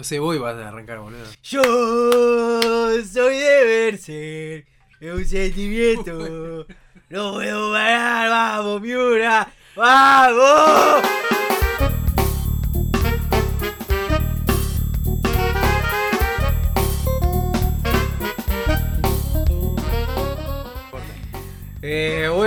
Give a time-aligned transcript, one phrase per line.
[0.00, 1.26] No sé, vos vas a arrancar, boludo.
[1.42, 1.62] Yo
[3.02, 4.66] soy de Berser,
[4.98, 6.66] es un sentimiento.
[7.10, 11.19] No puedo parar, vamos, Miura, vamos.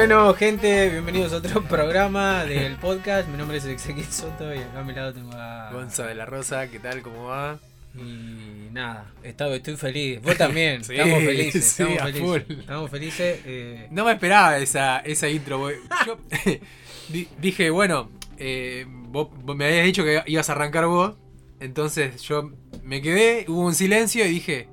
[0.06, 3.30] Bueno, gente, bienvenidos a otro programa del podcast.
[3.30, 5.70] Mi nombre es Ezequiel Soto y acá a mi lado tengo a.
[5.72, 7.02] Gonza de la Rosa, ¿qué tal?
[7.02, 7.58] ¿Cómo va?
[7.96, 10.22] Y nada, estaba, estoy feliz.
[10.22, 10.84] Vos también.
[10.84, 11.64] Sí, estamos felices.
[11.66, 12.22] sí, estamos felices.
[12.22, 12.60] full.
[12.60, 13.40] Estamos felices.
[13.46, 15.70] eh, No me esperaba esa, esa intro.
[16.06, 16.18] Yo
[17.08, 21.14] di- dije, bueno, eh, vos, vos me habías dicho que ibas a arrancar vos.
[21.62, 22.52] Entonces yo
[22.84, 24.68] me quedé, hubo un silencio y dije,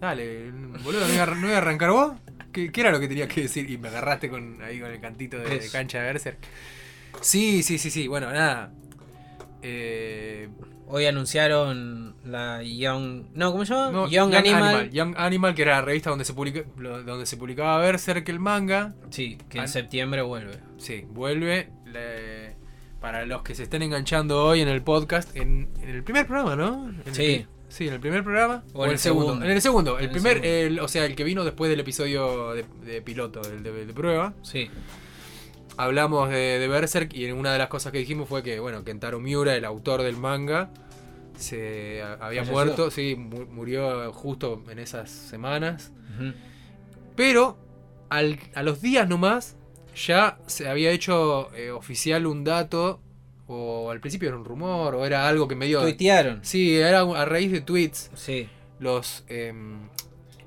[0.00, 0.50] dale,
[0.82, 2.12] boludo, ¿no iba, a- no iba a arrancar vos?
[2.56, 3.70] ¿Qué, qué era lo que tenías que decir?
[3.70, 5.70] Y me agarraste con, ahí con el cantito de, de Eso.
[5.72, 6.38] cancha de Berserk.
[7.20, 8.08] Sí, sí, sí, sí.
[8.08, 8.72] Bueno, nada.
[9.62, 10.48] Eh,
[10.86, 13.24] hoy anunciaron la Young.
[13.34, 13.90] No, ¿cómo se llama?
[13.90, 14.90] no, Young, Animal.
[14.90, 18.94] Young Animal, que era la revista donde se, publica, donde se publicaba Berserk, el manga.
[19.10, 20.58] Sí, que en septiembre vuelve.
[20.78, 21.70] Sí, vuelve.
[21.86, 22.56] le-
[23.00, 26.56] para los que se estén enganchando hoy en el podcast, en, en el primer programa,
[26.56, 26.88] ¿no?
[26.88, 27.46] En el Sí.
[27.68, 28.64] Sí, en el primer programa.
[28.72, 29.34] O en el segundo.
[29.44, 29.98] En el segundo.
[29.98, 33.62] El primer, el- o sea, el que vino después del episodio de, de piloto, el
[33.62, 34.34] de, de prueba.
[34.42, 34.70] Sí.
[35.78, 39.20] Hablamos de, de Berserk y una de las cosas que dijimos fue que, bueno, Kentaro
[39.20, 40.70] Miura, el autor del manga,
[41.36, 42.52] se a- había Falleció.
[42.52, 45.92] muerto, sí, mu- murió justo en esas semanas.
[47.14, 47.58] Pero
[48.08, 49.56] al- a los días nomás
[49.94, 53.00] ya se había hecho eh, oficial un dato,
[53.48, 55.80] o al principio era un rumor, o era algo que medio...
[55.80, 56.40] Tuitearon.
[56.42, 58.10] Sí, era a raíz de tweets.
[58.14, 58.48] Sí.
[58.78, 59.24] Los...
[59.28, 59.88] em,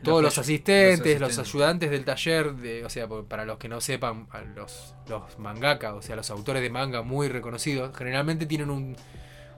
[0.04, 1.40] todos los Los asistentes, los, asistentes.
[1.54, 6.02] ayudantes del taller, de, o sea, para los que no sepan, los, los mangaka, o
[6.02, 8.96] sea, los autores de manga muy reconocidos, generalmente tienen un,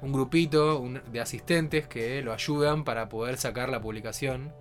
[0.02, 4.52] un grupito un- de asistentes que lo ayudan para poder sacar la publicación,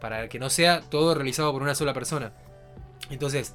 [0.00, 2.32] para que no sea todo realizado por una sola persona.
[3.08, 3.54] Entonces,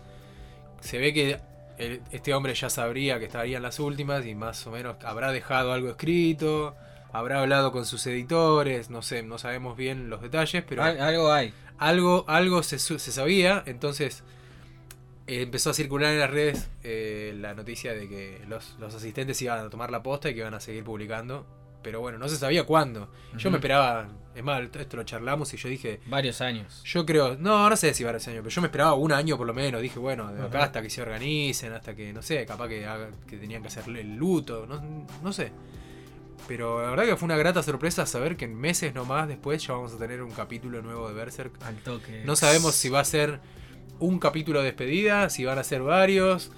[0.80, 1.40] se ve que
[1.78, 5.74] el- este hombre ya sabría que estarían las últimas y más o menos habrá dejado
[5.74, 6.76] algo escrito,
[7.14, 11.32] habrá hablado con sus editores, no sé, no sabemos bien los detalles, pero Al- algo
[11.32, 11.54] hay.
[11.78, 14.24] algo, algo se, se sabía, entonces
[15.28, 19.42] eh, empezó a circular en las redes eh, la noticia de que los, los asistentes
[19.42, 21.46] iban a tomar la posta y que iban a seguir publicando.
[21.86, 23.10] Pero bueno, no se sabía cuándo.
[23.38, 26.82] Yo me esperaba, es más, esto lo charlamos y yo dije, Varios años.
[26.84, 29.46] yo creo, no, no sé si varios años, pero yo me esperaba un año por
[29.46, 29.82] lo menos.
[29.84, 33.12] Dije, bueno, de acá hasta que se organicen, hasta que, no sé, capaz que, haga-
[33.28, 35.52] que tenían que hacer el luto, no, no sé.
[36.48, 39.74] Pero la verdad que fue una grata sorpresa saber que en meses nomás después ya
[39.74, 41.54] vamos a tener un capítulo nuevo de Berserk.
[41.64, 42.24] Al toque.
[42.26, 43.40] No sabemos si va a ser
[44.00, 46.52] un capítulo de despedida, si van a ser varios,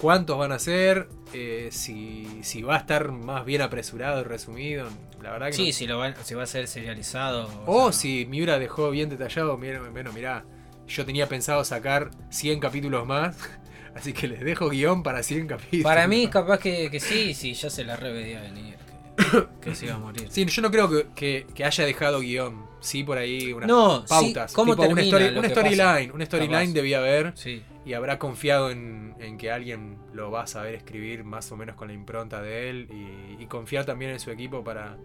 [0.00, 4.88] cuántos van a ser, eh, si, si va a estar más bien apresurado y resumido.
[5.22, 7.48] La verdad que Sí, no- si, lo va, si va a ser serializado.
[7.66, 10.44] O sea, si Miura dejó bien detallado, mira- bueno, mirá,
[10.86, 13.36] yo tenía pensado sacar 100 capítulos más,
[13.94, 15.84] así que les dejo guion para 100 capítulos.
[15.84, 18.76] Para mí, capaz que, que sí, sí, ya se la revedía venir.
[19.60, 20.26] Que, se iba a morir.
[20.30, 22.66] Sí, yo no creo que, que- que haya dejado guion.
[22.80, 24.52] Sí, por ahí unas No, sí, pautas.
[24.52, 26.12] ¿cómo tipo una storyline.
[26.12, 27.32] Una storyline debía haber.
[27.36, 27.62] Sí.
[27.84, 31.74] Y habrá confiado en, en que alguien lo va a saber escribir más o menos
[31.76, 32.88] con la impronta de él.
[33.38, 34.96] Y, y confiar también en su equipo para.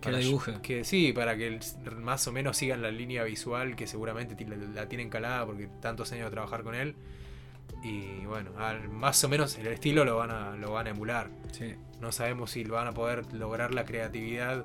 [0.00, 0.54] Que para lo dibuje.
[0.62, 1.60] Que sí, para que
[2.00, 6.10] más o menos sigan la línea visual que seguramente la, la tienen calada porque tantos
[6.12, 6.96] años de trabajar con él.
[7.82, 11.30] Y bueno, al- más o menos el estilo lo van a, lo van a emular.
[11.50, 11.74] Sí.
[12.00, 14.64] No sabemos si van a poder lograr la creatividad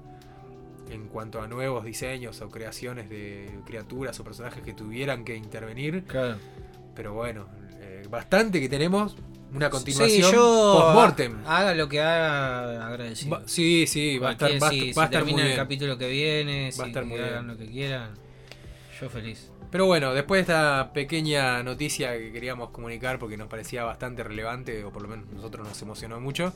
[0.91, 6.03] en cuanto a nuevos diseños o creaciones de criaturas o personajes que tuvieran que intervenir.
[6.05, 6.37] Claro.
[6.95, 7.47] Pero bueno,
[7.81, 9.15] eh, bastante que tenemos.
[9.53, 10.73] Una Sí, continuación yo.
[10.77, 11.37] post-mortem.
[11.45, 13.31] Haga lo que haga, agradecido.
[13.31, 15.57] Va- Sí, sí, va a estar, va si, va a estar muy termina el bien.
[15.57, 17.47] capítulo que viene, Va a estar muy hagan bien.
[17.47, 18.09] lo que quieran.
[18.99, 19.49] Yo feliz.
[19.71, 24.83] Pero bueno, después de esta pequeña noticia que queríamos comunicar porque nos parecía bastante relevante,
[24.85, 26.53] o por lo menos nosotros nos emocionó mucho,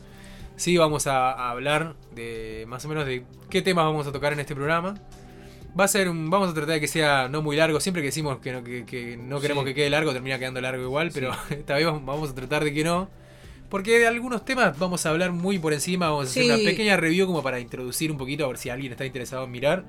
[0.55, 4.31] sí vamos a, a hablar de más o menos de qué temas vamos a tocar
[4.33, 4.95] en este programa.
[5.77, 8.07] Va a ser un, vamos a tratar de que sea no muy largo, siempre que
[8.07, 9.69] decimos que no, que, que no queremos Sí.
[9.69, 12.73] que quede largo, termina quedando largo igual, pero esta vez vamos- vamos a tratar de
[12.73, 13.09] que no.
[13.69, 16.49] Porque de algunos temas vamos a hablar muy por encima, vamos a hacer Sí.
[16.49, 19.51] una pequeña review como para introducir un poquito, a ver si alguien está interesado en
[19.51, 19.83] mirar.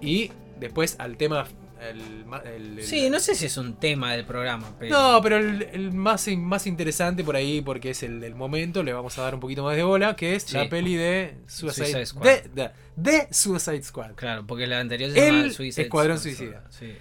[0.00, 0.30] Y
[0.60, 1.46] después al tema...
[1.90, 2.00] el
[2.44, 4.96] el- el- Sí, no sé si es un tema del programa, pero.
[4.98, 9.18] no, pero el, más, más interesante por ahí, porque es el del momento, le vamos
[9.18, 10.54] a dar un poquito más de bola, que es Sí.
[10.56, 12.24] la peli de Suicide, Suicide Squad.
[12.24, 14.12] De, de- de Suicide Squad.
[14.14, 16.64] Claro, porque la anterior se El llama Suicide Escuadrón Suicida.
[16.70, 16.94] Sí.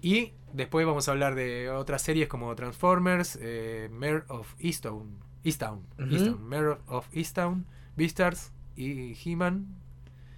[0.00, 5.86] Y después vamos a hablar de otras series como Transformers, eh, Mare of Easttown, Easttown,
[5.98, 6.14] Ujú.
[6.14, 7.66] Easttown, Mare of Easttown,
[7.96, 9.66] Beastars y He-Man.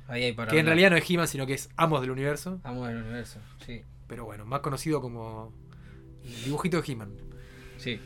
[0.07, 2.61] Ahí hay para que en realidad no es He-Man, sino que es Amos del Universo.
[2.65, 3.83] Amo del universo, sí.
[4.07, 5.53] Pero bueno, más conocido como
[6.25, 7.11] el dibujito de He-Man.
[7.79, 7.99] Sí.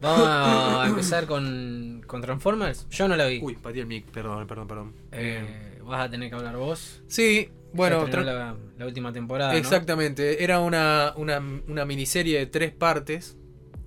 [0.00, 2.86] Vamos a empezar con, con Transformers.
[2.90, 3.40] Yo no la vi.
[3.42, 4.94] Uy, pateé el mic, perdón, perdón, perdón.
[5.12, 5.42] Eh,
[5.78, 7.02] Eh, vas a tener que hablar vos.
[7.08, 9.52] sí, bueno, la, la última temporada.
[9.52, 9.58] ¿no?
[9.58, 10.42] exactamente.
[10.44, 13.36] Era una, una, una miniserie de tres partes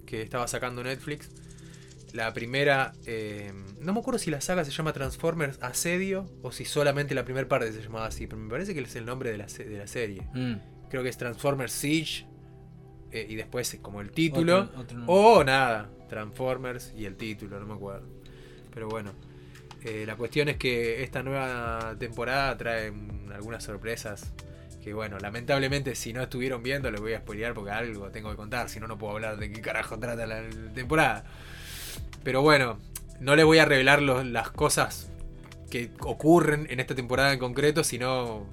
[0.05, 1.31] que estaba sacando Netflix.
[2.13, 6.65] La primera, eh, no me acuerdo si la saga se llama Transformers Asedio o si
[6.65, 9.38] solamente la primera parte se llamaba así, pero me parece que es el nombre de
[9.38, 10.27] la, de la serie.
[10.33, 10.56] Mm.
[10.89, 12.25] Creo que es Transformers Siege
[13.11, 14.61] eh, y después como el título.
[14.61, 15.15] Otro- otro nombre.
[15.15, 18.07] O nada, Transformers y el título, no me acuerdo.
[18.73, 19.11] Pero bueno,
[19.83, 22.91] eh, la cuestión es que esta nueva temporada trae
[23.33, 24.33] algunas sorpresas.
[24.81, 28.38] Que bueno, lamentablemente si no estuvieron viendo les voy a spoilear porque algo tengo que
[28.38, 30.41] contar, si no no puedo hablar de qué carajo trata la
[30.73, 31.25] temporada.
[32.24, 32.77] Pero bueno,
[33.19, 35.10] no les voy a revelar los- las cosas
[35.69, 38.45] que ocurren en esta temporada en concreto, sino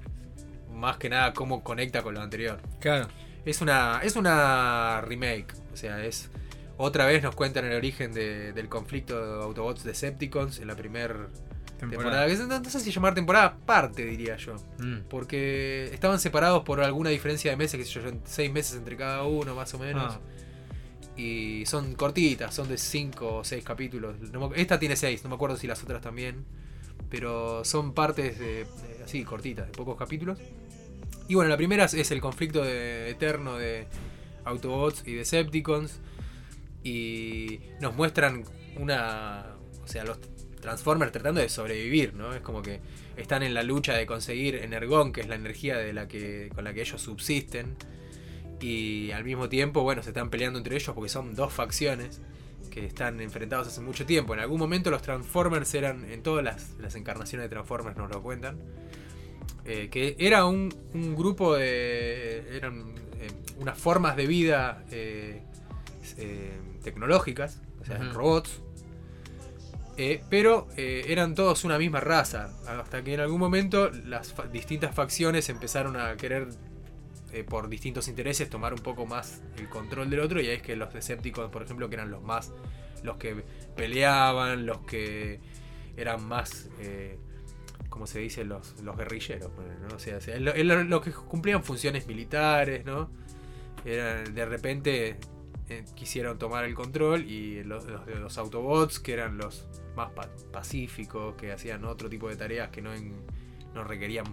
[0.73, 2.59] más que nada cómo conecta con lo anterior.
[2.79, 3.07] Claro.
[3.45, 6.29] Es una, es una remake, o sea, es
[6.77, 11.27] otra vez nos cuentan el origen de- del conflicto de Autobots Decepticons en la primera
[11.79, 12.27] temporada.
[12.27, 14.55] no, no sé si llamar temporada parte, diría yo.
[14.79, 15.01] Mm.
[15.09, 19.23] Porque estaban separados por alguna diferencia de meses, que sé yo, seis meses entre cada
[19.23, 20.15] uno, más o menos.
[20.15, 20.19] Ah.
[21.17, 24.15] Y son cortitas, son de cinco o seis capítulos.
[24.31, 26.45] No me- esta tiene seis, no me acuerdo si las otras también.
[27.09, 28.65] Pero son partes de,
[29.03, 30.37] así, cortitas, de pocos capítulos.
[31.27, 33.87] Y bueno, la primera es- es el conflicto de- eterno de
[34.45, 35.99] Autobots y Decepticons.
[36.83, 38.43] Y nos muestran
[38.77, 39.45] una.
[39.83, 40.19] O sea, los
[40.61, 42.33] Transformers tratando de sobrevivir, ¿no?
[42.33, 42.79] Es como que
[43.15, 46.63] están en la lucha de conseguir energón, que es la energía de la que, con
[46.63, 47.75] la que ellos subsisten.
[48.59, 52.21] Y al mismo tiempo, bueno, se están peleando entre ellos porque son dos facciones
[52.71, 54.33] que están enfrentados hace mucho tiempo.
[54.33, 58.21] En algún momento los Transformers eran, en todas las, las encarnaciones de Transformers nos lo
[58.21, 58.57] cuentan,
[59.65, 62.55] eh, que era un, un grupo de...
[62.55, 65.41] eran eh, unas formas de vida eh,
[66.83, 68.13] tecnológicas, o sea, Ujú.
[68.13, 68.61] robots,
[69.97, 74.45] eh, pero eh, eran todos una misma raza, hasta que en algún momento las fa-
[74.47, 76.47] distintas facciones empezaron a querer,
[77.33, 80.61] eh, por distintos intereses, tomar un poco más el control del otro, y ahí es
[80.61, 82.53] que los Decepticons, por ejemplo, que eran los más,
[83.03, 83.43] los que
[83.75, 85.39] peleaban, los que
[85.95, 87.17] eran más, eh,
[87.89, 89.95] como se dice, los, los guerrilleros, ponele, ¿no?
[89.95, 93.09] O sea, lo- los que cumplían funciones militares, ¿no?
[93.85, 95.17] Eran, de repente
[95.69, 99.65] eh, quisieron tomar el control y los, los, los Autobots, que eran los
[99.95, 103.15] más pa- pacíficos, que hacían otro tipo de tareas que no, en-
[103.73, 104.25] no requerían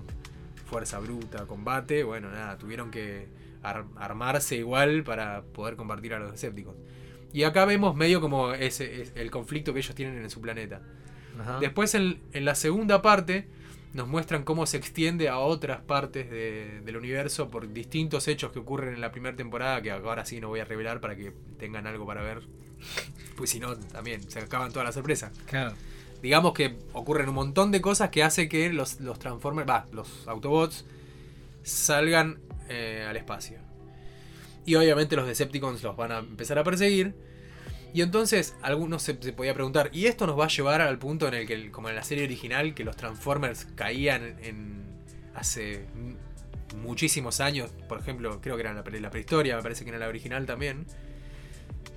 [0.75, 3.29] fuerza bruta, combate, bueno, nada, tuvieron que
[3.63, 6.77] ar- armarse igual para poder combatir a los Decepticons.
[7.33, 10.83] Y acá vemos medio como ese, es el conflicto que ellos tienen en su planeta.
[11.41, 11.59] Ajá.
[11.61, 13.47] Después en, en la segunda parte
[13.93, 18.59] nos muestran cómo se extiende a otras partes de- del universo por distintos hechos que
[18.59, 21.87] ocurren en la primera temporada, que ahora sí no voy a revelar para que tengan
[21.87, 22.43] algo para ver.
[23.37, 25.33] Pues si no, también se acaban todas las sorpresas.
[25.47, 25.75] Claro.
[26.25, 30.27] Digamos que ocurren un montón de cosas que hace que los, los Transformers, va, los
[30.27, 30.87] Autobots
[31.63, 32.41] salgan
[32.71, 33.59] eh, al espacio.
[34.65, 37.15] Y obviamente los Decepticons los van a empezar a perseguir.
[37.93, 41.29] Y entonces algunos se, se podía preguntar, ¿y esto nos va a llevar al punto
[41.29, 44.83] en el que, como en la serie original, que los Transformers caían en
[45.35, 45.85] hace
[46.83, 47.71] muchísimos años?
[47.87, 50.47] Por ejemplo, creo que era la, pre- la prehistoria, me parece que era la original
[50.47, 50.87] también.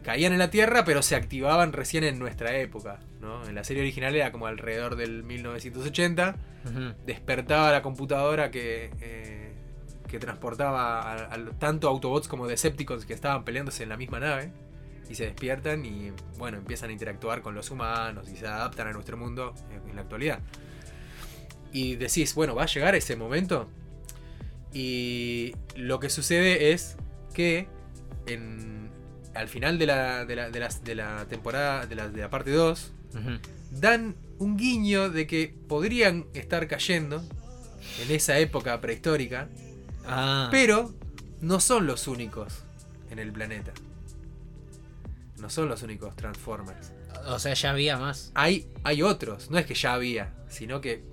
[0.04, 3.00] Caían en la Tierra, pero se activaban recién en nuestra época.
[3.20, 3.46] ¿no?
[3.48, 6.94] En la serie original era como alrededor del 1980 Ujú.
[7.06, 9.54] despertaba la computadora que, eh,
[10.08, 14.52] que transportaba a, a tanto Autobots como Decepticons que estaban peleándose en la misma nave.
[15.10, 18.92] Y se despiertan y bueno, empiezan a interactuar con los humanos y se adaptan a
[18.92, 20.40] nuestro mundo en, en la actualidad.
[21.72, 23.70] Y decís, bueno, va a llegar ese momento.
[24.74, 26.98] Y lo que sucede es
[27.34, 27.68] que
[28.26, 28.90] en,
[29.38, 32.92] al final de la, de la, de la temporada, de la, de la parte 2,
[33.14, 33.30] Ujú.
[33.80, 37.24] dan un guiño de que podrían estar cayendo
[38.04, 39.50] en esa época prehistórica,
[40.06, 40.48] Ah.
[40.52, 40.94] pero
[41.42, 42.64] no son los únicos
[43.12, 43.72] en el planeta.
[45.40, 46.92] No son los únicos Transformers.
[47.28, 48.32] O sea, ya había más.
[48.34, 51.04] Hay, hay otros, no es que ya había, sino que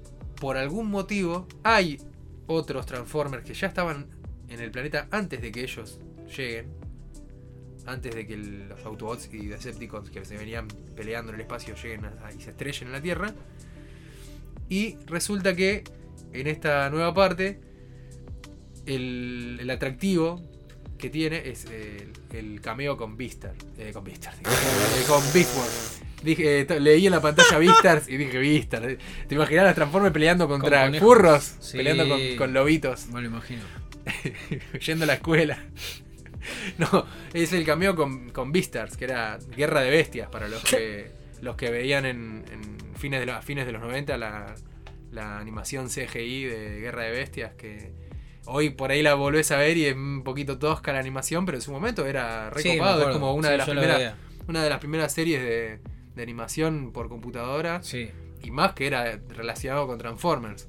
[0.40, 2.00] por algún motivo hay
[2.46, 4.06] otros Transformers que ya estaban
[4.48, 5.98] en el planeta antes de que ellos
[6.36, 6.66] lleguen.
[7.86, 11.74] Antes de que el- los Autobots y Decepticons que se venían peleando en el espacio
[11.74, 13.34] lleguen a- y se estrellen en la Tierra.
[14.68, 15.84] Y resulta que
[16.32, 17.60] en esta nueva parte
[18.86, 20.42] el, el atractivo
[20.98, 23.54] que tiene es el, el cameo con Beastar.
[23.78, 26.00] Eh, con digo, eh, con Beastars.
[26.22, 28.96] Dije, eh, leí en la pantalla Beastars y dije Beastar.
[29.28, 31.06] ¿Te imaginas las Transformers peleando contra conejos.
[31.06, 31.54] furros?
[31.60, 31.76] Sí.
[31.76, 33.60] Peleando con, con lobitos, Me lo imagino.
[34.86, 35.58] yendo a la escuela.
[36.78, 41.10] No, es el cameo con, con Beastars, que era Guerra de Bestias para los que
[41.42, 44.54] los que veían en, en fines de los, a fines de los 90 la,
[45.10, 47.92] la animación CGI de Guerra de Bestias que
[48.46, 51.58] hoy por ahí la volvés a ver y es un poquito tosca la animación, pero
[51.58, 54.14] en su momento era Sí, recopado, es como una Sí, de las primeras
[54.48, 55.80] una de las primeras series de,
[56.14, 58.10] de animación por computadora Sí.
[58.42, 60.68] y más que era relacionado con Transformers.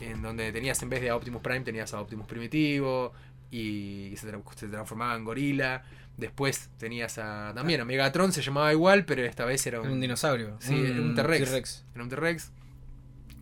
[0.00, 3.12] En donde tenías en vez de a Optimus Prime tenías a Optimus Primitivo
[3.56, 5.84] y se, tra- se transformaba en gorila.
[6.16, 10.00] Después tenías a también a Megatron, se llamaba igual, pero esta vez era un, un
[10.00, 10.56] dinosaurio.
[10.60, 11.84] sí, era un T-Rex.
[11.94, 12.52] Era un T-Rex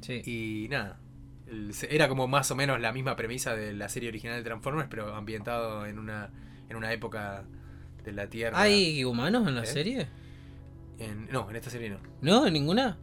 [0.01, 0.23] Sí.
[0.25, 0.99] y nada.
[1.91, 5.15] era como más o menos la misma premisa de la serie original de Transformers, pero
[5.15, 6.31] ambientado en una
[6.69, 7.45] en una época
[8.05, 8.59] de la Tierra.
[8.61, 9.67] ¿Hay humanos en la ¿Eh?
[9.67, 10.09] serie?
[10.99, 11.99] en- no, en esta serie no.
[12.23, 12.47] ¿No?
[12.47, 12.97] ¿En ninguna?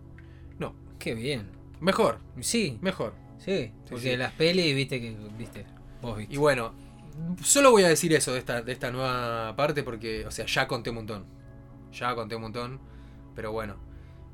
[0.58, 0.74] No.
[0.98, 1.48] Qué bien.
[1.80, 3.14] Mejor, Sí, mejor.
[3.38, 3.72] sí.
[3.90, 4.18] Porque sí.
[4.18, 5.16] las pelis, viste que.
[5.38, 5.66] Viste.
[6.02, 6.34] Vos viste.
[6.34, 6.74] Y bueno,
[7.44, 10.68] solo voy a decir eso de esta, de esta nueva parte porque, o sea, ya
[10.68, 11.26] conté un montón.
[11.92, 12.80] Ya conté un montón.
[13.36, 13.78] Pero bueno,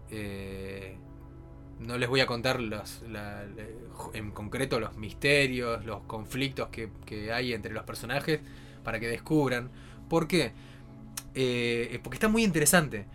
[0.10, 0.98] eh,
[1.80, 3.04] no les voy a contar los,
[4.14, 8.40] en concreto los misterios, los conflictos que, que hay entre los personajes
[8.84, 9.70] para que descubran.
[10.10, 10.54] ¿Por qué?
[11.34, 13.06] Eh, porque está muy interesante.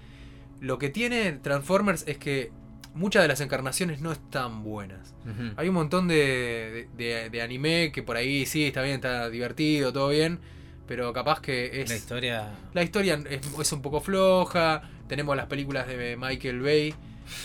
[0.60, 2.52] Lo que tiene Transformers es que
[2.94, 5.14] muchas de las encarnaciones no están buenas.
[5.56, 9.92] Hay un montón de, de, de anime que por ahí sí, está bien, está divertido,
[9.92, 10.38] todo bien,
[10.86, 11.88] pero capaz que es...
[11.88, 12.50] La historia.
[12.74, 16.94] la historia es, es un poco floja, tenemos las películas de Michael Bay,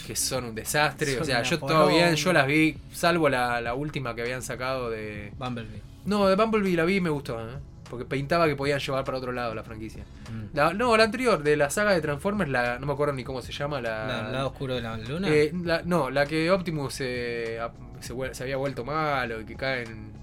[0.08, 3.62] que son un desastre, Son o sea, yo todo bien, yo las vi, salvo la,
[3.62, 5.32] la última que habían sacado de...
[5.38, 5.82] Bumblebee.
[6.06, 7.54] No, de Bumblebee la vi y me gustó, ¿eh?
[7.90, 10.04] Porque pintaba que podían llevar para otro lado la franquicia.
[10.32, 10.56] Mm.
[10.56, 13.42] La- no, la anterior, de la saga de Transformers, la, no me acuerdo ni cómo
[13.42, 14.08] se llama, la...
[14.08, 15.30] La- lado oscuro de la luna.
[15.30, 17.60] Eh, la- no, la que Optimus eh,
[18.00, 20.14] se, se había vuelto malo y que caen.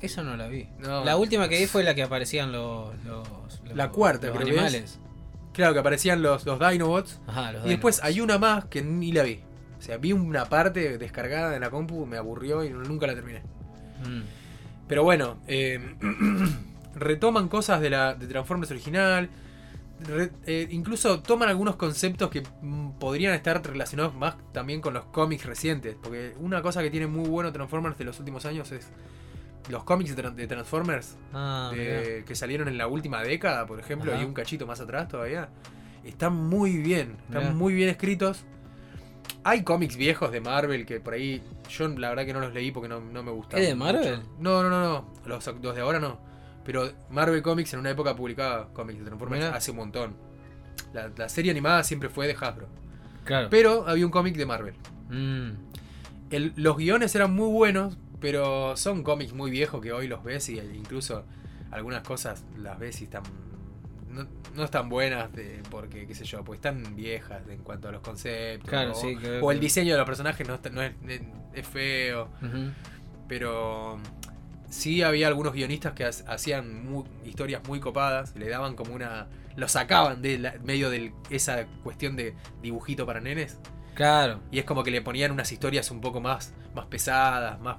[0.00, 0.68] Eso no la vi.
[0.78, 1.04] No.
[1.04, 2.94] La última que vi fue la que aparecían los.
[3.04, 3.28] los-
[3.64, 5.00] los- La cuarta, los creo que animales.
[5.54, 7.20] Claro, que aparecían los, los Dinobots.
[7.26, 9.40] Ajá, los Y después hay una más que ni la vi.
[9.78, 13.40] O sea, vi una parte descargada en la compu, me aburrió y nunca la terminé.
[14.04, 14.22] Mm.
[14.88, 15.80] Pero bueno, eh,
[16.96, 19.28] retoman cosas de la de Transformers original.
[20.00, 25.04] re- eh, incluso toman algunos conceptos que mm, podrían estar relacionados más también con los
[25.06, 25.96] cómics recientes.
[26.02, 28.88] Porque una cosa que tiene muy bueno Transformers de los últimos años es
[29.70, 33.80] los cómics de, Tran- de Transformers Ah, de- que salieron en la última década, por
[33.80, 34.20] ejemplo, Ajá.
[34.22, 35.48] y un cachito más atrás todavía.
[36.04, 37.54] Están muy bien, están Mirá.
[37.54, 38.44] muy bien escritos.
[39.44, 42.70] Hay cómics viejos de Marvel que por ahí yo la verdad que no los leí
[42.70, 43.62] porque no, no me gustaban.
[43.62, 44.16] ¿Es de Marvel?
[44.18, 44.30] mucho.
[44.40, 45.12] No, no, no, no.
[45.26, 46.18] Los, los de ahora no.
[46.64, 50.16] Pero Marvel Comics en una época publicaba cómics de Transformers hace un montón.
[50.94, 52.68] La, la serie animada siempre fue de Hasbro.
[53.24, 53.48] Claro.
[53.50, 54.74] Pero había un cómic de Marvel.
[55.10, 55.50] Mm.
[56.30, 60.48] El- los guiones eran muy buenos, pero son cómics muy viejos que hoy los ves
[60.48, 61.24] y incluso
[61.70, 63.22] algunas cosas las ves y están
[64.14, 67.92] no, no están buenas de- porque qué sé yo, pues están viejas en cuanto a
[67.92, 70.92] los conceptos Claro, o, sí, o el diseño de los personajes no, está- no es,
[71.66, 72.28] feo,
[73.28, 73.98] pero
[74.68, 76.84] sí había algunos guionistas que ha- hacían
[77.24, 82.16] historias muy copadas, le daban como una lo sacaban de la- medio de esa cuestión
[82.16, 83.58] de dibujito para nenes.
[83.94, 84.40] Claro.
[84.50, 87.76] Y es como que le ponían unas historias un poco más, más pesadas, más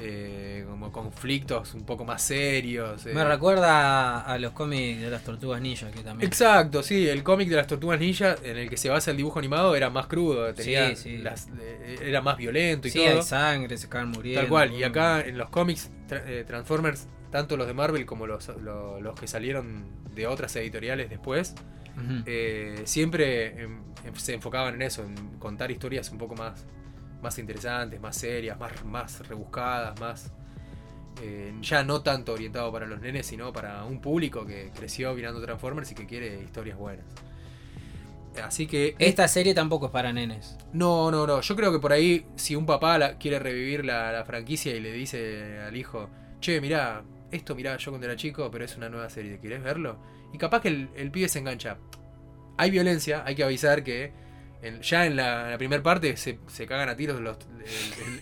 [0.00, 3.06] eh, como conflictos un poco más serios.
[3.06, 3.12] eh.
[3.14, 6.26] Me recuerda a, a los cómics de las tortugas ninja que también.
[6.28, 9.38] Exacto, sí, el cómic de las tortugas ninja en el que se basa el dibujo
[9.38, 11.18] animado era más crudo, tenía Sí, sí.
[11.18, 13.16] las- eh, era más violento y Sí, todo.
[13.16, 14.40] hay sangre, se caen muriendo.
[14.42, 18.26] Tal cual, y acá en los cómics tra- eh, Transformers, tanto los de Marvel como
[18.26, 19.84] los, lo- los que salieron
[20.14, 21.54] de otras editoriales después,
[22.26, 26.66] eh, siempre em, em, se enfocaban en eso, en contar historias un poco más,
[27.26, 30.32] más interesantes, más serias, más, más rebuscadas, más...
[31.22, 35.40] eh, ya no tanto orientado para los nenes, sino para un público que creció mirando
[35.40, 37.04] Transformers y que quiere historias buenas.
[38.44, 38.94] Así que...
[38.98, 40.56] Esta serie tampoco es para nenes.
[40.72, 41.40] No, no, no.
[41.40, 44.80] Yo creo que por ahí, si un papá la- quiere revivir la, la franquicia y
[44.80, 48.88] le dice al hijo, che, mirá, esto mirá yo cuando era chico, pero es una
[48.90, 49.96] nueva serie, ¿querés verlo?
[50.34, 51.78] Y capaz que el, el pibe se engancha.
[52.58, 54.12] Hay violencia, hay que avisar que
[54.62, 57.36] en- ya en la, primera parte se, se cagan a tiros los...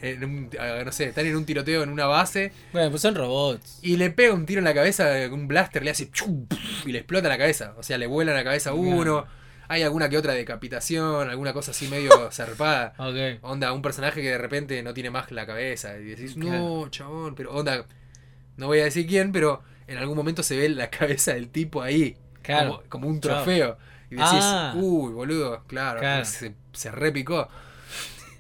[0.02, 0.50] en- en un-
[0.84, 3.78] no sé, están en un tiroteo en una base Bueno, pues son robots.
[3.82, 6.46] y le pega un tiro en la cabeza, un blaster le hace chum,
[6.86, 7.74] y le explota la cabeza.
[7.76, 9.26] O sea, le vuela la cabeza a uno.
[9.66, 12.92] Hay alguna que otra decapitación, alguna cosa así medio zarpada.
[13.42, 15.96] Onda, un personaje que de repente no tiene más la cabeza.
[15.98, 17.86] Y decís, no, chabón, pero onda.
[18.56, 21.80] No voy a decir quién, pero en algún momento se ve la cabeza del tipo
[21.82, 22.16] ahí.
[22.42, 22.76] Claro.
[22.76, 23.78] Como, como un trofeo.
[24.14, 24.72] Y decís, Ah.
[24.76, 26.24] uy, boludo, claro, Claro.
[26.24, 27.48] Se, se repicó.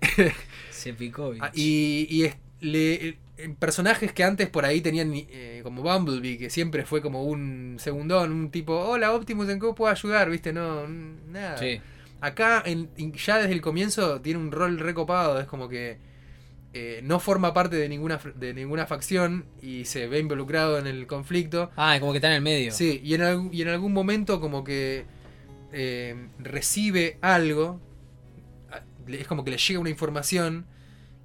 [0.70, 1.32] Se picó.
[1.40, 3.18] Ah, y y es- le- eh,
[3.58, 8.32] personajes que antes por ahí tenían eh, como Bumblebee, que siempre fue como un segundón,
[8.32, 10.30] un tipo, hola Optimus, ¿en qué puedo ayudar?
[10.30, 10.52] ¿Viste?
[10.52, 11.56] No, nada.
[11.58, 11.80] Sí.
[12.20, 15.98] Acá en- ya desde el comienzo tiene un rol recopado, es como que
[16.76, 21.06] eh, no forma parte de ninguna, de ninguna facción y se ve involucrado en el
[21.06, 21.70] conflicto.
[21.76, 22.72] Ah, como que está en el medio.
[22.72, 25.04] Sí, y en, y en algún momento como que
[25.74, 27.80] eh, recibe algo,
[29.06, 30.64] es como que le llega una información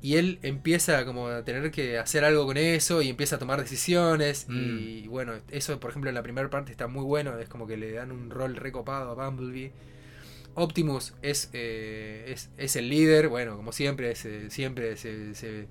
[0.01, 3.59] y él empieza como a tener que hacer algo con eso y empieza a tomar
[3.61, 4.47] decisiones
[5.03, 7.77] y bueno, eso por ejemplo en la primera parte está muy bueno, es como que
[7.77, 9.71] le dan un rol recopado a Bumblebee.
[10.55, 15.67] Optimus es, eh, es, es el líder, bueno, como siempre, se- siempre se, se-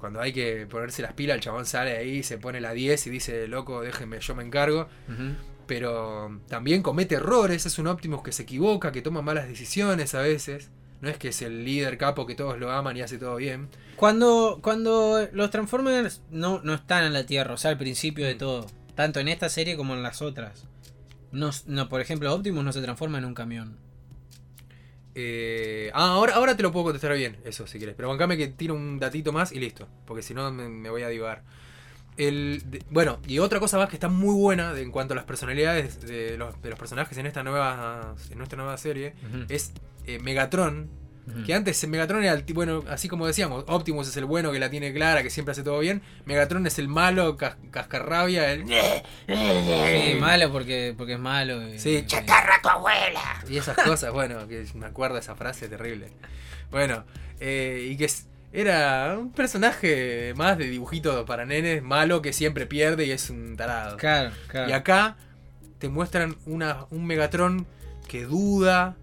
[0.00, 3.10] cuando hay que ponerse las pilas, el chabón sale ahí, se pone la 10 y
[3.10, 4.88] dice, loco, déjenme, yo me encargo.
[5.68, 10.22] Pero también comete errores, es un Optimus que se equivoca, que toma malas decisiones a
[10.22, 10.70] veces.
[11.00, 13.68] No es que es el líder capo que todos lo aman y hace todo bien.
[13.94, 18.34] Cuando, cuando los Transformers no, no están en la Tierra, o sea, al principio de
[18.34, 18.38] Mm.
[18.38, 20.64] todo, tanto en esta serie como en las otras.
[21.30, 23.76] No, no, por ejemplo, Optimus no se transforma en un camión.
[25.14, 27.94] Eh, ah, ahora, ahora te lo puedo contestar bien, eso si quieres.
[27.96, 29.86] Pero bancame que tiro un datito más y listo.
[30.06, 31.42] Porque si no me, me voy a divagar.
[32.18, 35.16] El, de- bueno, y otra cosa más que está muy buena de- en cuanto a
[35.16, 39.14] las personalidades de los, de los personajes en esta nueva en nuestra nueva serie
[39.48, 39.72] es
[40.06, 40.90] eh, Megatron.
[41.44, 44.58] Que antes Megatron era el tipo, bueno, así como decíamos, Optimus es el bueno que
[44.58, 46.00] la tiene clara, que siempre hace todo bien.
[46.24, 48.64] Megatron es el malo, cas- cascarrabia, el...
[49.26, 51.68] Sí, malo porque, porque es malo.
[51.68, 53.44] y- Sí, y- chatarra tu abuela.
[53.48, 56.08] Y esas cosas, bueno, que me acuerdo de esa frase terrible.
[56.70, 57.04] Bueno,
[57.40, 62.66] eh, y que es- era un personaje más de dibujito para nenes, malo, que siempre
[62.66, 63.96] pierde y es un tarado.
[63.96, 64.70] Claro, claro.
[64.70, 65.16] Y acá
[65.78, 67.66] te muestran una, un Megatron
[68.08, 68.96] que duda,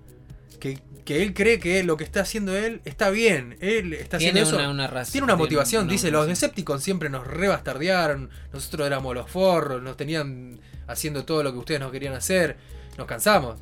[0.59, 3.57] que, que él cree que lo que está haciendo él está bien.
[3.61, 4.55] Él está haciendo eso.
[4.55, 5.11] una, una razón.
[5.11, 6.27] Tiene una motivación, dice, los.
[6.27, 11.79] Decepticons siempre nos rebastardearon, nosotros éramos los forros, nos tenían haciendo todo lo que ustedes
[11.79, 12.57] nos querían hacer,
[12.97, 13.59] nos cansamos.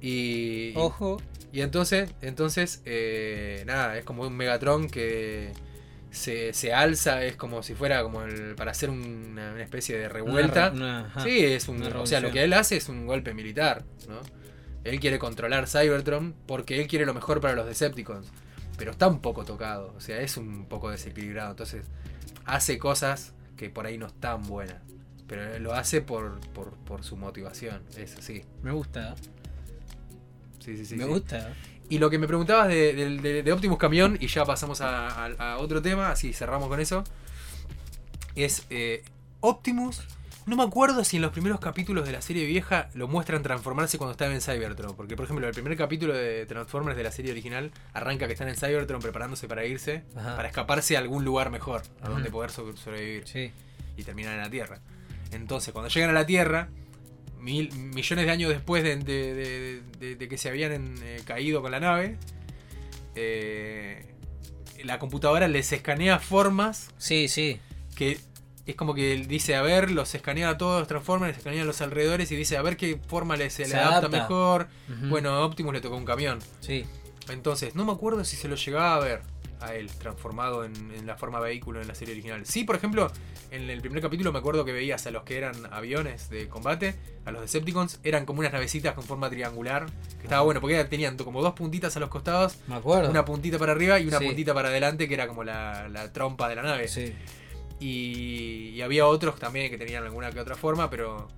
[0.00, 1.20] Y, Ojo.
[1.52, 5.52] Y entonces, entonces eh, nada, es como un Megatron que
[6.10, 10.08] se, se alza, es como si fuera como el, para hacer una, una especie de
[10.08, 10.70] revuelta.
[10.72, 11.20] Una- una- ajá.
[11.20, 14.20] Sí, es un, o sea, lo que él hace es un golpe militar, ¿no?
[14.84, 18.26] Él quiere controlar Cybertron porque él quiere lo mejor para los Decepticons,
[18.76, 21.84] pero está un poco tocado, o sea, es un poco desequilibrado, entonces
[22.44, 24.82] hace cosas que por ahí no están buenas,
[25.28, 28.42] pero lo hace por, por, por su motivación, es así.
[28.62, 29.14] Me gusta.
[30.64, 30.94] Sí, sí, sí.
[30.96, 31.10] me sí.
[31.10, 31.54] gusta.
[31.88, 35.08] Y lo que me preguntabas de, de- de- de Optimus Camión, y ya pasamos a,
[35.26, 37.04] a- a otro tema, así cerramos con eso,
[38.34, 39.02] es eh,
[39.40, 40.00] Optimus.
[40.44, 43.96] No me acuerdo si en los primeros capítulos de la serie vieja lo muestran transformarse
[43.96, 44.96] cuando estaba en Cybertron.
[44.96, 48.48] Porque, por ejemplo, el primer capítulo de Transformers de la serie original arranca que están
[48.48, 50.34] en Cybertron preparándose para irse, Ajá.
[50.34, 53.52] para escaparse a algún lugar mejor, a donde poder so- sobrevivir Sí.
[53.96, 54.80] y terminan en la Tierra.
[55.30, 56.68] Entonces, cuando llegan a la Tierra,
[57.42, 61.60] mil- millones de años después de, de- de- de- de que se habían eh, caído
[61.60, 62.16] con la nave,
[63.14, 64.06] eh,
[64.84, 67.60] la computadora les escanea formas Sí, sí.
[67.94, 68.18] que
[68.64, 71.80] es como que dice, a ver, los escanea a todos los Transformers, escanea a los
[71.80, 74.16] alrededores y dice, a ver qué forma les, se le adapta, adapta.
[74.18, 74.68] mejor.
[75.08, 76.38] Bueno, a Optimus le tocó un camión.
[76.60, 76.84] Sí.
[77.28, 79.22] Entonces, no me acuerdo si se lo llegaba a ver
[79.62, 82.44] a él transformado en, en la forma vehículo en la serie original.
[82.46, 83.10] Sí, por ejemplo,
[83.50, 86.94] en el primer capítulo me acuerdo que veías a los que eran aviones de combate,
[87.24, 89.86] a los Decepticons, eran como unas navecitas con forma triangular,
[90.18, 93.10] que estaba bueno, porque tenían como dos puntitas a los costados, Me acuerdo.
[93.10, 94.26] una puntita para arriba y una Sí.
[94.26, 96.88] puntita para adelante, que era como la, la trompa de la nave.
[96.88, 97.12] Sí.
[97.80, 101.28] Y, y había otros también que tenían alguna que otra forma, pero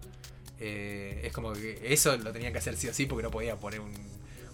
[0.60, 3.58] eh, es como que eso lo tenían que hacer sí o sí porque no podían
[3.58, 3.92] poner un,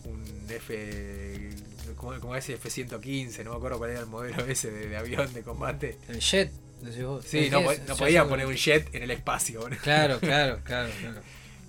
[0.04, 1.50] un F.
[1.94, 5.32] Como, como ese F-115, no me acuerdo cuál era el modelo ese de, de avión
[5.32, 5.98] de combate.
[6.08, 6.50] El jet.
[6.82, 7.24] decís vos.
[7.24, 9.68] Sí, no, po- no podían sé, poner un jet en el espacio.
[9.68, 9.76] ¿no?
[9.82, 11.20] Claro, claro, claro, claro.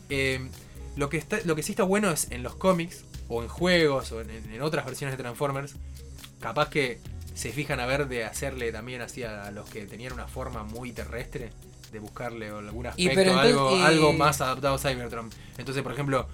[0.09, 0.47] Eh,
[0.95, 4.11] lo, que está, lo que sí está bueno es en los cómics, o en juegos,
[4.11, 5.75] o en, en otras versiones de Transformers,
[6.39, 6.99] capaz que
[7.33, 10.91] se fijan a ver de hacerle también así a los que tenían una forma muy
[10.91, 11.51] terrestre,
[11.93, 15.29] de buscarle algún Y aspecto, pero entonces- algo, y- algo más adaptado a Cybertron.
[15.57, 16.27] Entonces, por ejemplo,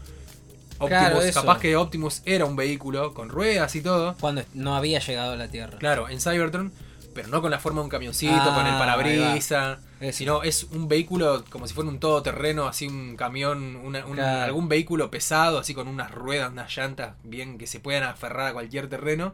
[0.79, 1.41] Optimus, Claro, eso.
[1.41, 5.35] capaz que Optimus era un vehículo con ruedas y todo, Cuando no había llegado a
[5.35, 5.77] la Tierra.
[5.79, 6.71] claro, en Cybertron,
[7.13, 9.79] pero no con la forma de un camioncito, Ah, con el ahí parabrisa,
[10.11, 14.43] sino es un vehículo como si fuera un todoterreno, así un camión, una- un- Claro.
[14.43, 18.53] algún vehículo pesado, así con unas ruedas, unas llantas bien que se puedan aferrar a
[18.53, 19.33] cualquier terreno,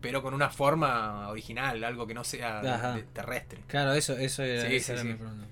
[0.00, 2.62] pero con una forma original, algo que no sea
[2.94, 3.58] de- terrestre.
[3.66, 5.08] Claro, eso, eso era, Sí, sí, era sí.
[5.08, 5.46] mi pregunta.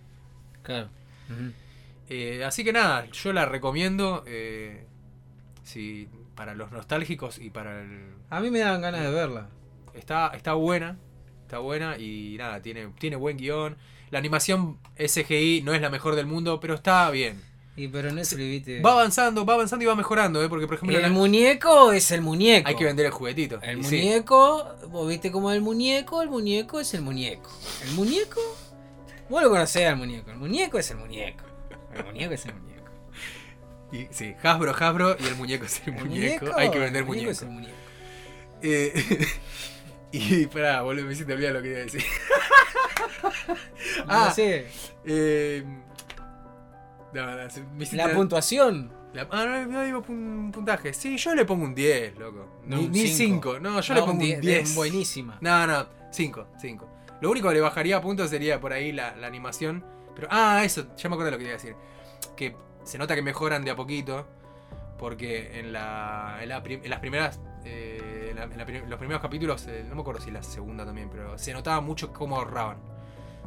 [0.62, 0.88] Claro.
[2.09, 4.87] Eh, así que nada, yo la recomiendo eh,
[5.64, 8.14] si, para los nostálgicos y para el...
[8.31, 9.48] A mí me daban ganas de verla.
[9.94, 10.96] Está, está buena,
[11.42, 13.77] está buena y nada, tiene, tiene buen guion.
[14.11, 17.40] La animación SGI no es la mejor del mundo, pero está bien.
[17.77, 18.81] Y pero no es viste.
[18.83, 20.48] Va avanzando, va avanzando y va mejorando, ¿eh?
[20.48, 22.68] porque por ejemplo El la- muñeco es el muñeco.
[22.68, 23.61] hay que vender el juguetito.
[23.62, 27.50] El sí, muñeco, vos viste como el muñeco, el muñeco es el muñeco.
[27.85, 28.40] El muñeco,
[29.29, 30.31] vos lo conocés al muñeco.
[30.31, 31.42] El muñeco es el muñeco.
[31.96, 32.73] El muñeco es el muñeco.
[33.96, 36.46] Y, sí, Hasbro, Hasbro y el muñeco es el, El muñeco.
[36.57, 37.26] Hay que vender el muñeco.
[37.26, 37.30] muñeco.
[37.30, 37.74] es el muñeco.
[38.62, 39.26] Eh,
[40.12, 42.02] y pará, boludo, me hiciste olvidar lo que iba a decir.
[44.07, 44.26] Ah.
[44.28, 44.66] No sé,
[45.04, 45.62] Eh,
[47.12, 48.90] no, no, me la puntuación.
[49.12, 50.92] la- ah, no, no digo pun- puntaje.
[50.92, 52.61] Sí, yo le pongo un 10, loco.
[52.66, 53.14] Ni un 5.
[53.16, 53.61] cinco.
[53.61, 54.40] No, yo le pongo un 10.
[54.40, 55.38] 10, Buenísima.
[55.40, 56.90] No, no, 5, 5.
[57.20, 59.85] Lo único que le bajaría a puntos sería por ahí la, la animación.
[60.14, 61.74] Pero, ah, eso, ya me acuerdo de lo que iba a decir.
[62.37, 64.27] Que se nota que mejoran de a poquito.
[64.99, 67.40] Porque en, la, en, la prim- en las primeras.
[67.66, 70.42] eh, en la- en la prim- los primeros capítulos, eh, no me acuerdo si la
[70.42, 72.77] segunda también, pero se notaba mucho cómo ahorraban.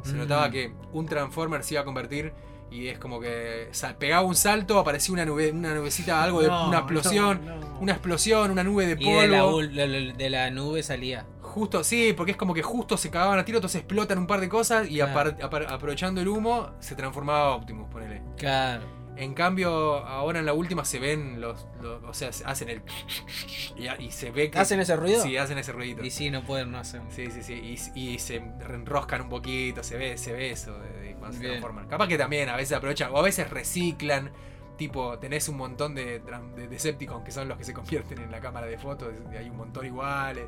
[0.02, 0.18] Se Mm.
[0.18, 2.32] notaba que un Transformer se iba a convertir
[2.70, 6.68] y es como que pegaba un salto, aparecía una nube, una nubecita, algo de No,
[6.68, 7.78] una explosión, no, no.
[7.80, 9.62] una explosión, una nube de polvo.
[9.62, 11.24] de la- de la nube salía.
[11.40, 14.40] Justo, sí, porque es como que justo se cagaban a tiro, entonces explotan un par
[14.40, 15.12] de cosas y Claro.
[15.12, 18.20] apar- apar- aprovechando el humo se transformaba Optimus, ponele.
[18.36, 18.82] Claro.
[19.18, 19.70] En cambio,
[20.06, 22.82] ahora en la última se ven los, los- o sea, se- hacen el
[23.76, 25.22] y, y se ve que ¿Hacen ese ruido?
[25.22, 26.04] Sí, hacen ese ruidito.
[26.04, 27.08] Y sí, no pueden no hacerlo.
[27.10, 27.54] Sí, sí, sí.
[27.94, 31.44] Y, y se enroscan un poquito, se ve, se ve eso de, de cuando se
[31.44, 31.88] transforman.
[31.88, 34.30] Capaz que también a veces aprovechan, o a veces reciclan.
[34.76, 36.20] Tipo, tenés un montón de,
[36.54, 39.12] de Decepticons que son los que se convierten en la cámara de fotos.
[39.32, 40.46] y hay un montón iguales.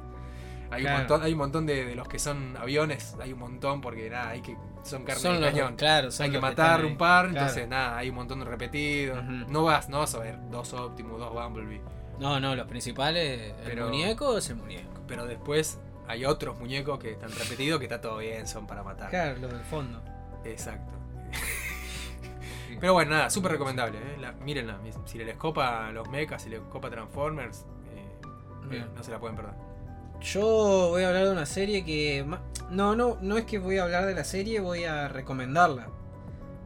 [0.70, 0.96] Hay, Claro.
[0.96, 4.08] un montón, hay un montón de, de los que son aviones, hay un montón porque
[4.08, 5.76] nada, hay que son carne Son de los, cañón.
[5.76, 7.40] claro, son hay que matar un par, Claro.
[7.46, 9.24] entonces nada, hay un montón de repetidos.
[9.24, 11.80] No vas, no vas a ver dos Optimus, dos Bumblebee.
[12.20, 13.52] No, no, los principales.
[13.64, 15.00] Pero- El muñeco es el muñeco.
[15.08, 19.10] Pero después hay otros muñecos que están repetidos que está todo bien, son para matar.
[19.10, 20.00] Claro, los del fondo.
[20.44, 20.92] Exacto.
[22.80, 23.98] Pero bueno, nada, súper recomendable.
[23.98, 24.16] ¿eh?
[24.20, 28.86] La- mírenla, si les copa los mechas, si les copa Transformers, eh, Bien.
[28.94, 29.54] no se la pueden perder.
[30.22, 32.24] Yo voy a hablar de una serie que.
[32.70, 35.88] No, no, no es que voy a hablar de la serie, voy a recomendarla.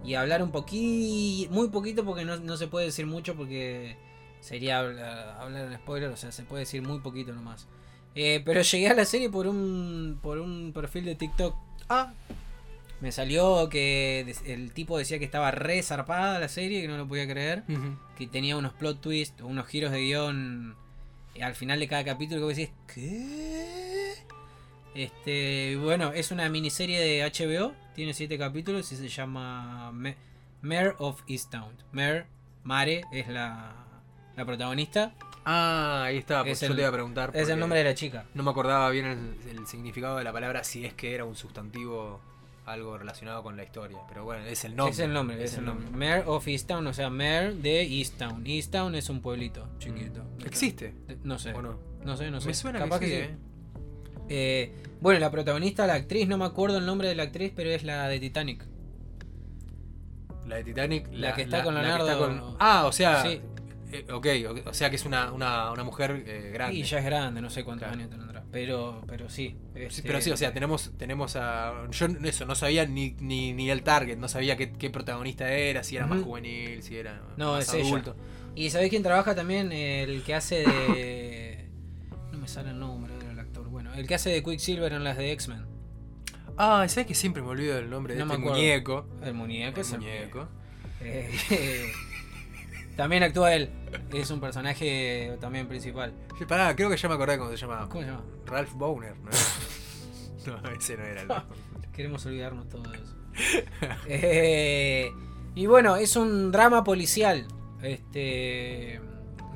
[0.04, 3.96] Y hablar un poquito, muy poquito porque no, no se puede decir mucho porque
[4.40, 7.66] sería hablar, hablar en spoiler, o sea, se puede decir muy poquito nomás.
[8.14, 11.56] Eh, pero llegué a la serie por un, por un perfil de TikTok.
[11.88, 12.12] Ah,
[13.00, 17.08] Me salió que el tipo decía que estaba re zarpada la serie, que no lo
[17.08, 17.64] podía creer.
[18.18, 20.76] que tenía unos plot twists, unos giros de guion
[21.42, 24.14] al final de cada capítulo que vos decís, ¿qué?
[24.94, 30.14] Este, bueno, es una miniserie de HBO, tiene siete capítulos y se llama Ma-
[30.62, 31.72] Mare of Easttown.
[31.92, 32.26] Mare,
[32.62, 33.74] Mare es la,
[34.36, 35.12] la protagonista,
[35.44, 37.30] ah, ahí está, pues Es yo el- te iba a preguntar.
[37.34, 38.24] es el nombre de la chica.
[38.34, 41.34] No me acordaba bien el, el significado de la palabra, si es que era un
[41.34, 42.20] sustantivo,
[42.66, 43.98] algo relacionado con la historia.
[44.08, 44.92] Pero bueno, es el nombre.
[44.92, 45.90] es el nombre, es, el nombre.
[45.90, 48.46] Mare of Easttown, o sea, Mare de Easttown.
[48.46, 50.22] Easttown es un pueblito chiquito.
[50.38, 50.46] Mm.
[50.46, 50.94] ¿Existe?
[51.06, 51.52] De- No sé.
[51.52, 51.78] ¿O no?
[52.04, 52.48] No sé, no sé.
[52.48, 53.18] Me suena Capaz que sí, sí.
[53.18, 53.34] ¿eh?
[54.28, 57.70] Eh, bueno, la protagonista, la actriz, no me acuerdo el nombre de la actriz, pero
[57.70, 58.64] es la de Titanic.
[60.46, 61.08] La de Titanic.
[61.12, 63.22] La que está con que Leonardo- está con- Ah, o sea.
[63.22, 63.40] Sí.
[63.92, 66.76] eh, ok, ok, o sea que es una, una, una mujer eh, grande.
[66.76, 68.00] Y ya es grande, no sé cuántos Claro.
[68.02, 68.43] años tendrá.
[68.54, 69.56] Pero, pero sí.
[69.74, 71.88] Este, pero sí, o sea, tenemos, tenemos a.
[71.90, 75.82] Yo eso, no sabía ni, ni, ni el target, no sabía qué, qué protagonista era,
[75.82, 77.88] si era más juvenil, si era No, más es ella.
[77.88, 78.14] adulto.
[78.54, 79.72] Y ¿sabés quién trabaja también?
[79.72, 81.68] El que hace de.
[82.32, 83.68] No me sale el nombre del actor.
[83.68, 85.66] Bueno, el que hace de Quicksilver en las de X-Men.
[86.56, 89.08] Ah, ¿sabes que siempre me olvido del nombre de No este muñeco?
[89.24, 89.80] El muñeco.
[89.80, 90.48] El es el muñeco.
[91.00, 91.92] Eh,
[92.96, 93.70] también actúa él.
[94.12, 96.12] Es un personaje también principal.
[96.38, 97.88] Sí, Pará, creo que ya me acordé cómo se llamaba.
[97.88, 98.24] ¿Cómo se llama?
[98.46, 99.30] Ralph Bowner, ¿no?
[100.46, 101.28] no, ese no era el.
[101.92, 103.14] Queremos olvidarnos todo eso.
[104.06, 105.10] Eh,
[105.54, 107.46] y bueno, es un drama policial.
[107.82, 109.00] Este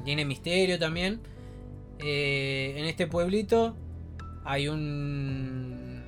[0.05, 1.21] tiene misterio también.
[1.99, 3.77] Eh, en este pueblito
[4.45, 6.05] hay un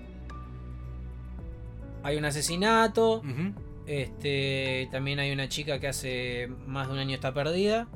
[2.02, 3.18] hay un asesinato.
[3.18, 3.54] Ujú.
[3.90, 7.88] Este también hay una chica que hace más de un año está perdida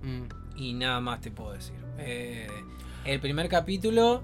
[0.00, 0.28] Mm.
[0.56, 1.74] y nada más te puedo decir.
[1.98, 2.46] Eh,
[3.04, 4.22] el primer capítulo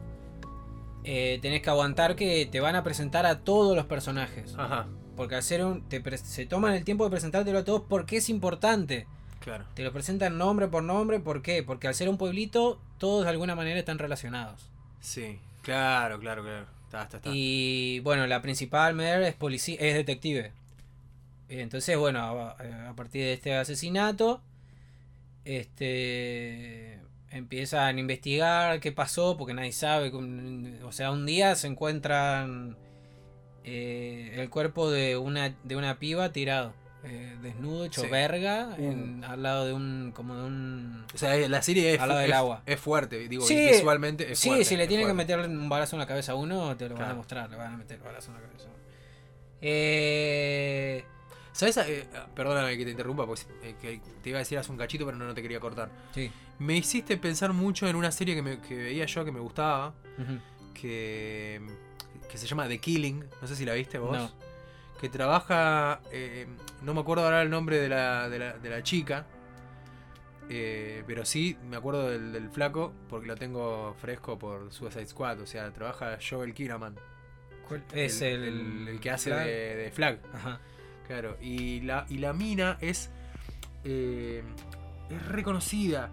[1.03, 4.55] eh, tenés que aguantar que te van a presentar a todos los personajes.
[4.57, 5.83] Ajá, Porque al ser un.
[5.89, 9.07] te se toman el tiempo de presentártelo a todos porque es importante.
[9.41, 9.65] claro.
[9.75, 11.19] Te lo presentan nombre por nombre.
[11.19, 11.65] ¿Por qué?
[11.65, 14.71] Porque al ser un pueblito, todos de alguna manera están relacionados.
[15.01, 16.67] Sí, claro, claro, claro.
[16.85, 17.31] Está, está, está.
[17.33, 20.53] Y bueno, la principal Mer es policía, es detective.
[21.49, 22.57] Entonces, bueno, a,
[22.89, 24.43] a partir de este asesinato,
[25.45, 30.11] este empiezan a investigar qué pasó, porque nadie sabe.
[30.85, 32.77] O sea, un día se encuentran
[33.65, 38.07] eh, el cuerpo de una, de una piba tirado, eh, desnudo, hecho Sí.
[38.09, 41.05] verga, en- al lado de un, como de un...
[41.13, 42.63] O sea, la serie es, Al lado del es- agua.
[42.67, 45.97] es fuerte, digo, Sí, visualmente es sí, fuerte, si le tienen que meterle un balazo
[45.97, 48.03] en la cabeza a uno, te lo van a mostrar, le van a meter el
[48.05, 48.69] balazo en la cabeza.
[49.61, 51.05] Eh,
[51.55, 51.77] ¿Sabes?
[51.79, 55.07] Eh, perdóname que te interrumpa, porque eh, que te iba a decir hace un cachito,
[55.07, 55.89] pero no, no te quería cortar.
[56.13, 56.31] sí.
[56.59, 59.93] Me hiciste pensar mucho en una serie que, me- que veía yo que me gustaba,
[60.73, 61.61] que,
[62.31, 64.17] que se llama The Killing, no sé si la viste vos.
[64.17, 64.31] No.
[65.01, 66.47] Que trabaja, eh,
[66.83, 69.27] no me acuerdo ahora el nombre de la, de la, de la chica,
[70.49, 75.41] eh, pero sí me acuerdo del, del flaco, porque lo tengo fresco por Suicide Squad,
[75.41, 76.95] o sea, trabaja Joel Kinnaman.
[77.67, 79.47] ¿Cuál Es el, el, el- el que hace Flag.
[79.47, 80.21] De, de Flag.
[80.35, 80.61] Ajá.
[81.07, 83.11] Claro, y la, y la mina es.
[83.85, 84.43] eh,
[85.11, 86.11] es reconocida,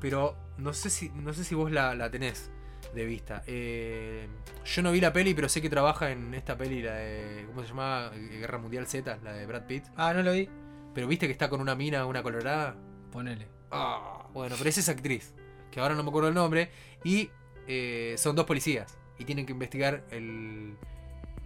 [0.00, 2.50] pero no sé si, no sé si vos la, la tenés
[2.94, 3.42] de vista.
[3.46, 4.28] Eh,
[4.64, 7.44] yo no vi la peli, pero sé que trabaja en esta peli, la de.
[7.48, 8.10] ¿Cómo se llamaba?
[8.10, 9.84] Guerra Mundial Z, la de Brad Pitt.
[9.96, 10.48] Ah, no lo vi.
[10.94, 12.76] Pero viste que está con una mina, una colorada.
[13.12, 13.48] Ponele.
[13.70, 15.34] Ah, bueno, pero es esa actriz,
[15.70, 16.70] que ahora no me acuerdo el nombre,
[17.04, 17.30] y
[17.66, 20.74] eh, son dos policías, y tienen que investigar el...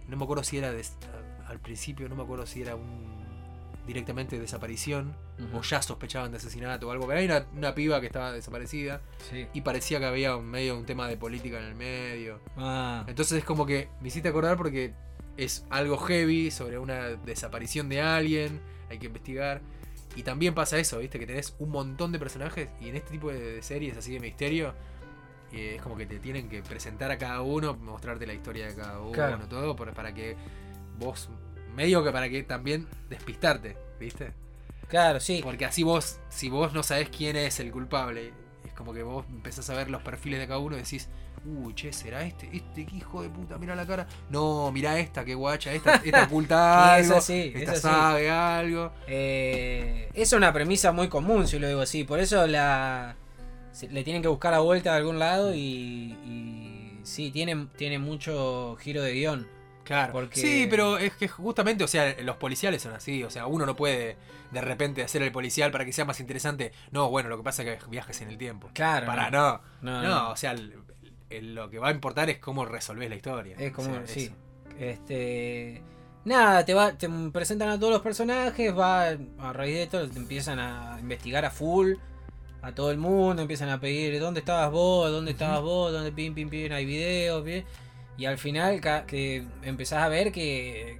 [0.07, 0.97] No me acuerdo si era des-
[1.47, 3.23] al principio, no me acuerdo si era un
[3.85, 5.13] directamente desaparición,
[5.53, 9.01] o ya sospechaban de asesinato o algo, pero hay una, una piba que estaba desaparecida,
[9.29, 9.45] Sí.
[9.53, 12.39] y parecía que había un medio un tema de política en el medio.
[12.55, 14.93] Ah, Entonces es como que me hiciste acordar porque
[15.35, 19.59] es algo heavy sobre una desaparición de alguien, hay que investigar.
[20.15, 21.19] Y también pasa eso, ¿viste?
[21.19, 24.73] Que tenés un montón de personajes y en este tipo de, series así de misterio
[25.51, 28.75] eh, es como que te tienen que presentar a cada uno, mostrarte la historia de
[28.75, 29.45] cada uno, Claro.
[29.49, 30.37] todo, para que
[30.97, 31.29] vos,
[31.75, 34.33] medio que para que también despistarte, ¿viste?
[34.87, 35.41] claro, sí.
[35.43, 38.31] Porque así vos, si vos no sabés quién es el culpable,
[38.63, 41.09] es como que vos empezás a ver los perfiles de cada uno y decís,
[41.45, 42.47] uy, che, ¿será este?
[42.53, 44.07] Este qué hijo de puta, mira la cara.
[44.29, 48.91] No, mira esta, qué guacha, esta, esta oculta algo, es esta sabe algo.
[49.07, 52.03] Eh, es una premisa muy común, si lo digo así.
[52.03, 53.15] Por eso la
[53.89, 58.77] le tienen que buscar la vuelta de algún lado y, y sí, tiene, tiene mucho
[58.79, 59.47] giro de guion.
[59.83, 60.13] Claro.
[60.13, 63.23] Porque- Sí, pero es que justamente, o sea, los policiales son así.
[63.23, 64.15] O sea, uno no puede
[64.51, 66.71] de repente hacer el policial para que sea más interesante.
[66.91, 68.69] No, bueno, lo que pasa es que viajes en el tiempo.
[68.73, 69.05] Claro.
[69.05, 69.61] Para, no.
[69.81, 70.01] no.
[70.01, 70.29] No, No, no.
[70.31, 70.75] o sea, el-
[71.29, 73.55] el- lo que va a importar es cómo resolvés la historia.
[73.59, 74.23] Es como, O sea, sí.
[74.25, 74.33] eso.
[74.79, 75.81] Este.
[76.25, 80.17] Nada, te va, te presentan a todos los personajes, va a raíz de esto te
[80.17, 81.95] empiezan a investigar a full
[82.61, 86.33] a todo el mundo, empiezan a pedir dónde estabas vos, dónde estabas vos, dónde pim
[86.33, 87.65] pim pim hay videos, bien.
[88.17, 90.99] Y al final que empezás a ver que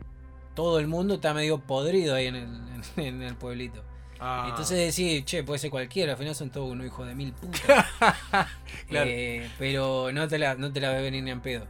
[0.56, 2.47] todo el mundo está medio podrido ahí en el,
[2.97, 3.84] en el pueblito.
[4.19, 4.45] Ah.
[4.49, 7.86] Entonces decís, che, puede ser cualquiera, al final son todos unos hijos de mil putas.
[8.88, 9.10] Claro.
[9.10, 11.65] Eh, pero no te la, no te la ve venir ni en pedo.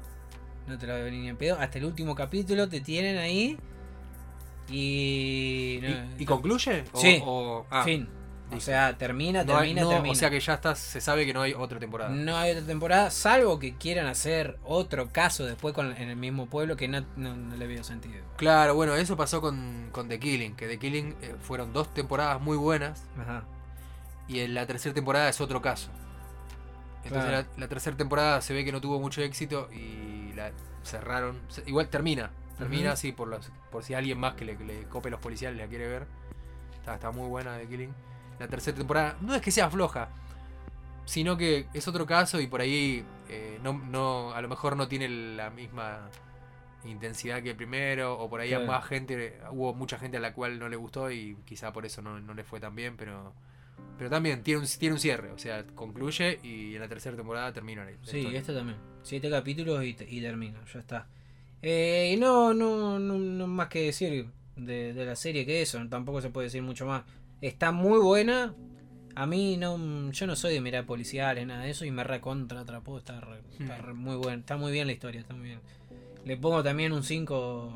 [0.68, 1.58] No te la ve venir ni en pedo.
[1.60, 3.58] Hasta el último capítulo te tienen ahí.
[4.70, 5.80] Y.
[5.82, 6.84] no, ¿Y, y concluye?
[6.94, 7.22] O- Sí.
[7.26, 8.08] o- ah, fin.
[8.58, 10.12] O sea, termina, no hay- termina, no, termina.
[10.12, 12.10] O sea que ya está, se sabe que no hay otra temporada.
[12.12, 16.46] No hay otra temporada, salvo que quieran hacer otro caso después con, en el mismo
[16.48, 18.24] pueblo que no, no, no le veo sentido.
[18.38, 22.42] Claro, bueno, eso pasó con, con The Killing, que The Killing eh, fueron dos temporadas
[22.42, 23.44] muy buenas Ajá.
[24.28, 25.90] y en la tercera temporada es otro caso.
[27.04, 27.48] Entonces Claro.
[27.56, 30.52] la, la tercera temporada se ve que no tuvo mucho éxito y la
[30.84, 31.40] cerraron.
[31.50, 32.94] Se- Igual termina, termina Ujú.
[32.94, 35.68] así por los, por si alguien más que le, que le cope los policiales la
[35.68, 36.06] quiere ver.
[36.80, 37.94] Está, está muy buena The Killing.
[38.40, 40.10] La tercera temporada no es que sea floja,
[41.06, 44.88] sino que es otro caso y por ahí eh, no, no, a lo mejor no
[44.88, 46.10] tiene la misma
[46.86, 48.72] intensidad que el primero, o por ahí a Claro.
[48.72, 52.02] más gente, hubo mucha gente a la cual no le gustó y quizá por eso
[52.02, 53.34] no, no le fue tan bien, pero
[53.98, 57.54] pero también tiene un, tiene un cierre, o sea, concluye y en la tercera temporada
[57.54, 58.78] termina la Sí, esto también.
[59.02, 61.08] Siete capítulos y, y termina, ya está.
[61.62, 65.80] Eh, y no, no, no, no más que decir de, de la serie que eso,
[65.90, 67.04] tampoco se puede decir mucho más.
[67.46, 68.54] Está muy buena.
[69.16, 72.62] A mí no, yo no soy de mirar policiales, nada de eso, y me recontra
[72.62, 75.60] atrapó, está, re- está re- muy buena, está muy bien la historia, está muy bien.
[76.26, 77.74] Le pongo también un 5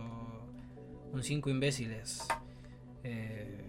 [1.14, 2.26] un 5 imbéciles.
[3.04, 3.60] Eh,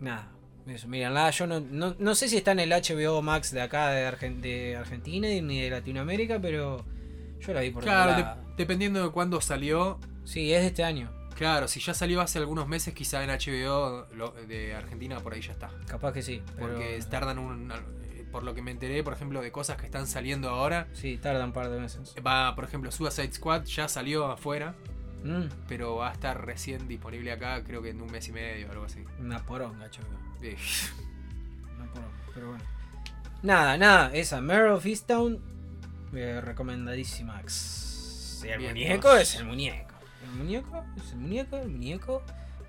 [0.00, 0.32] nada,
[0.66, 3.90] eso, mírenla, yo no, no, no sé si está en el HBO Max de acá
[3.90, 6.84] de, Argen- de Argentina ni de Latinoamérica, pero
[7.40, 9.98] Yo la vi por Claro, de- dependiendo de cuándo salió.
[10.24, 11.12] Sí, es de este año.
[11.34, 15.40] Claro, si ya salió hace algunos meses, quizá en HBO lo- de Argentina por ahí
[15.40, 15.70] ya está.
[15.86, 16.42] Capaz que sí.
[16.56, 16.68] Pero...
[16.68, 17.70] Porque tardan un.
[17.72, 20.88] eh, Por lo que me enteré, por ejemplo, de cosas que están saliendo ahora.
[20.92, 22.14] Sí, tarda un par de meses.
[22.26, 24.74] Va, por ejemplo, Suicide Squad ya salió afuera,
[25.24, 28.68] Mm, pero va a estar recién disponible acá, creo que en un mes y medio
[28.68, 29.02] o algo así.
[29.18, 30.10] una poronga, chaval.
[30.42, 30.54] Eh,
[31.76, 32.64] Una poronga, pero bueno.
[33.42, 35.40] Nada, nada, esa Mare of Easttown,
[36.14, 37.40] eh, recomendadísima.
[37.40, 39.93] El Bien, muñeco es el muñeco.
[40.34, 42.22] Muñeco es el muñeco, el muñeco.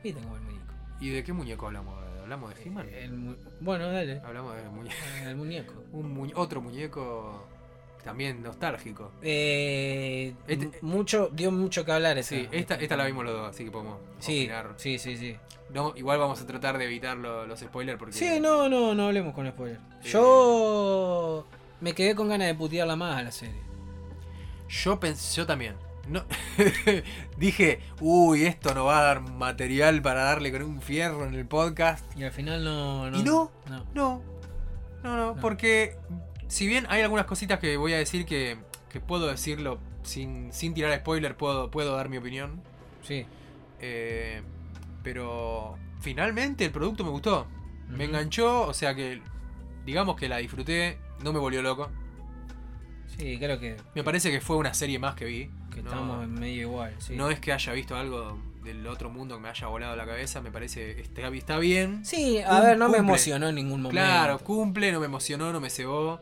[0.04, 0.74] Y tengo el muñeco.
[1.00, 1.96] ¿Y de qué muñeco hablamos?
[2.22, 2.88] ¿Hablamos de He-Man?
[3.26, 4.20] Mu- bueno, dale.
[4.26, 4.96] Hablamos de muñeco.
[5.26, 5.74] El muñeco.
[5.92, 7.48] Un muñe- otro muñeco
[8.04, 9.12] también nostálgico.
[9.22, 12.30] Eh, Este- mucho, dio mucho que hablar esa.
[12.36, 14.74] Sí, esta, esta la vimos los dos, así que podemos Sí, opinar.
[14.78, 15.36] sí, sí, sí.
[15.74, 18.14] No, igual vamos a tratar de evitar lo- los spoilers porque.
[18.14, 19.78] Sí, no, no, no hablemos con spoiler.
[20.04, 20.10] Eh.
[20.10, 21.46] Yo
[21.82, 23.60] me quedé con ganas de putearla más a la serie.
[24.70, 25.76] Yo pensé, yo también.
[26.08, 26.24] No,
[27.38, 31.48] dije, uy, esto no va a dar material para darle con un fierro en el
[31.48, 32.06] podcast.
[32.18, 33.10] Y al final no.
[33.10, 33.52] no ¿Y no?
[33.94, 34.22] no.
[35.04, 35.98] No, no, porque
[36.48, 38.58] si bien hay algunas cositas que voy a decir que,
[38.90, 42.62] que puedo decirlo sin, sin tirar spoiler, puedo, puedo dar mi opinión.
[43.04, 43.26] Sí.
[43.80, 44.42] eh,
[45.04, 47.48] pero finalmente el producto me gustó.
[47.88, 49.22] Me enganchó, o sea que
[49.86, 51.92] digamos que la disfruté, no me volvió loco.
[53.18, 55.52] Sí, creo que, Me parece que fue una serie más que vi.
[55.76, 56.96] Que no, estamos en medio igual.
[57.00, 57.16] Sí.
[57.16, 60.42] no es que haya visto algo del otro mundo que me haya volado la cabeza,
[60.42, 62.04] me parece está, está bien.
[62.06, 63.92] Sí, a Cum- ver, no me emocionó en ningún momento.
[63.92, 66.20] Claro, cumple, no me emocionó, no me cebó.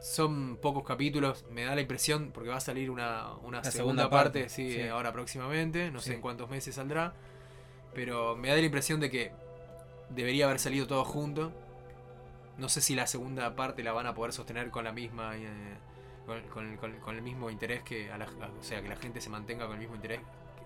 [0.00, 4.10] Son pocos capítulos, me da la impresión, porque va a salir una, una segunda, segunda
[4.10, 4.82] parte, parte, sí, sí.
[4.88, 7.14] ahora próximamente, no sé en cuántos meses saldrá,
[7.94, 9.32] pero me da la impresión de que
[10.10, 11.52] debería haber salido todo junto.
[12.58, 15.36] No sé si la segunda parte la van a poder sostener con la misma...
[15.36, 15.48] eh,
[16.28, 18.12] con, con- con- con el mismo interés que...
[18.12, 20.20] a la- o sea, que la gente se mantenga con el mismo interés.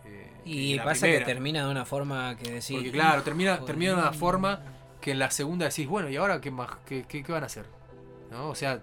[0.05, 1.25] eh, Y que la pasa primera.
[1.25, 2.73] que termina de una forma que decís.
[2.77, 4.19] Porque claro, termina, "Hijo termina de una mil".
[4.21, 4.61] forma
[5.01, 6.69] que en la segunda decís, bueno, ¿y ahora qué más?
[6.87, 7.65] ¿Qué, qué- qué van a hacer?
[8.31, 8.49] ¿No?
[8.51, 8.81] O sea,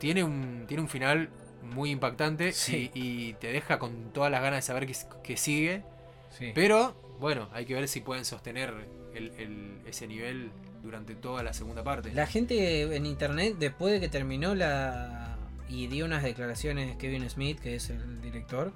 [0.00, 1.28] tiene un, tiene un final
[1.62, 2.90] muy impactante Sí.
[2.94, 4.88] y, y te deja con todas las ganas de saber
[5.22, 5.82] qué sigue.
[6.30, 6.52] Sí.
[6.54, 8.72] Pero, bueno, hay que ver si pueden sostener
[9.14, 10.50] el- el- ese nivel
[10.82, 12.12] durante toda la segunda parte.
[12.12, 15.31] La gente en internet, después de que terminó la.
[15.68, 18.72] Y dio unas declaraciones Kevin Smith, que es el director,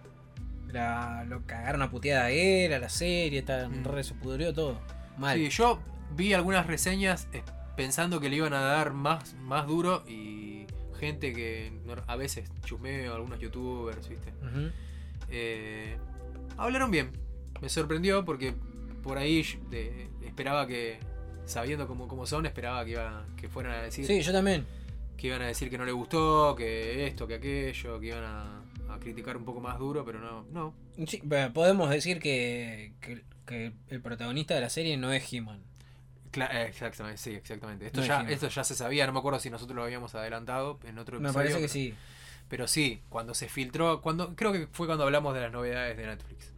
[0.69, 3.85] la, lo cagaron a puteada a él, a la serie, tal, Mm.
[3.85, 4.81] re, se pudrió todo.
[5.19, 5.37] Mal.
[5.39, 5.79] Sí, yo
[6.15, 7.43] vi algunas reseñas eh,
[7.77, 10.67] pensando que le iban a dar más, más duro y
[10.99, 11.73] gente que
[12.07, 14.33] a veces chusmeo, algunos youtubers, ¿viste?
[15.29, 15.97] Eh,
[16.57, 17.11] hablaron bien.
[17.61, 18.55] Me sorprendió porque
[19.03, 20.99] por ahí de- esperaba que,
[21.45, 24.67] sabiendo cómo, cómo son, esperaba que, iba, que fueran a decir Sí, yo también.
[25.17, 28.63] Que iban a decir que no le gustó, que esto, que aquello, que iban a,
[28.91, 30.75] a criticar un poco más duro, pero no, no.
[31.07, 31.23] Sí,
[31.55, 35.63] podemos decir que, que, que el protagonista de la serie no es He-Man.
[36.35, 37.87] Eh, exactamente, sí, exactamente.
[37.87, 40.79] Esto, No ya, esto ya se sabía, no me acuerdo si nosotros lo habíamos adelantado
[40.85, 41.35] en otro Me episodio.
[41.35, 41.95] parece que pero- sí.
[42.49, 46.07] Pero sí, cuando se filtró, cuando creo que fue cuando hablamos de las novedades de
[46.07, 46.53] Netflix.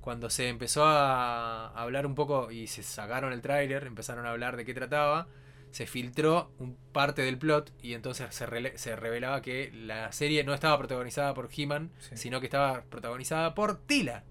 [0.00, 4.56] Cuando se empezó a hablar un poco y se sacaron el tráiler, empezaron a hablar
[4.56, 5.28] de qué trataba,
[5.70, 10.52] se filtró un parte del plot y entonces se, se revelaba que la serie no
[10.54, 12.16] estaba protagonizada por He-Man, Sí.
[12.16, 14.24] sino que estaba protagonizada por Tila,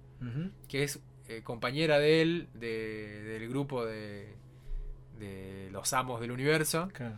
[0.68, 1.00] que es
[1.30, 4.34] eh, compañera de él, de- del grupo de,
[5.20, 7.16] de los amos del universo, Claro.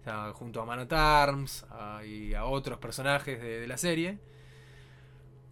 [0.00, 3.78] o sea, junto a Man at Arms a- y a otros personajes de, de la
[3.78, 4.18] serie.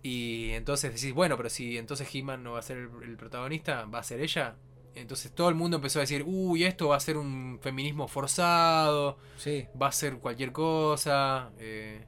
[0.03, 3.85] Y entonces decís, bueno, pero si entonces He-Man no va a ser el, el protagonista,
[3.87, 4.57] va a ser ella.
[4.95, 9.17] Entonces todo el mundo empezó a decir, uy, esto va a ser un feminismo forzado,
[9.37, 9.67] Sí.
[9.81, 11.51] va a ser cualquier cosa.
[11.59, 12.05] eh,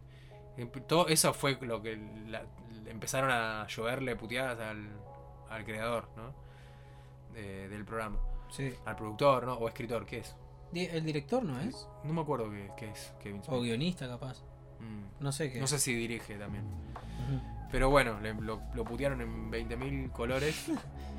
[0.58, 1.96] emp- todo eso fue lo que
[2.28, 2.44] la-
[2.86, 4.88] empezaron a lloverle puteadas al,
[5.50, 6.34] al creador, ¿no?
[7.32, 8.18] De- del programa.
[8.50, 8.72] sí.
[8.84, 9.54] Al productor, ¿no?
[9.54, 10.36] O escritor, ¿qué es?
[10.74, 11.86] ¿El director no es?
[12.04, 14.42] No me acuerdo qué, qué es Kevin O guionista, capaz.
[14.80, 15.22] Mm.
[15.22, 15.60] No sé qué.
[15.60, 16.64] No sé si dirige también.
[17.70, 20.66] Pero bueno, le- lo, lo putearon en 20.000 colores.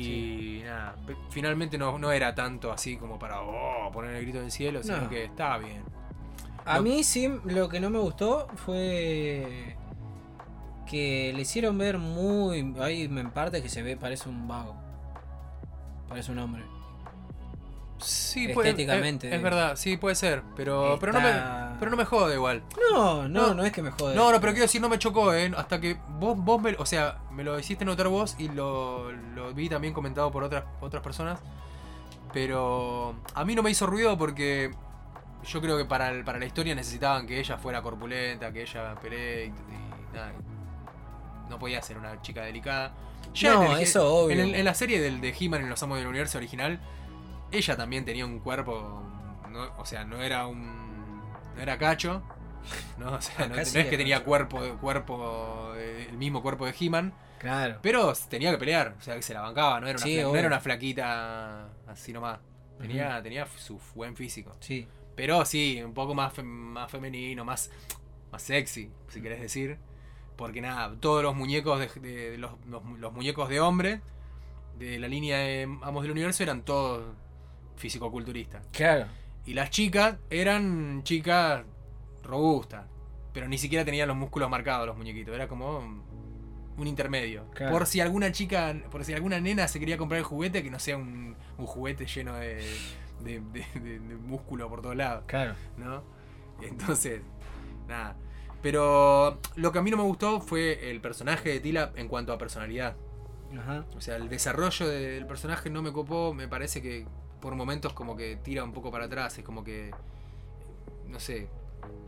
[0.00, 0.94] Y nada,
[1.30, 4.82] finalmente no, no era tanto así como para oh, poner el grito en el cielo,
[4.82, 5.08] sino No.
[5.08, 5.82] que estaba bien.
[6.64, 9.76] A mí sí, lo que no me gustó fue
[10.86, 12.74] que le hicieron ver muy...
[12.80, 14.74] Hay en parte que se ve, parece un vago.
[16.08, 16.62] Parece un hombre.
[17.98, 20.42] Sí, puede- Estéticamente, Es, es verdad, sí, puede ser.
[20.56, 21.32] Pero, pero, no me,
[21.78, 22.62] pero no me jode igual.
[22.92, 23.54] No, no, No.
[23.54, 24.14] no, es que me jode.
[24.14, 25.50] No, no, pero quiero decir, no me chocó, ¿eh?
[25.56, 29.52] Hasta que vos, vos me, o sea, me lo hiciste notar vos y lo, lo
[29.54, 31.40] vi también comentado por otras, otras personas.
[32.32, 34.74] Pero a mí no me hizo ruido porque
[35.44, 38.94] yo creo que para, el- para la historia necesitaban que ella fuera corpulenta, que ella
[39.00, 40.32] pelee y, y nada.
[41.48, 42.92] No podía ser una chica delicada.
[43.54, 44.34] No, en el- eso obvio.
[44.34, 46.80] En, el- en la serie del, de He-Man en los Amos del Universo original,
[47.52, 49.02] ella también tenía un cuerpo.
[49.50, 51.20] no- o sea, no era un.
[51.54, 52.22] No era cacho.
[52.98, 53.12] ¿no?
[53.14, 57.12] O sea, no, no es que tenía cuerpo, cuerpo eh, el mismo cuerpo de He-Man,
[57.38, 57.78] Claro.
[57.82, 60.22] pero tenía que pelear, o sea, que se la bancaba, no era una, Sí, fla-
[60.22, 60.38] no obvio.
[60.38, 62.38] era una flaquita así nomás.
[62.78, 64.56] Tenía, tenía su buen físico.
[64.60, 64.86] Sí.
[65.14, 67.70] Pero sí, un poco más, fem- más femenino, más,
[68.32, 69.78] más sexy, si querés decir.
[70.36, 74.00] Porque nada, todos los muñecos de, de- de los, los- los muñecos de hombre
[74.78, 77.04] de la línea de Amos del Universo eran todos
[77.76, 78.66] fisicoculturistas.
[78.72, 79.06] Claro.
[79.46, 81.62] Y las chicas eran chicas
[82.24, 82.86] robustas.
[83.32, 85.34] Pero ni siquiera tenían los músculos marcados los muñequitos.
[85.34, 85.78] Era como
[86.76, 87.44] un intermedio.
[87.54, 87.72] Claro.
[87.72, 90.78] Por si alguna chica, por si alguna nena se quería comprar el juguete, que no
[90.78, 92.64] sea un, un juguete lleno de-
[93.20, 95.24] de- de músculo por todos lados.
[95.26, 95.54] Claro.
[95.76, 96.02] ¿no?
[96.62, 97.22] Entonces,
[97.88, 98.16] nada.
[98.62, 102.32] Pero lo que a mí no me gustó fue el personaje de Tila en cuanto
[102.32, 102.96] a personalidad.
[103.58, 103.84] Ajá.
[103.96, 107.06] O sea, el desarrollo del personaje no me copó, me parece que
[107.40, 109.90] por momentos como que tira un poco para atrás, es como que,
[111.06, 111.48] no sé,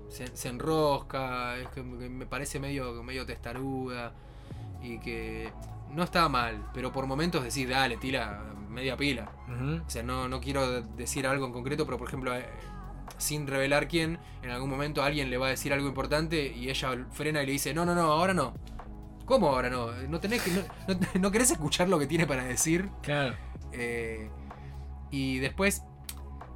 [0.09, 4.13] se, se enrosca, es que me parece medio, medio testaruda
[4.83, 5.51] y que
[5.93, 9.31] no estaba mal, pero por momentos decís, dale, tira media pila.
[9.87, 12.47] O sea, no, no quiero decir algo en concreto, pero por ejemplo, eh,
[13.19, 16.91] sin revelar quién, en algún momento alguien le va a decir algo importante y ella
[17.13, 18.55] frena y le dice, no, no, no, ahora no.
[19.25, 19.91] ¿Cómo ahora no?
[20.09, 20.51] No tenés que.
[20.53, 22.89] No, no- no querés escuchar lo que tiene para decir.
[23.03, 23.35] Claro.
[23.73, 24.31] Eh,
[25.11, 25.83] y después.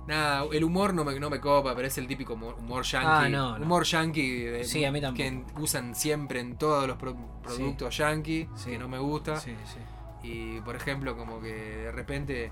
[0.06, 3.06] Nada, el humor no me, no me copa, pero es el típico humor, humor yankee.
[3.08, 3.64] Ah, no, no.
[3.64, 5.22] Humor yankee de- Sí, a mí tampoco.
[5.22, 8.70] que usan siempre en todos los pro- productos yankee, Sí.
[8.70, 9.36] que no me gusta.
[9.36, 9.78] Sí, sí.
[10.28, 12.50] Y por ejemplo, como que de repente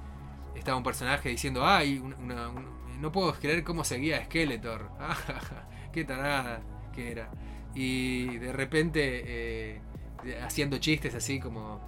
[0.54, 4.90] estaba un personaje diciendo, ay, una- una- un- no puedo creer cómo seguía Skeletor.
[5.92, 6.60] Qué tarada
[6.94, 7.30] que era.
[7.74, 9.80] Y de repente eh,
[10.44, 11.80] haciendo chistes así como...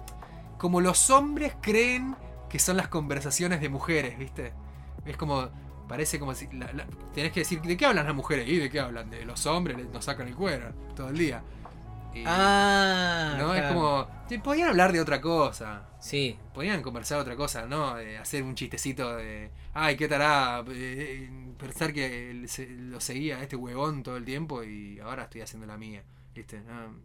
[0.57, 2.15] Como los hombres creen
[2.49, 4.53] que son las conversaciones de mujeres, ¿viste?
[5.05, 5.49] Es como...
[5.87, 6.47] Parece como si...
[6.53, 8.47] la- la- tenés que decir, ¿de qué hablan las mujeres?
[8.47, 9.09] ¿Y de qué hablan?
[9.09, 11.43] De los hombres, nos sacan el cuero todo el día.
[12.13, 13.35] Y- Ah.
[13.37, 13.53] ¿No?
[13.53, 14.07] Es como...
[14.29, 15.89] te- Podían hablar de otra cosa.
[15.99, 16.37] Sí.
[16.53, 17.95] Podían conversar otra cosa, ¿no?
[17.95, 19.51] De hacer un chistecito de.
[19.73, 20.63] Ay, qué tará.
[20.69, 25.67] eh, pensar que se- lo seguía este huevón todo el tiempo y ahora estoy haciendo
[25.67, 26.03] la mía.
[26.33, 26.61] ¿Viste?
[26.61, 26.95] No,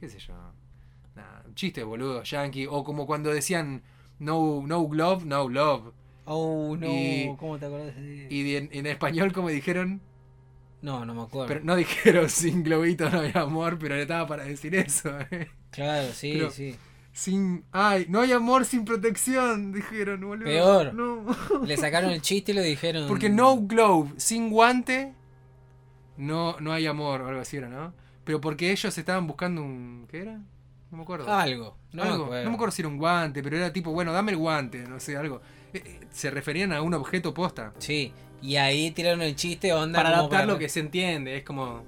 [0.00, 0.34] ¿Qué sé yo?
[1.14, 2.66] Nada, chistes boludo, yankee.
[2.68, 3.82] O como cuando decían
[4.18, 5.92] no, no glove, no love.
[6.24, 6.86] Oh, no.
[6.86, 10.00] Y- ¿Cómo te acordás de Y en, en español, como dijeron.
[10.80, 11.48] No, no me acuerdo.
[11.48, 15.10] Pero no dijeron sin globito no hay amor, pero estaba para decir eso.
[15.30, 15.48] ¿eh?
[15.70, 16.76] Claro, sí, Pero- sí.
[17.14, 17.64] Sin.
[17.72, 20.46] Ay, no hay amor sin protección, dijeron, boludo.
[20.46, 20.94] Peor.
[20.94, 21.26] No.
[21.66, 23.06] Le sacaron el chiste y lo dijeron.
[23.06, 25.12] Porque no glove, sin guante,
[26.16, 27.92] no, no hay amor o algo así era, ¿no?
[28.24, 30.06] Pero porque ellos estaban buscando un.
[30.10, 30.36] ¿Qué era?
[30.90, 31.30] No me acuerdo.
[31.30, 31.76] Algo.
[31.92, 32.16] No, Algo.
[32.18, 32.44] me acuerdo.
[32.44, 34.98] no me acuerdo si era un guante, pero era tipo, bueno, dame el guante, no
[35.00, 35.42] sé, algo.
[36.10, 37.72] Se referían a un objeto posta.
[37.78, 38.12] Sí.
[38.42, 40.02] Y ahí tiraron el chiste, onda.
[40.02, 41.84] Para adaptar lo que se entiende, es como.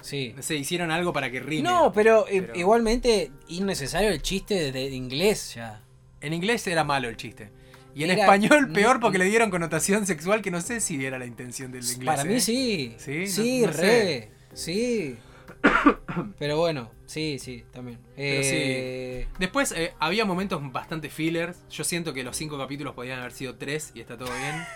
[0.00, 0.32] Sí.
[0.36, 1.62] No sé, hicieron algo para que rime.
[1.62, 5.80] No, pero, eh, Pero- igualmente innecesario el chiste de, inglés ya.
[6.20, 7.50] En inglés era malo el chiste.
[7.94, 11.18] Y en Era- español peor porque le dieron connotación sexual que no sé si era
[11.18, 12.06] la intención del inglés.
[12.06, 12.40] Para mí ¿eh?
[12.40, 12.94] sí.
[12.98, 13.26] ¿Sí?
[13.26, 14.30] Sí, No- no re.
[14.54, 15.16] Sí.
[16.38, 17.98] Pero bueno, sí, sí, también.
[17.98, 18.12] Sí.
[18.16, 21.66] Eh, Después eh, había momentos bastante fillers.
[21.70, 24.54] Yo siento que los cinco capítulos podían haber sido tres y está todo bien.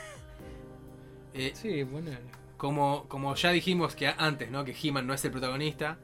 [1.38, 2.12] Eh, Sí, bueno.
[2.56, 4.64] como, como ya dijimos que antes, ¿no?
[4.64, 5.98] Que He-Man no es el protagonista.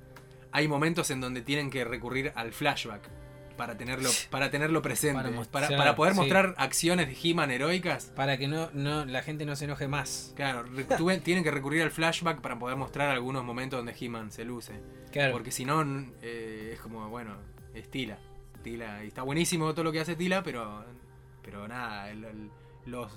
[0.51, 3.09] Hay momentos en donde tienen que recurrir al flashback
[3.57, 5.15] para tenerlo, para tenerlo presente.
[5.15, 6.21] Para Para, mostrar, para poder sí.
[6.21, 8.07] mostrar acciones de He-Man heroicas.
[8.17, 10.33] Para que no, no, la gente no se enoje más.
[10.37, 10.65] Claro,
[10.99, 14.75] tuve- tienen que recurrir al flashback para poder mostrar algunos momentos donde He-Man se luce.
[15.11, 15.33] Claro.
[15.33, 15.83] Porque si no,
[16.23, 17.37] eh, es como, bueno,
[17.75, 18.19] es Tila.
[18.63, 19.05] Tila.
[19.05, 20.85] Y está buenísimo todo lo que hace Tila, pero,
[21.43, 22.51] pero nada, el- el-
[22.87, 23.13] los,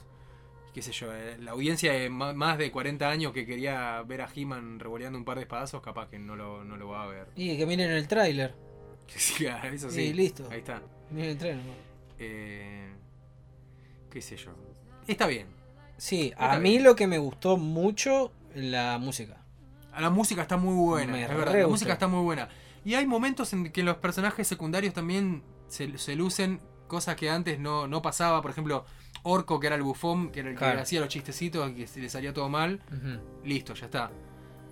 [0.73, 4.29] qué sé yo, eh, la audiencia de más de 40 años que quería ver a
[4.36, 7.27] He-Man revoleando un par de espadazos, capaz que no lo, no lo va a ver.
[7.36, 8.55] Y que miren el tráiler.
[9.08, 10.01] Sí, eso sí.
[10.01, 10.47] Y listo.
[10.51, 10.82] Ahí está.
[11.12, 11.58] Miren el.
[11.58, 11.74] ¿no?
[12.20, 12.93] Eh,
[14.10, 14.51] qué sé yo.
[15.08, 15.47] Está bien.
[15.97, 16.84] Sí, Está a mí bien.
[16.84, 19.38] lo que me gustó mucho la música.
[19.97, 21.60] La música está muy buena, Me es re verdad.
[21.62, 22.49] La música está muy buena.
[22.84, 27.60] Y hay momentos en que los personajes secundarios también se, se lucen cosas que antes
[27.60, 28.41] no, no pasaba.
[28.41, 28.86] Por ejemplo,
[29.24, 30.76] Orco, que era el bufón, que era el Claro.
[30.76, 32.82] que hacía los chistecitos y que se le salía todo mal.
[33.43, 34.12] Listo, ya está.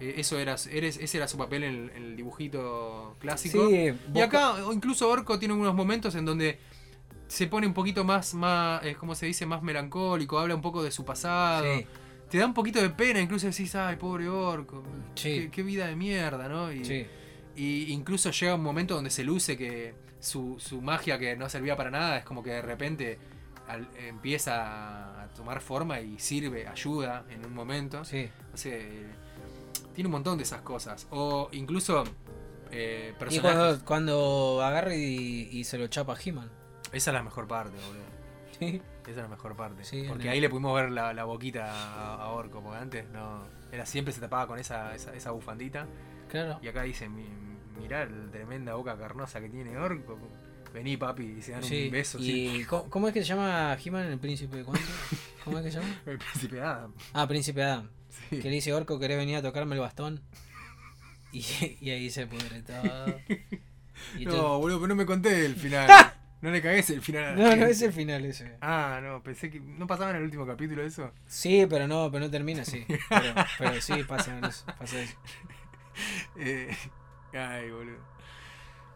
[0.09, 3.69] Eh, eso era, eres, ese era su papel en el, en el dibujito clásico.
[3.69, 6.59] Sí, y acá, incluso Orco tiene unos momentos en donde
[7.27, 9.45] se pone un poquito más, más eh, ¿cómo se dice?
[9.45, 11.63] Más melancólico, habla un poco de su pasado.
[11.63, 11.85] Sí.
[12.29, 14.83] te da un poquito de pena, incluso decís, ay, pobre orco,
[15.13, 15.41] Sí.
[15.43, 16.71] qué, qué vida de mierda, ¿no?
[16.73, 17.05] Y, Sí.
[17.55, 21.75] y incluso llega un momento donde se luce que su, su magia que no servía
[21.77, 23.19] para nada es como que de repente
[23.67, 28.03] al- empieza a tomar forma y sirve, ayuda en un momento.
[28.03, 28.27] Sí.
[28.65, 29.05] Eh,
[29.93, 31.07] tiene un montón de esas cosas.
[31.11, 32.03] O incluso
[32.71, 36.49] eh, Y cuando, cuando agarra y, y se lo chapa a He-Man.
[36.91, 38.03] Esa es la mejor parte, boludo.
[38.59, 38.81] Sí.
[39.03, 39.83] Esa es la mejor parte.
[39.83, 43.09] Sí, porque el- ahí le pudimos ver la, la boquita a, a Orco, porque antes
[43.09, 43.43] no.
[43.71, 45.87] Era siempre se tapaba con esa, esa, esa bufandita.
[46.29, 46.59] Claro.
[46.61, 47.27] Y acá dice, "Mi-
[47.81, 50.17] mirá la tremenda boca carnosa que tiene Orco.
[50.73, 51.85] Vení papi, y se dan Sí.
[51.85, 52.17] un beso.
[52.19, 52.23] ¿Y
[52.59, 52.65] sí.
[52.67, 54.85] ¿cómo, cómo es que se llama He-Man el príncipe de cuánto?
[55.43, 56.01] ¿Cómo es que se llama?
[56.05, 56.93] El príncipe Adam.
[57.13, 57.89] Ah, príncipe Adam.
[58.29, 58.39] Sí.
[58.39, 60.21] Que le dice Orco, ¿querés venir a tocarme el bastón?
[61.31, 61.43] Y,
[61.81, 63.19] y ahí se pudre todo.
[64.17, 65.87] Y No, todo- boludo, pero no me conté el final.
[66.41, 67.23] no le cagues el final.
[67.23, 68.57] a la no, no es el final ese.
[68.59, 69.59] Ah, no, pensé que.
[69.59, 71.11] ¿No pasaba en el último capítulo eso?
[71.27, 72.85] Sí, pero no, pero no termina así.
[73.09, 74.65] Pero, pero sí, pasa eso.
[74.77, 75.15] Pasa eso.
[76.37, 76.75] Eh,
[77.33, 77.99] ay, boludo.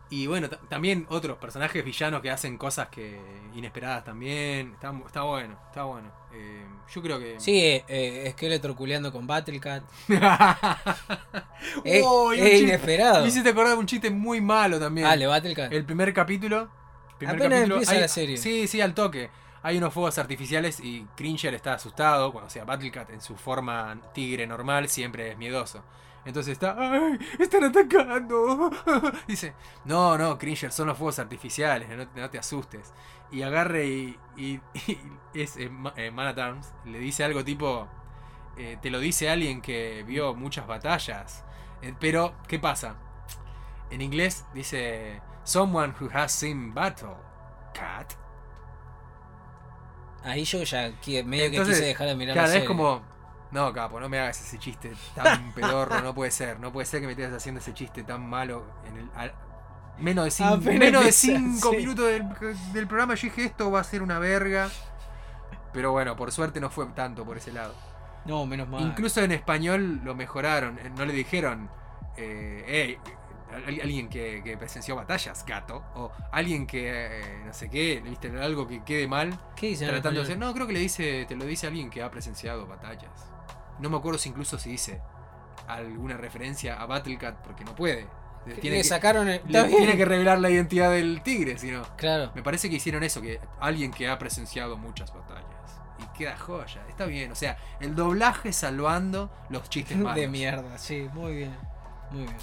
[0.09, 3.20] Y bueno, ta- también otros personajes villanos que hacen cosas que
[3.55, 4.74] inesperadas también.
[4.74, 6.11] Está, está bueno, está bueno.
[6.38, 6.64] Eh,
[6.94, 7.40] yo creo que.
[7.40, 9.84] Sí, eh, eh, Skeletor culeando con Battlecat.
[11.84, 13.22] Es, Oh, es chiste- inesperado.
[13.24, 15.08] Me hiciste acordar de un chiste muy malo también.
[15.08, 15.72] Dale, Battlecat.
[15.74, 16.70] El primer capítulo.
[17.18, 18.38] primer Apenas empieza la serie.
[18.38, 19.30] Sí, sí, al toque.
[19.64, 22.32] Hay unos fuegos artificiales y Cringer está asustado.
[22.32, 25.84] Cuando sea Battlecat en su forma tigre normal, siempre es miedoso.
[26.28, 27.18] Entonces está, ¡ay!
[27.40, 28.70] ¡Están atacando!
[29.28, 29.54] Dice,
[29.86, 32.94] no, no, Cringer, son los fuegos artificiales, no, no te asustes.
[33.32, 34.60] Y agarre y, y-
[35.34, 37.88] y es eh, eh, Man at Arms, le dice algo tipo,
[38.58, 41.46] eh, te lo dice alguien que vio muchas batallas.
[41.82, 42.98] Eh, pero, ¿qué pasa?
[43.90, 47.16] En inglés dice, someone who has seen battle.
[47.74, 48.14] Cat.
[50.24, 50.92] Ahí yo ya
[51.26, 52.68] medio Entonces, que quise dejar de mirar Claro, la es serie.
[52.68, 53.02] como,
[53.52, 57.02] no, capo, no me hagas ese chiste tan pedorro, no puede ser, no puede ser
[57.02, 59.34] que me estés haciendo ese chiste tan malo en el al-
[60.00, 61.78] menos de cinco, menos de cinco sí.
[61.78, 62.26] minutos del,
[62.74, 64.70] del programa yo dije esto va a ser una verga.
[65.74, 67.74] Pero bueno, por suerte no fue tanto por ese lado.
[68.26, 68.82] No, menos mal.
[68.82, 71.70] Incluso en español lo mejoraron, eh, no le dijeron,
[72.18, 72.98] eh, "Ey,
[73.54, 76.89] al- alguien que, que presenció batallas, gato, o alguien que
[77.22, 80.38] eh, no sé qué, viste algo que quede mal, ¿Qué dicen en tratando de hacer.
[80.38, 83.32] No, creo que le dice, te lo dice alguien que ha presenciado batallas.
[83.80, 85.02] No me acuerdo si incluso si dice
[85.68, 88.08] alguna referencia a Battlecat, porque no puede.
[88.46, 89.42] Le Tiene le que, sacaron el...
[89.46, 91.84] le tiene que revelar la identidad del tigre, si no.
[91.98, 92.32] Claro.
[92.34, 95.44] Me parece que hicieron eso, que alguien que ha presenciado muchas batallas.
[96.00, 97.32] Y queda joya, está bien.
[97.32, 100.16] O sea, el doblaje salvando los chistes malos.
[100.16, 101.58] De mierda, sí, muy bien.
[102.12, 102.38] Muy bien.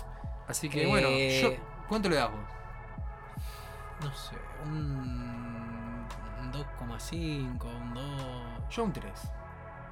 [0.47, 1.57] Así que Eh, bueno, yo,
[1.89, 2.41] ¿cuánto le das vos?
[4.03, 6.07] No sé, un,
[6.41, 8.05] un 2,5, un 2,
[8.71, 9.13] Yo un 3.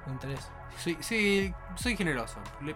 [0.07, 0.39] Un 3.
[0.77, 2.37] Sí, sí, soy generoso.
[2.61, 2.75] Le-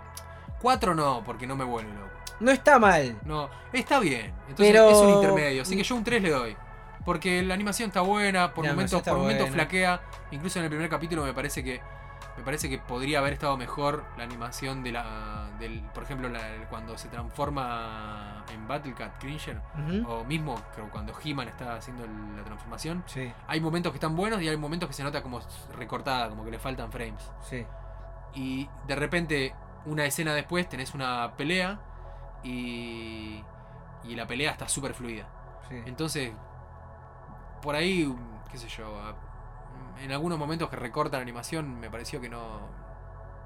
[0.62, 2.10] Cuatro no, porque no me vuelve loco.
[2.40, 3.16] No está mal.
[3.26, 4.34] No, está bien.
[4.50, 5.62] Entonces Pero- es un intermedio.
[5.62, 6.58] Así que yo un 3 le doy.
[7.06, 9.54] Porque la animación está buena, por La momentos, está por momentos buena.
[9.64, 10.02] flaquea.
[10.32, 11.80] Incluso en el primer capítulo me parece que.
[12.38, 15.50] Me parece que podría haber estado mejor la animación de la.
[15.60, 19.60] Del, por ejemplo, la- cuando se transforma en Battlecat Cringer.
[19.74, 20.08] Ujú.
[20.12, 22.06] O mismo creo cuando He-Man está haciendo
[22.38, 23.04] la transformación.
[23.08, 25.40] Sí, Hay momentos que están buenos y hay momentos que se nota como
[25.76, 27.32] recortada, como que le faltan frames.
[27.42, 27.66] sí.
[28.34, 31.80] Y de repente, una escena después, tenés una pelea
[32.44, 33.44] y,
[34.04, 35.26] y la pelea está súper fluida.
[35.70, 35.82] sí.
[35.88, 36.32] Entonces,
[37.64, 38.14] por ahí,
[38.52, 38.86] qué sé yo,
[40.04, 42.76] en algunos momentos que recortan la animación, me pareció que no.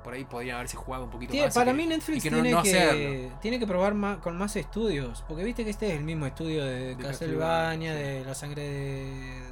[0.03, 1.53] Por ahí podrían haberse jugado un poquito Tiene- más.
[1.55, 4.55] para que- mí Netflix y que no- tiene, no que, tiene que probar con más
[4.55, 5.23] estudios.
[5.27, 7.99] Porque viste que este es el mismo estudio de, De Castlevania, Castlevania, sí.
[7.99, 9.43] de la sangre de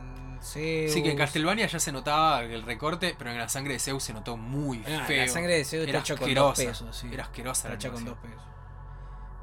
[0.42, 0.92] Zeus.
[0.94, 4.02] Sí, que en Castlevania ya se notaba el recorte, pero en la sangre de Zeus
[4.04, 5.22] se notó muy Ah, feo.
[5.22, 6.64] La sangre de Zeus Era con dos asquerosa.
[6.64, 6.98] pesos.
[6.98, 7.10] Sí.
[7.14, 8.42] Era asquerosa hecha con dos pesos.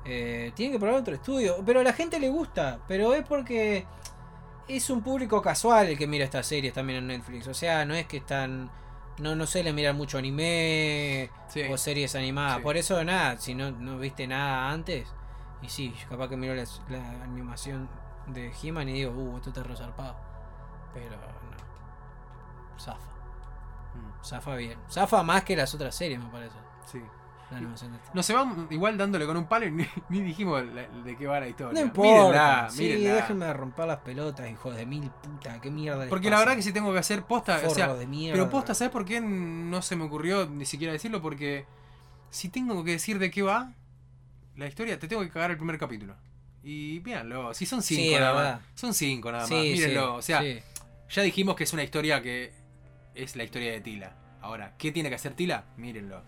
[0.04, 1.57] Eh, tiene que probar otro estudio.
[1.64, 2.78] Pero a la gente le gusta.
[2.88, 3.86] Pero es porque
[4.68, 7.46] es un público casual el que mira estas series también en Netflix.
[7.48, 8.70] O sea, no es que están.
[9.18, 11.62] No, no suelen mirar mucho anime Sí.
[11.70, 12.56] o series animadas.
[12.58, 12.62] Sí.
[12.62, 15.08] Por eso, nada, si no, no viste nada antes.
[15.62, 17.88] Y sí, capaz que miro la, la animación
[18.26, 20.16] de He-Man y digo, uh, esto está resarpado.
[20.92, 22.78] Pero no.
[22.78, 22.98] Zafa.
[23.94, 24.78] Mm, Zafa bien.
[24.90, 26.56] Zafa más que las otras series, me parece.
[26.86, 27.00] sí.
[27.51, 30.88] La animación de se van igual dándole con un palo y ni, ni dijimos la-
[30.88, 31.80] de qué va la historia.
[31.80, 32.11] No importa.
[32.12, 33.14] Mírenla, sí, mírenla.
[33.14, 35.61] déjenme de romper las pelotas, hijos de mil puta.
[35.61, 36.01] Qué mierda.
[36.01, 36.44] les Porque la pasa?
[36.44, 38.34] verdad que si tengo que hacer posta, o sea, de mierda.
[38.36, 41.22] pero posta, ¿sabes por qué no se me ocurrió ni siquiera decirlo?
[41.22, 41.66] Porque
[42.30, 43.72] si tengo que decir de qué va
[44.57, 46.16] la historia, te tengo que cagar el primer capítulo.
[46.64, 48.53] Y véanlo, si son cinco Sí, es nada verdad.
[48.55, 48.62] más.
[48.74, 50.14] Son cinco nada más, sí, mírenlo.
[50.16, 50.59] o sea, sí.
[51.11, 52.53] ya dijimos que es una historia que
[53.14, 54.16] es la historia de Tila.
[54.40, 55.64] Ahora, ¿qué tiene que hacer Tila?
[55.76, 56.22] Mírenlo.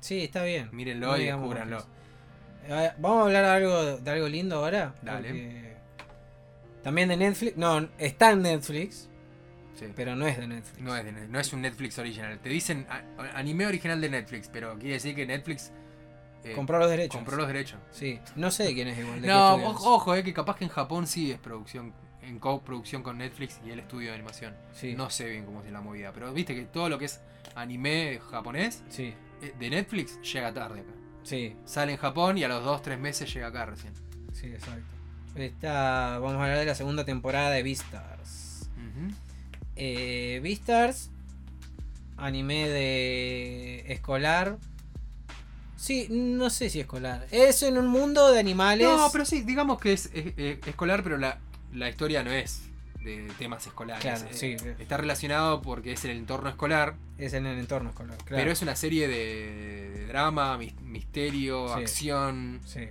[0.00, 0.68] Sí, está bien.
[0.72, 1.84] Mírenlo No y descúbranlo.
[2.98, 4.94] Vamos a hablar algo, de algo lindo ahora.
[5.02, 5.28] Dale.
[5.28, 5.76] porque
[6.82, 7.56] También de Netflix.
[7.56, 9.08] No, está en Netflix,
[9.74, 9.86] Sí.
[9.94, 10.80] pero no es de Netflix.
[10.82, 12.38] No es, de- no es un Netflix original.
[12.38, 12.86] Te dicen
[13.34, 15.72] anime original de Netflix, pero quiere decir que Netflix
[16.44, 17.16] eh, Compró los derechos.
[17.16, 17.78] compró los derechos.
[17.90, 18.18] Sí.
[18.36, 19.20] No sé de quién es igual.
[19.20, 21.92] de No, ojo, eh, que capaz que en Japón sí es producción,
[22.22, 24.54] en coproducción con Netflix y el estudio de animación.
[24.72, 24.94] Sí.
[24.94, 27.20] No sé bien cómo es la movida, pero viste que todo lo que es
[27.54, 29.12] anime japonés Sí.
[29.42, 30.92] Eh, de Netflix llega tarde acá.
[31.22, 31.56] Sí.
[31.64, 33.92] Sale en Japón y a los 2-3 meses llega acá recién.
[34.32, 34.82] Sí, exacto.
[35.36, 38.68] Esta, vamos a hablar de la segunda temporada de Beastars.
[39.76, 41.10] Eh, Beastars,
[42.16, 44.58] anime de escolar.
[45.76, 47.26] Sí, no sé si escolar.
[47.30, 48.86] Es en un mundo de animales.
[48.86, 51.38] No, pero sí, digamos que es, es- es escolar, pero la,
[51.72, 52.62] la historia no es
[53.02, 54.02] de temas escolares.
[54.02, 54.56] Claro, Eh, sí.
[54.78, 58.16] Está relacionado porque es el entorno escolar, Es en el entorno escolar.
[58.18, 58.36] Claro.
[58.36, 61.80] pero es una serie de, de drama, mis- misterio, Sí.
[61.82, 62.60] acción.
[62.66, 62.88] Sí.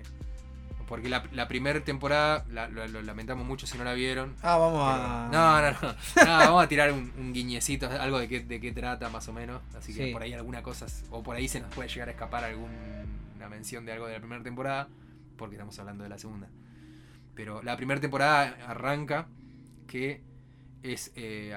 [0.87, 4.35] Porque la, la primera temporada, la- lo, lo lamentamos mucho si no la vieron.
[4.41, 5.29] Ah, vamos a.
[5.31, 5.95] No, no, no.
[6.25, 9.33] No, vamos a tirar un, un guiñecito, algo de qué, de qué trata más o
[9.33, 9.61] menos.
[9.77, 12.43] Así que por ahí alguna cosa, o por ahí se nos puede llegar a escapar
[12.43, 14.87] alguna mención de algo de la primera temporada,
[15.37, 16.47] porque estamos hablando de la segunda.
[17.35, 19.27] Pero la primera temporada arranca
[19.89, 20.23] que
[20.83, 21.11] es.
[21.15, 21.53] eh,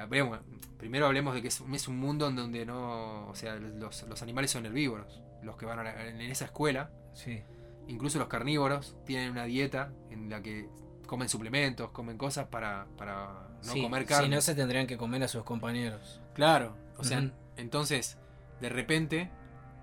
[0.79, 3.29] primero hablemos de que es, un- es un mundo en donde no.
[3.29, 5.23] O sea, los, los animales son herbívoros.
[5.43, 7.43] Los que van a la- en esa escuela Sí.
[7.89, 10.69] incluso los carnívoros tienen una dieta en la que
[11.07, 14.25] comen suplementos, comen cosas para, para no Sí, comer carne.
[14.25, 16.21] Si no, se tendrían que comer a sus compañeros.
[16.35, 18.17] Claro, o sea, entonces,
[18.63, 19.31] de repente,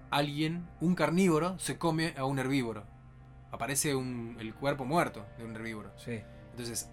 [0.09, 2.85] alguien, un carnívoro, se come a un herbívoro.
[3.51, 5.91] Aparece un, el cuerpo muerto de un herbívoro.
[5.97, 6.21] Sí.
[6.51, 6.89] Entonces,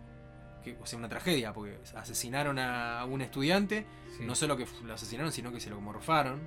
[0.74, 3.86] que, o sea, una tragedia, porque asesinaron a un estudiante,
[4.18, 4.24] sí.
[4.24, 6.40] no solo que lo asesinaron, sino que se lo morfaron.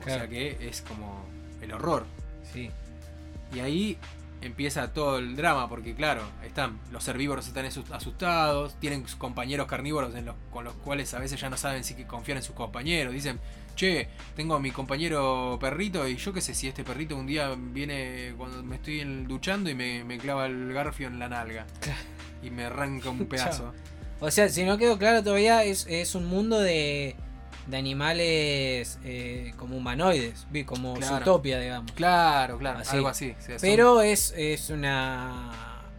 [0.00, 0.20] O Claro.
[0.20, 1.24] sea que es como
[1.60, 2.06] el horror.
[2.52, 2.70] Sí.
[3.54, 3.98] Y ahí
[4.40, 9.66] empieza todo el drama, porque claro, están, los herbívoros están asu- asustados, tienen sus compañeros
[9.66, 12.54] carnívoros en los, con los cuales a veces ya no saben si confiar en sus
[12.54, 13.12] compañeros.
[13.12, 13.38] Dicen,
[13.76, 17.54] che, tengo a mi compañero perrito y yo qué sé si este perrito un día
[17.54, 21.66] viene cuando me estoy duchando y me, me clava el garfio en la nalga.
[22.42, 23.72] Y me arranca un pedazo.
[24.20, 27.16] O sea, si no quedó claro todavía, es, es un mundo de,
[27.66, 31.16] de animales eh, como humanoides, como Claro.
[31.16, 31.92] Zootopia, digamos.
[31.92, 32.96] Claro, claro, Así.
[32.96, 33.34] algo así.
[33.44, 35.50] son- Pero es, es una.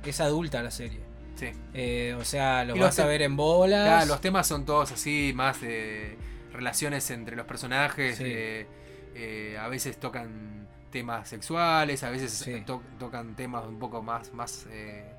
[0.06, 1.00] Es adulta la serie.
[1.36, 1.50] sí.
[1.74, 3.86] Eh, o sea, los los vas a ver en bolas.
[3.88, 6.18] Claro, los temas son todos así, más de
[6.54, 8.18] relaciones entre los personajes.
[8.18, 8.24] Sí.
[8.28, 8.68] eh,
[9.16, 12.62] eh, a veces tocan temas sexuales, a veces Sí.
[12.66, 15.11] to- tocan temas un poco más, más, eh,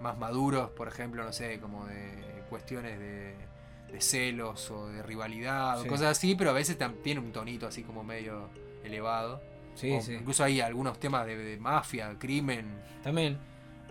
[0.00, 3.34] más maduros, por ejemplo, no sé, como de cuestiones de,
[3.92, 5.86] de celos o de rivalidad Sí.
[5.86, 8.48] o cosas así, pero a veces tiene un tonito así como medio
[8.84, 9.42] elevado.
[9.74, 10.14] Sí, O sí.
[10.14, 12.80] Incluso hay algunos temas de, de mafia, crimen.
[13.02, 13.38] También.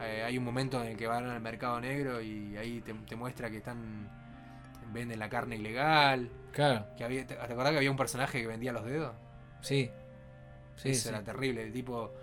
[0.01, 3.15] Eh, hay un momento en el que van al mercado negro y ahí te, te
[3.15, 4.09] muestra que están
[4.91, 6.29] venden la carne ilegal.
[6.51, 6.85] Claro.
[6.97, 9.13] Que había, ¿Te te acordás que había un personaje que vendía los dedos?
[9.61, 9.91] Sí.
[10.75, 11.09] Sí, Eso sí.
[11.09, 11.63] era terrible.
[11.63, 12.13] El tipo,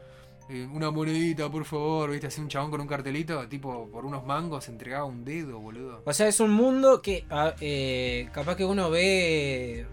[0.49, 4.25] eh, una monedita, por favor, viste, así un chabón con un cartelito, tipo, por unos
[4.27, 6.03] mangos entregaba un dedo, boludo.
[6.05, 7.25] O sea, es un mundo que
[7.61, 9.87] eh, capaz que uno ve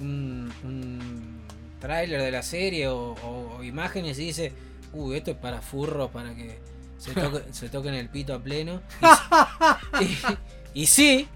[0.00, 1.40] un, un
[1.80, 4.52] tráiler de la serie o, o- o imágenes y dice,
[4.92, 6.58] uy, esto es para furros, para que
[6.98, 8.80] se, toque- se toquen el pito a pleno.
[10.00, 11.28] Y, y- y sí,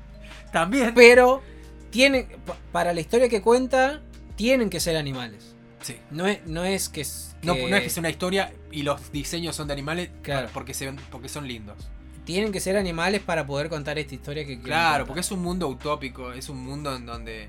[0.52, 0.92] También.
[0.94, 1.42] pero
[1.90, 4.00] tiene, pa- para la historia que cuenta,
[4.36, 5.54] tienen que ser animales.
[5.80, 5.96] Sí.
[6.10, 7.06] No es, no es que,
[7.42, 10.48] No, es que sea una historia y los diseños son de animales Claro.
[10.52, 11.76] porque, se, ven- porque son lindos.
[12.24, 15.06] tienen que ser animales para poder contar esta historia que Claro, contar.
[15.06, 17.48] porque es un mundo utópico, es un mundo en donde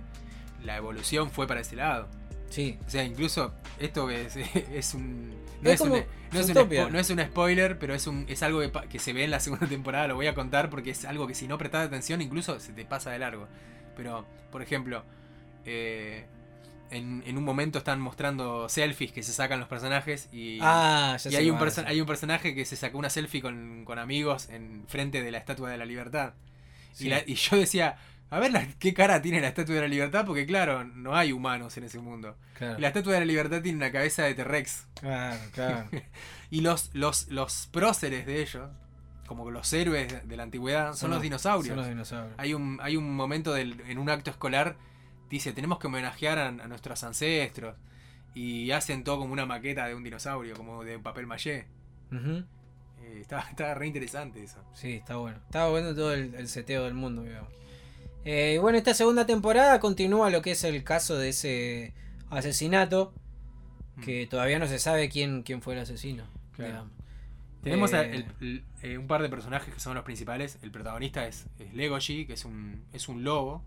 [0.63, 2.07] la evolución fue para ese lado.
[2.49, 4.35] Sí, O sea, incluso esto es,
[4.73, 5.29] es un.
[5.61, 6.87] No Es es, un, como no, es un Zootopia.
[6.87, 9.39] spo- no es un spoiler, pero es un es algo que se ve en la
[9.41, 12.59] segunda temporada, lo voy a contar porque es algo que si no prestas atención incluso
[12.59, 13.47] se te pasa de largo.
[13.97, 15.03] Pero, por ejemplo,
[15.65, 16.25] eh,
[16.91, 21.31] en, en un momento están mostrando selfies que se sacan los personajes y, Ah, ya
[21.31, 24.49] y hay, un perso- hay un personaje que se sacó una selfie con, con amigos
[24.49, 26.33] en frente de la Estatua de la Libertad.
[26.93, 27.07] Sí.
[27.07, 27.97] Y, la- y yo decía,
[28.29, 31.31] a ver la- qué cara tiene la Estatua de la Libertad, porque claro, no hay
[31.31, 32.35] humanos en ese mundo.
[32.57, 32.77] Claro.
[32.77, 34.87] Y la Estatua de la Libertad tiene una cabeza de T-Rex.
[34.99, 35.89] Claro, claro.
[36.51, 38.67] Y los, los, los próceres de ellos,
[39.27, 41.67] como los héroes de la antigüedad, son, los dinosaurios.
[41.67, 42.33] Son los dinosaurios.
[42.39, 44.75] Hay, un, hay un momento del- en un acto escolar,
[45.29, 47.75] dice, tenemos que homenajear a, a nuestros ancestros.
[48.35, 51.65] Y hacen todo como una maqueta de un dinosaurio, como de papel maché.
[52.11, 52.43] Ujú.
[53.01, 54.63] Eh, está, está re interesante eso.
[54.73, 55.37] Sí, está bueno.
[55.45, 57.51] Está bueno todo el, el seteo del mundo, digamos.
[58.25, 61.93] Eh, bueno, esta segunda temporada continúa lo que es el caso de ese
[62.29, 63.13] asesinato.
[64.03, 66.23] Que todavía no se sabe quién, quién fue el asesino.
[66.55, 66.87] Claro.
[67.63, 70.57] Tenemos Eh, el- el- un par de personajes que son los principales.
[70.61, 73.61] El protagonista es, es Legoshi, que es un, es un lobo.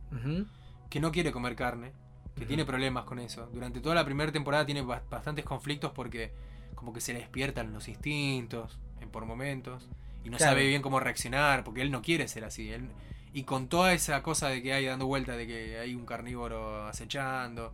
[0.93, 1.91] Que no quiere comer carne,
[2.37, 3.47] que tiene problemas con eso.
[3.53, 6.33] Durante toda la primera temporada tiene ba- bastantes conflictos porque
[6.75, 9.89] como que se le despiertan los instintos en, por momentos
[10.23, 10.53] y no Claro.
[10.53, 12.69] sabe bien cómo reaccionar porque él no quiere ser así.
[12.71, 12.91] Él-
[13.33, 16.87] y con toda esa cosa de que hay dando vuelta de que hay un carnívoro
[16.87, 17.73] acechando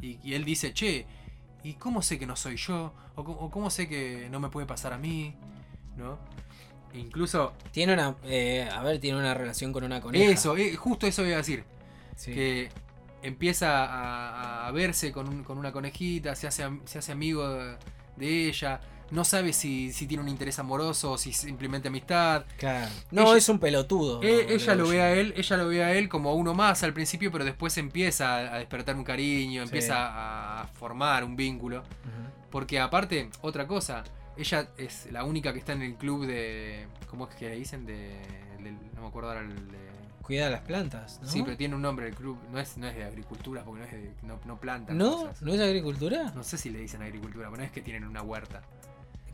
[0.00, 1.06] y, y él dice, che,
[1.64, 2.94] ¿y cómo sé que no soy yo?
[3.16, 5.34] ¿O, cómo- o cómo sé que no me puede pasar a mí?
[5.96, 6.18] ¿No?
[6.94, 8.14] E incluso Tiene una.
[8.24, 10.30] eh, a ver, tiene una relación con una coneja.
[10.30, 11.64] eso, eh, justo eso iba a decir.
[12.16, 12.32] Sí.
[12.32, 12.68] que
[13.22, 17.76] empieza a, a verse con, un- con una conejita, se hace, se hace amigo de,
[18.16, 18.80] de ella,
[19.10, 22.44] no sabe si, si tiene un interés amoroso o si simplemente amistad.
[22.58, 22.90] Claro.
[23.10, 24.20] No, Ella- es un pelotudo.
[24.22, 24.54] Eh, ¿no?
[24.54, 27.30] ella lo ve a él, ella lo ve a él como uno más al principio,
[27.32, 29.68] pero después empieza a, a despertar un cariño, Sí.
[29.68, 31.82] empieza a formar un vínculo.
[32.50, 34.02] Porque aparte, otra cosa,
[34.36, 36.86] ella es la única que está en el club de.
[37.08, 37.84] ¿Cómo es que le dicen?
[37.86, 38.10] De,
[38.62, 39.78] del- no me acuerdo ahora el de.
[40.22, 41.28] Cuida las plantas, ¿no?
[41.28, 42.38] Sí, pero tiene un nombre el club.
[42.52, 45.12] No es, no es de agricultura, porque no es de, no, no plantan ¿No?
[45.22, 45.42] cosas.
[45.42, 46.32] ¿No es agricultura?
[46.36, 48.62] No sé si le dicen agricultura, pero no es que tienen una huerta.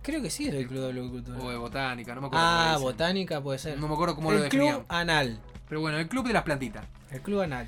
[0.02, 1.38] Creo que sí es el club de agricultura.
[1.38, 2.46] O de botánica, no me acuerdo.
[2.46, 3.78] ah, botánica puede ser.
[3.78, 4.86] No me acuerdo cómo lo el club definían.
[4.88, 5.40] anal.
[5.68, 6.84] Pero bueno, el club de las plantitas.
[7.10, 7.66] El club anal.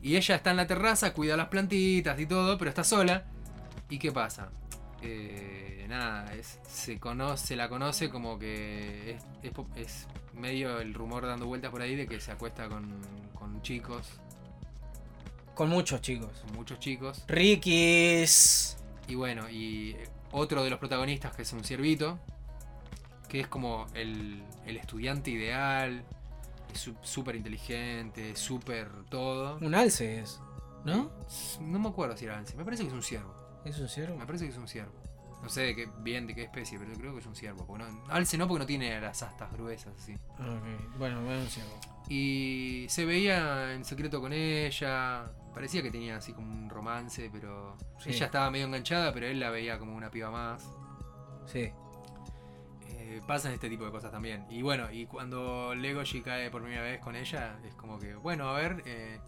[0.00, 3.24] Y ella está en la terraza, cuida las plantitas y todo, pero está sola.
[3.90, 4.48] ¿Y qué pasa?
[5.02, 11.26] Eh, nada, es, se conoce, se la conoce como que es, es medio el rumor
[11.26, 13.00] dando vueltas por ahí de que se acuesta con,
[13.34, 14.06] con chicos,
[15.54, 16.30] Con muchos chicos.
[16.46, 17.24] con muchos chicos.
[17.28, 18.76] Rikis.
[19.08, 19.96] Y bueno, y
[20.32, 22.18] otro de los protagonistas que es un ciervito,
[23.28, 26.04] que es como el, el estudiante ideal,
[26.72, 29.58] es súper inteligente, súper todo.
[29.60, 30.40] Un alce es.
[30.84, 31.10] ¿No?
[31.60, 33.34] No me acuerdo si era Ansi, me parece que es un ciervo.
[33.64, 34.16] ¿Es un ciervo?
[34.16, 34.92] Me parece que es un ciervo.
[35.42, 37.66] No sé de qué, bien de qué especie, pero creo que es un ciervo.
[37.66, 40.12] Porque no, alce no porque no tiene las astas gruesas así.
[40.14, 41.72] Ok, Bueno, bueno, un ciervo.
[42.08, 45.30] Y se veía en secreto con ella.
[45.54, 48.10] Parecía que tenía así como un romance, pero Sí.
[48.10, 50.62] ella estaba medio enganchada, pero él la veía como una piba más.
[51.46, 51.72] Sí.
[52.88, 54.44] Eh, pasan este tipo de cosas también.
[54.50, 58.48] Y bueno, y cuando Legoshi cae por primera vez con ella, es como que, bueno,
[58.48, 59.20] a ver, eh,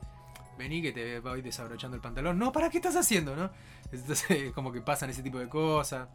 [0.59, 2.38] vení que te voy desabrochando el pantalón.
[2.38, 3.50] No, ¿para qué estás haciendo, no?
[3.90, 6.09] Entonces, como que pasan ese tipo de cosas.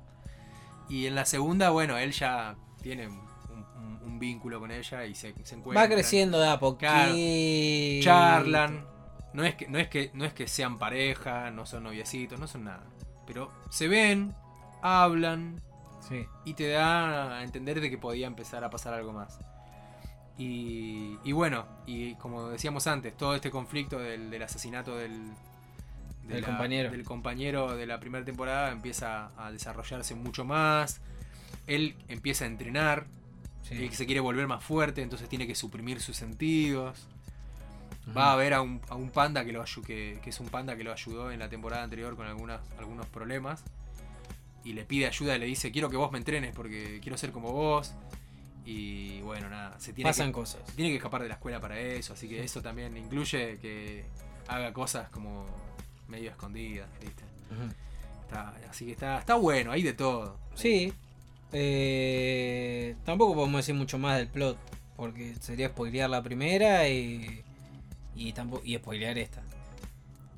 [0.90, 5.14] Y en la segunda, bueno, él ya tiene un, un- un vínculo con ella y
[5.16, 5.84] se, se encuentra.
[5.84, 6.92] Va creciendo de a poquito.
[6.92, 7.14] Claro.
[8.02, 8.86] Charlan.
[9.34, 12.48] No es, que, no, es que, no es que sean pareja, no son noviecitos, no
[12.48, 12.84] son nada.
[13.28, 14.34] Pero se ven,
[14.82, 15.62] hablan,
[16.08, 16.26] Sí.
[16.46, 19.40] y te da a entender de que podía empezar a pasar algo más.
[20.38, 25.12] Y, y bueno, y como decíamos antes, todo este conflicto del, del asesinato del,
[26.28, 26.92] de Del la- compañero.
[26.92, 31.02] del compañero de la primera temporada empieza a desarrollarse mucho más.
[31.66, 33.08] Él empieza a entrenar,
[33.64, 33.90] sí.
[33.92, 37.08] se quiere volver más fuerte, entonces tiene que suprimir sus sentidos.
[38.16, 40.78] Va a ver a un, a un panda que, lo que, que es un panda
[40.78, 43.64] que lo ayudó en la temporada anterior con algunas, algunos problemas.
[44.64, 47.32] Y le pide ayuda y le dice, quiero que vos me entrenes porque quiero ser
[47.32, 47.94] como vos.
[48.70, 50.62] Y bueno, nada, se tiene, Pasan que, cosas.
[50.76, 52.12] tiene que escapar de la escuela para eso.
[52.14, 54.04] Así que eso también incluye que
[54.50, 55.46] haga cosas como
[56.10, 57.24] medio escondidas, ¿viste?
[58.26, 60.38] Está- así que está, está bueno, hay de todo.
[60.56, 60.92] Sí.
[61.54, 64.58] Eh, tampoco podemos decir mucho más del plot.
[64.98, 67.44] Porque sería spoilear la primera y.
[68.16, 69.44] Y, tampoco, y spoilear esta.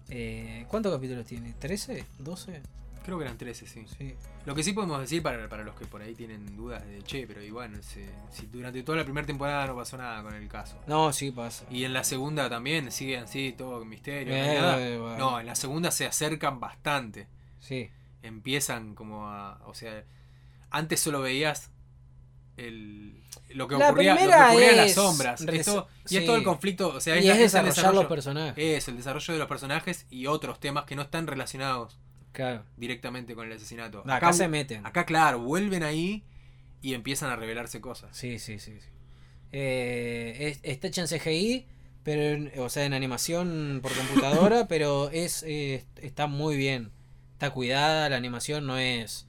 [0.10, 1.56] Eh, ¿Cuántos capítulos tiene?
[1.60, 2.04] ¿13?
[2.22, 2.62] ¿12?
[3.04, 3.86] Creo que eran 13, sí.
[3.98, 4.14] Sí.
[4.46, 7.26] Lo que sí podemos decir para, para los que por ahí tienen dudas de che,
[7.26, 10.78] pero bueno, si, si durante toda la primera temporada no pasó nada con el caso.
[10.86, 11.66] No, sí pasa.
[11.72, 14.34] Y en la segunda también siguen así, todo misterio.
[14.36, 14.80] no Eh, nada.
[14.88, 15.18] eh, bueno.
[15.18, 17.28] No, en la segunda se acercan bastante.
[17.60, 17.90] Sí.
[18.22, 19.60] Empiezan como a.
[19.66, 20.04] O sea,
[20.70, 21.72] antes solo veías
[22.58, 25.42] el, lo que La ocurría, lo que ocurría en las es sombras.
[25.42, 26.26] Es todo- y es sí.
[26.26, 26.90] todo el conflicto.
[26.90, 28.54] O sea, y es el desarrollar los personajes.
[28.58, 31.98] Es el desarrollo de los personajes y otros temas que no están relacionados
[32.32, 32.64] Claro.
[32.78, 34.04] directamente con el asesinato.
[34.10, 34.86] Acá, se meten.
[34.86, 36.24] Acá, claro, vuelven ahí
[36.82, 38.16] y empiezan a revelarse cosas.
[38.16, 38.74] Sí, sí, sí.
[38.80, 38.88] sí.
[39.52, 41.66] Eh, es- está hecha en CGI,
[42.04, 46.92] pero o sea, en animación por computadora, pero es eh, está muy bien.
[47.34, 49.26] Está cuidada, la animación no es...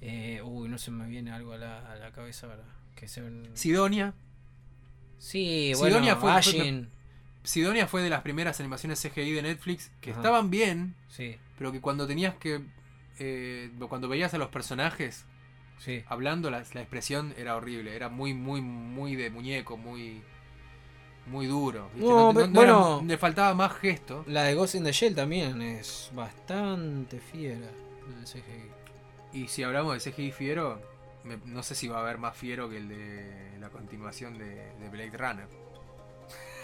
[0.00, 2.64] eh, uy, no se me viene algo a la, a la cabeza ahora.
[2.96, 3.22] Que se
[3.54, 4.12] Sidonia.
[5.18, 6.90] Sí, bueno, Sidonia fue- Ashin,
[7.42, 10.20] Sidonia fue de las primeras animaciones CGI de Netflix que Ajá.
[10.20, 12.60] estaban bien, sí, pero que cuando tenías que.
[13.18, 15.24] eh, cuando veías a los personajes
[15.78, 16.02] sí.
[16.08, 17.94] hablando, la, la expresión era horrible.
[17.96, 20.22] Era muy, muy, muy de muñeco, muy.
[21.26, 21.90] muy duro.
[21.96, 23.02] No, No- no- era- bueno.
[23.06, 24.24] le faltaba más gesto.
[24.26, 27.70] La de Ghost in the Shell también es bastante fiera.
[28.10, 28.70] La de CGI.
[29.44, 30.80] Y si hablamos de CGI fiero,
[31.24, 34.72] me- no sé si va a haber más fiero que el de la continuación de,
[34.78, 35.48] de Blade Runner.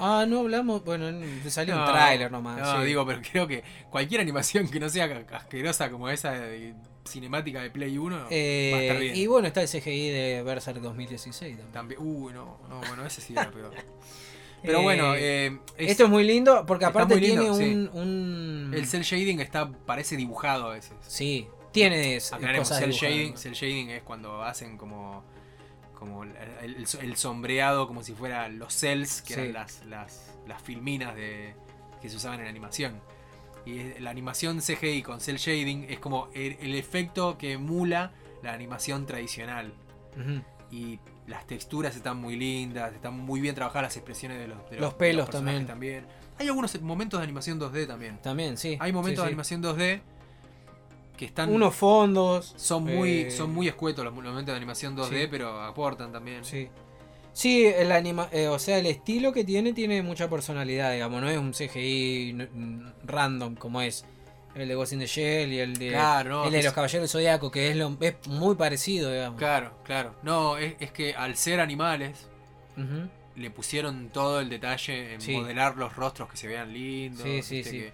[0.01, 0.84] Ah, no hablamos.
[0.84, 1.11] Bueno,
[1.48, 2.59] salió un tráiler nomás.
[2.59, 2.86] No, sí.
[2.86, 6.74] digo, pero creo que cualquier animación que no sea asquerosa como esa de-
[7.05, 9.16] cinemática de Play 1 va a Eh, estar bien.
[9.16, 11.72] y bueno, está el CGI de Berserk 2016 también.
[11.72, 13.72] También, uy, no, no, bueno, ese sí era peor.
[14.62, 17.88] Pero Eh, bueno, eh, es- Esto es muy lindo porque aparte lindo, tiene sí.
[17.94, 20.92] un, el cel shading está parece dibujado a veces.
[21.07, 23.01] Sí, tiene cosas cel dibujadas.
[23.16, 25.24] shading, cel shading es cuando hacen como
[26.01, 26.32] como el,
[26.62, 29.40] el- el sombreado como si fueran los cells, que Sí.
[29.42, 31.55] eran las, las, las filminas de,
[32.03, 33.01] que se usaban en animación.
[33.66, 38.11] Y la animación CGI con cel shading es como el, el efecto que emula
[38.42, 39.72] la animación tradicional.
[40.72, 44.80] Y las texturas están muy lindas, están muy bien trabajadas las expresiones de los, de
[44.80, 46.07] Los pelos personajes también.
[46.38, 48.18] Hay algunos momentos de animación 2D también.
[48.22, 48.76] También, sí.
[48.80, 50.01] Hay momentos sí, de animación 2D
[51.20, 52.54] que están Unos fondos.
[52.56, 55.28] son muy eh, son muy escuetos los momentos de animación 2D, sí.
[55.30, 56.42] pero aportan también.
[56.44, 56.68] Sí.
[57.34, 61.28] Sí, el anima eh, o sea, el estilo que tiene tiene mucha personalidad, digamos, no
[61.28, 62.48] es un CGI n-
[63.04, 64.04] random como es
[64.54, 67.02] el de Ghost in the Shell y el de, Claro, no, el de los Caballeros
[67.02, 69.38] del Zodiaco, que es, lo, es muy parecido, digamos.
[69.38, 70.14] Claro, claro.
[70.22, 72.26] No, es, es que al ser animales
[73.36, 75.36] le pusieron todo el detalle en Sí.
[75.36, 77.22] modelar los rostros que se vean lindos.
[77.22, 77.70] Sí, sí, sí.
[77.70, 77.92] que-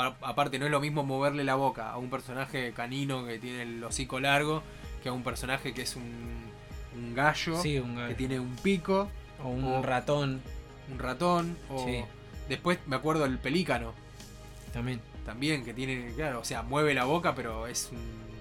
[0.00, 3.82] aparte no es lo mismo moverle la boca a un personaje canino que tiene el
[3.84, 4.62] hocico largo
[5.02, 6.44] que a un personaje que es un,
[6.96, 9.08] un gallo Sí, un que tiene un pico,
[9.42, 10.40] o un o- ratón
[10.90, 12.02] un ratón o Sí.
[12.48, 13.92] después me acuerdo del pelícano
[14.72, 15.00] también.
[15.24, 17.98] también que tiene, claro, o sea, mueve la boca pero es un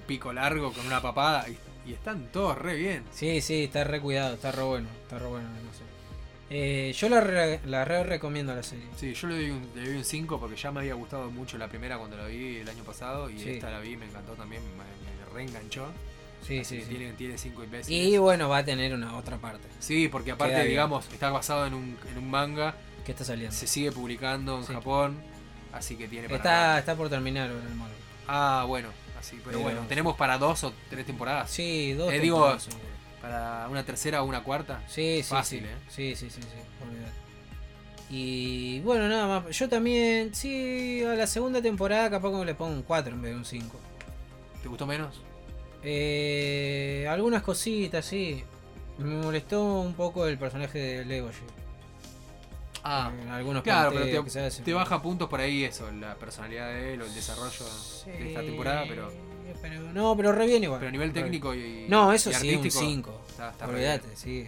[0.08, 1.58] pico largo con una papada y,
[1.90, 3.04] y están todos re bien.
[3.12, 5.48] Sí, sí, está re cuidado, está re bueno, está re bueno.
[5.50, 5.84] no sé.
[6.50, 8.86] Eh, yo la re, la re recomiendo la serie.
[8.96, 11.58] Sí, yo le doy un, le doy un 5 porque ya me había gustado mucho
[11.58, 13.50] la primera cuando la vi el año pasado y Sí.
[13.52, 15.88] esta la vi me encantó también, me, me reenganchó.
[16.48, 16.90] Sí, Así sí, que sí.
[16.96, 18.08] Tiene, tiene cinco imbéciles.
[18.14, 19.68] Y bueno, va a tener una otra parte.
[19.80, 20.72] Sí, porque aparte, Queda bien.
[20.72, 22.76] digamos, está basado en un, en un manga,
[23.06, 23.54] ¿Qué está saliendo?
[23.54, 24.72] se sigue publicando en Sí.
[24.74, 25.18] Japón,
[25.74, 26.38] así que tiene para...
[26.38, 27.92] Está, está por terminar el manga.
[28.28, 28.88] Ah, bueno,
[29.20, 31.50] así, pero, Pero- bueno, tenemos para dos o tres temporadas.
[31.52, 32.14] Sí, dos.
[32.14, 32.70] Eh, temporadas.
[33.28, 34.82] Para una tercera o una cuarta.
[34.88, 35.66] Sí, sí, fácil, sí.
[35.66, 35.78] ¿eh?
[35.90, 36.48] Sí, sí, sí, sí.
[36.88, 37.12] olvidate.
[38.10, 39.58] Y bueno, nada más.
[39.58, 43.32] Yo también, sí, a la segunda temporada capaz que le pongo un 4 en vez
[43.32, 43.78] de un 5.
[44.62, 45.22] ¿Te gustó menos?
[45.84, 48.44] Eh, algunas cositas, sí.
[48.98, 51.44] Me molestó un poco el personaje de Legoshi.
[52.84, 54.64] Ah, En algunos claro, pero hacen.
[54.64, 57.66] te baja puntos por ahí eso, la personalidad de él o el desarrollo
[58.06, 59.12] de esta temporada, pero,
[59.62, 60.80] pero No, pero re bien igual.
[60.80, 63.22] pero a nivel técnico y, No, eso y sí, un artístico 5.
[63.30, 64.48] está- está re Olvídate, sí.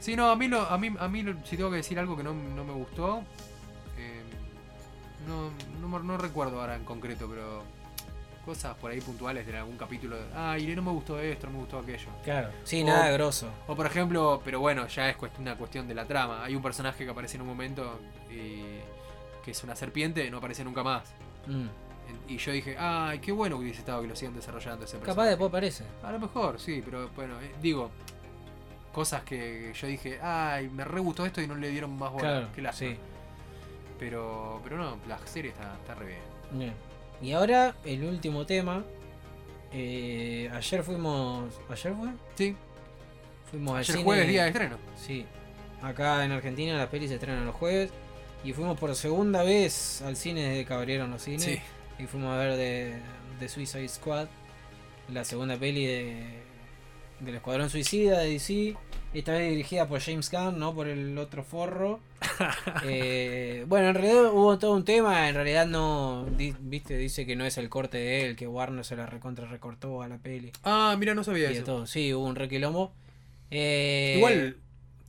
[0.00, 2.22] Sí, no, a mí, lo, a mí, a mí si tengo que decir algo que
[2.22, 3.20] no, no me gustó,
[3.98, 4.22] eh,
[5.26, 5.50] no,
[6.02, 7.62] no, recuerdo ahora en concreto, pero
[8.44, 10.16] cosas por ahí puntuales de algún capítulo.
[10.16, 12.08] de, Ay, no me gustó esto, no me gustó aquello.
[12.22, 12.50] Claro.
[12.64, 13.48] Sí, O- nada grosso.
[13.66, 16.44] O por ejemplo, pero bueno, ya es una cuestión de la trama.
[16.44, 17.98] Hay un personaje que aparece en un momento
[18.30, 18.60] y
[19.42, 21.04] que es una serpiente, no aparece nunca más.
[21.46, 21.66] Mm.
[22.28, 25.14] Y yo dije, ay, qué bueno que hubiese estado que lo sigan desarrollando ese personaje.
[25.16, 25.84] Capaz después aparece.
[26.02, 27.90] A lo mejor, sí, pero bueno, eh, digo,
[28.92, 32.22] cosas que yo dije, ay, me re gustó esto y no le dieron más bola.
[32.22, 32.92] Claro, Qué lástima.
[32.92, 32.98] sí.
[33.98, 36.18] Pero, pero no, la serie está, está re bien.
[36.52, 36.72] Bien.
[37.22, 38.82] Y ahora el último tema.
[39.72, 41.52] Eh, ayer fuimos.
[41.68, 42.08] ¿Ayer fue?
[42.36, 42.56] Sí,
[43.50, 44.04] Fuimos al ayer cine.
[44.04, 44.76] jueves, día de estreno.
[44.96, 45.26] Sí.
[45.82, 47.90] Acá en Argentina las pelis se estrenan los jueves.
[48.44, 51.42] Y fuimos por segunda vez al cine desde que abrieron los cines.
[51.42, 51.60] Sí.
[51.98, 52.94] Y fuimos a ver de,
[53.40, 54.28] de Suicide Squad.
[55.12, 56.24] La segunda peli de,
[57.20, 58.76] del Escuadrón Suicida de DC.
[59.12, 62.00] Esta vez dirigida por James Gunn, no por el otro forro.
[62.86, 65.28] Eh, bueno, en realidad hubo todo un tema.
[65.28, 66.26] En realidad no.
[66.36, 68.36] di- Viste, dice que no es el corte de él.
[68.36, 70.50] Que Warner se la recontra recortó a la peli.
[70.64, 71.64] Ah, mira, no sabía Y eso.
[71.64, 71.86] todo.
[71.86, 72.92] Sí, hubo un requilombo.
[73.50, 74.56] Eh, Igual,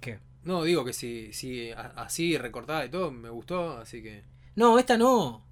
[0.02, 0.20] ¿Qué?
[0.44, 4.22] no, digo que si, si así recortada y todo, me gustó, así que.
[4.56, 5.44] No, esta no.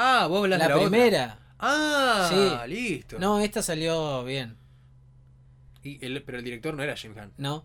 [0.00, 0.88] Ah, vos hablas La de la otra.
[0.90, 1.38] primera.
[1.58, 2.68] Ah, Sí.
[2.68, 3.18] listo.
[3.18, 4.56] No, esta salió bien.
[5.82, 7.32] Y el- pero el director no era Jim Gunn.
[7.36, 7.64] No,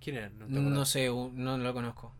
[0.00, 0.30] ¿Quién era?
[0.48, 2.14] No sé, no lo conozco.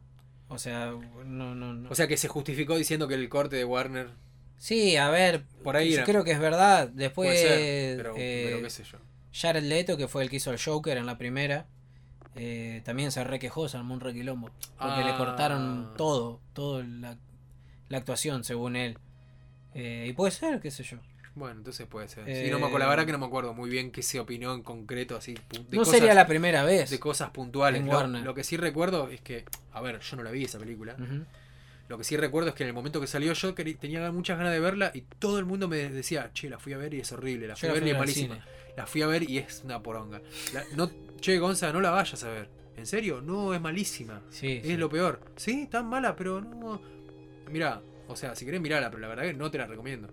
[0.48, 0.92] O sea,
[1.24, 1.88] no, no, no.
[1.90, 4.10] O sea que se justificó diciendo que el corte de Warner
[4.58, 6.04] sí, a ver, por ahí yo era.
[6.04, 6.88] creo que es verdad.
[6.88, 8.98] Después, Puede ser, pero, eh, pero qué sé yo.
[9.32, 11.66] Jared Leto, que fue el que hizo el Joker en la primera,
[12.34, 14.50] eh, también se requejó, se armó un requilombo.
[14.78, 15.16] Porque le Ah.
[15.16, 16.40] cortaron todo,
[16.82, 17.16] la,
[17.88, 18.98] la actuación, según él.
[19.74, 20.98] Eh, y puede ser, qué sé yo.
[21.34, 22.24] Bueno, entonces puede ser.
[22.26, 24.18] sí, no me acuerdo, la Eh, verdad que no me acuerdo muy bien qué se
[24.18, 25.34] opinó en concreto, así.
[25.34, 25.40] de
[25.70, 26.90] no cosas- sería la primera vez.
[26.90, 27.80] de cosas puntuales.
[27.80, 28.22] en Lo, Warner.
[28.24, 30.96] lo que sí recuerdo es que, a ver, yo no la vi esa película.
[31.88, 34.52] Lo que sí recuerdo es que en el momento que salió yo tenía muchas ganas
[34.52, 37.10] de verla y todo el mundo me decía, che, la fui a ver y es
[37.12, 38.34] horrible, la Yo fui a ver y es malísima.
[38.34, 38.46] cine.
[38.76, 40.20] La fui a ver y es una poronga.
[40.52, 40.90] La- no,
[41.20, 42.48] che, Gonza, no la vayas a ver.
[42.76, 43.20] ¿En serio?
[43.20, 44.20] No, es malísima.
[44.30, 44.76] Sí, Es sí.
[44.76, 45.20] lo peor.
[45.36, 46.80] Sí, tan mala, pero no.
[47.50, 50.08] Mirá, o sea, si querés mirarla, pero la verdad que no te la recomiendo.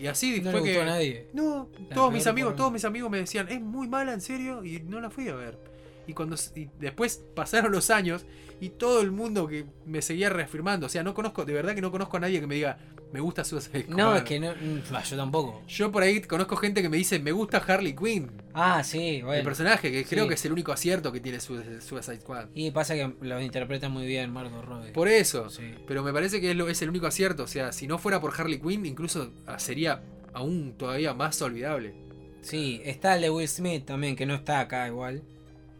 [0.00, 0.80] Y así No le fue gustó que.
[0.82, 1.26] a nadie.
[1.32, 4.20] No, La todos mis peor amigos, todos mis amigos me decían, es muy mala, en
[4.20, 5.58] serio, y no la fui a ver.
[6.06, 8.24] Y cuando y después pasaron los años
[8.60, 11.80] y todo el mundo que me seguía reafirmando, o sea, no conozco, de verdad que
[11.80, 12.78] no conozco a nadie que me diga,
[13.12, 13.96] me gusta Suicide Squad.
[13.96, 14.52] No, es que no.
[14.52, 15.62] mm, yo tampoco.
[15.68, 19.24] Yo por ahí conozco gente que me dice, me gusta Harley Quinn, Ah, sí, el
[19.24, 19.44] bueno.
[19.44, 22.48] personaje, que creo que es el único acierto que tiene Su- Suicide Squad.
[22.54, 24.92] Y pasa que lo interpreta muy bien Margot Robbie.
[24.92, 25.50] Por eso.
[25.50, 25.74] Sí.
[25.86, 27.42] Pero me parece que es, lo, es el único acierto.
[27.44, 31.94] O sea, si no fuera por Harley Quinn, incluso ah, sería aún todavía más olvidable.
[32.42, 35.22] Sí, está el de Will Smith también, que no está acá igual.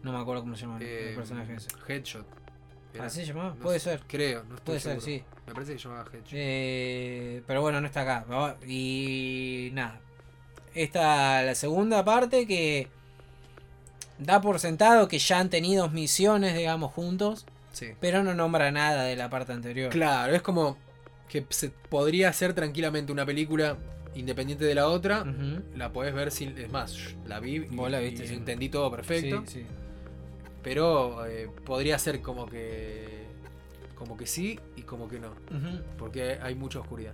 [0.03, 1.69] No me acuerdo cómo se llama Eh, el personaje ese.
[1.87, 2.25] Headshot.
[2.93, 3.55] Era- ¿Así se llamaba?
[3.55, 4.01] no Puede sé, ser.
[4.07, 5.23] Creo, no estoy Puede ser, sí.
[5.47, 6.29] Me parece que se llamaba Headshot.
[6.33, 8.57] Eh, pero bueno, no está acá.
[8.67, 9.99] Y nada.
[10.75, 12.87] Esta la segunda parte que
[14.19, 17.89] da por sentado que ya han tenido misiones, digamos, juntos, Sí.
[17.99, 19.89] pero no nombra nada de la parte anterior.
[19.91, 20.77] Claro, es como
[21.29, 23.77] que se podría hacer tranquilamente una película
[24.15, 25.25] independiente de la otra.
[25.75, 26.55] La podés ver sin.
[26.57, 26.95] Es más,
[27.25, 28.33] la vi y, Vos la viste, y sí.
[28.35, 29.43] entendí todo perfecto.
[29.47, 29.65] Sí, sí.
[30.63, 33.23] Pero eh, podría ser como que.
[33.95, 35.33] Como que sí y como que no.
[35.97, 37.13] Porque hay mucha oscuridad.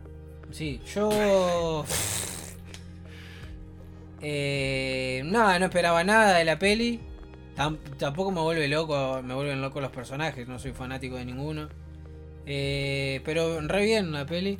[0.52, 1.84] Sí, yo.
[4.22, 7.00] Eh, nada, no esperaba nada de la peli.
[7.56, 11.70] Tam- tampoco me vuelve loco, me vuelven locos los personajes, no soy fanático de ninguno.
[12.46, 14.60] Eh, pero re bien la peli.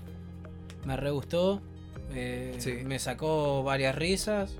[0.86, 1.62] Me re gustó.
[2.14, 2.72] Eh, Sí.
[2.86, 4.56] Me sacó varias risas.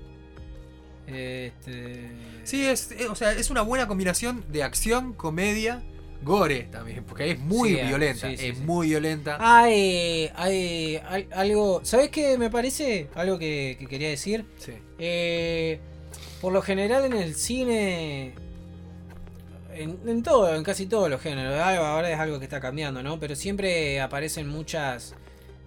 [1.06, 2.10] Este,
[2.50, 5.82] Sí, es, eh, o sea, es una buena combinación de acción, comedia,
[6.22, 9.36] gore también, porque es muy Sí, ah, violenta, sí, sí, es muy violenta.
[9.40, 11.80] Hay, hay, hay algo.
[11.84, 13.08] ¿Sabes qué me parece?
[13.14, 14.44] Algo que, que quería decir.
[14.58, 14.72] Sí.
[14.98, 15.78] Eh,
[16.40, 18.34] por lo general en el cine,
[19.72, 23.20] en, en todo, en casi todos los géneros, ahora es algo que está cambiando, ¿no?
[23.20, 25.14] Pero siempre aparecen muchas,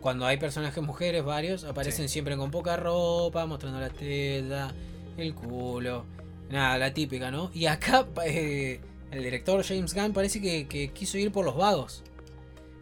[0.02, 4.74] cuando hay personajes mujeres, varios, aparecen siempre con poca ropa, mostrando la teta,
[5.16, 6.06] el culo,
[6.50, 7.52] nada, la típica, ¿no?
[7.54, 8.80] Y acá eh,
[9.12, 12.04] el director James Gunn parece que, que quiso ir por los vagos.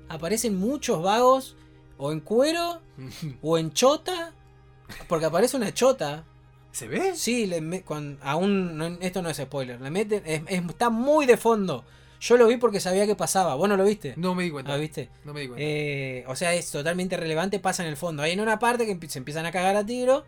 [0.09, 1.55] Aparecen muchos vagos,
[1.97, 2.81] o en cuero,
[3.41, 4.33] o en chota,
[5.07, 6.25] porque aparece una chota
[6.73, 7.17] ¿Se ve?
[7.17, 7.83] Sí, le me-
[8.21, 9.81] aún no- esto no es spoiler.
[9.81, 11.83] Le meten, es- es- está muy de fondo.
[12.21, 13.55] Yo lo vi porque sabía que pasaba.
[13.55, 14.13] ¿Vos no lo viste?
[14.15, 14.73] No me di cuenta.
[14.73, 15.09] Ah, ¿viste?
[15.25, 15.61] No me di cuenta.
[15.65, 18.23] Eh, o sea, es totalmente relevante, pasa en el fondo.
[18.23, 20.23] Hay en una parte que se empiezan a cagar a tiro,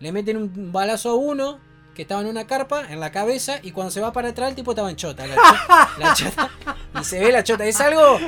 [0.00, 1.60] le meten un balazo a uno
[1.96, 4.54] que estaba en una carpa, en la cabeza, y cuando se va para atrás el
[4.54, 5.26] tipo estaba en chota.
[5.26, 6.50] La, cho- la chota.
[7.00, 7.64] Y se ve la chota.
[7.64, 8.20] Es algo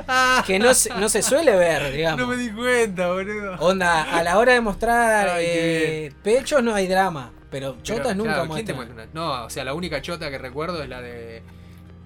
[0.46, 2.18] que no se, no se suele ver, digamos.
[2.18, 3.56] no me di cuenta, boludo.
[3.60, 7.30] Onda, a la hora de mostrar Ay, eh, pechos no hay drama.
[7.50, 8.98] Pero Pero, chotas nunca claro, ¿quién te muestran.
[9.00, 11.42] una- No, o sea, la única chota que recuerdo es la de.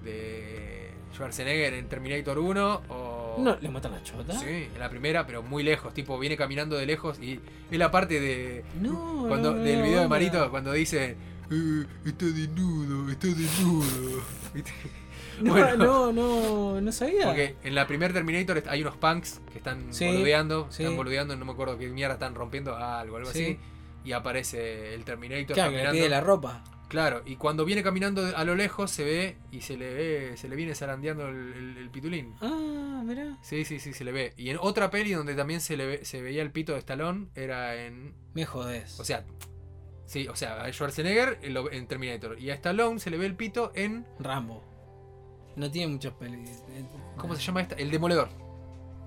[0.03, 3.35] de Schwarzenegger en Terminator 1 o.
[3.39, 4.33] No, ¿le muestran la chota?
[4.37, 7.39] Sí, en la primera, pero muy lejos, tipo, viene caminando de lejos y
[7.71, 8.63] es la parte de.
[8.81, 10.07] No, Cuando, no, del video de.
[10.07, 11.15] Marito, cuando dice.
[11.53, 14.23] "Eh, está desnudo, está desnudo.
[15.41, 15.77] No, Bueno.
[15.77, 17.25] no, no, no sabía.
[17.25, 20.83] Porque en la primer Terminator hay unos punks que están Sí, boludeando, sí.
[20.83, 23.43] están boludeando, no me acuerdo qué mierda están rompiendo algo, algo Sí.
[23.43, 23.59] así.
[24.05, 26.63] Y aparece el Terminator Claro, que le pide la ropa.
[26.87, 30.47] Claro, y cuando viene caminando a lo lejos se ve y se le ve, se
[30.47, 32.35] le viene zarandeando el, el- el pitulín.
[32.39, 33.39] Ah, mirá.
[33.41, 34.33] Sí, sí, sí, se le ve.
[34.37, 37.29] Y en otra peli donde también se le ve- se veía el pito de Stallone
[37.33, 38.13] era en.
[38.35, 38.99] Me jodés.
[38.99, 39.25] O sea.
[40.05, 42.39] Sí, o sea, a Schwarzenegger en, lo- en Terminator.
[42.39, 44.05] Y a Stallone se le ve el pito en.
[44.19, 44.61] Rambo.
[45.55, 46.63] No tiene muchos pelis.
[47.17, 47.75] ¿Cómo se llama esta?
[47.75, 48.29] El Demoledor.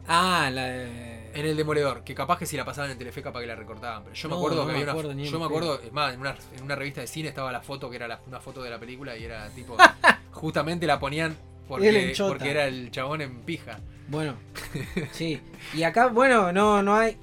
[0.09, 1.31] Ah, la de.
[1.35, 2.03] En el Demoledor.
[2.05, 4.05] Que capaz que si la pasaban en Telefe capaz que la recortaban.
[4.05, 5.23] Pero yo me acuerdo no que me había acuerdo una.
[5.25, 7.91] Yo me acuerdo, es más, en una, en una revista de cine estaba la foto
[7.91, 9.77] que era la- una foto de la película y era tipo.
[10.33, 11.37] justamente la ponían
[11.69, 13.81] porque, porque era el chabón en pija.
[14.09, 14.35] Bueno,
[15.13, 15.41] sí.
[15.75, 17.19] Y acá, bueno, no, no hay.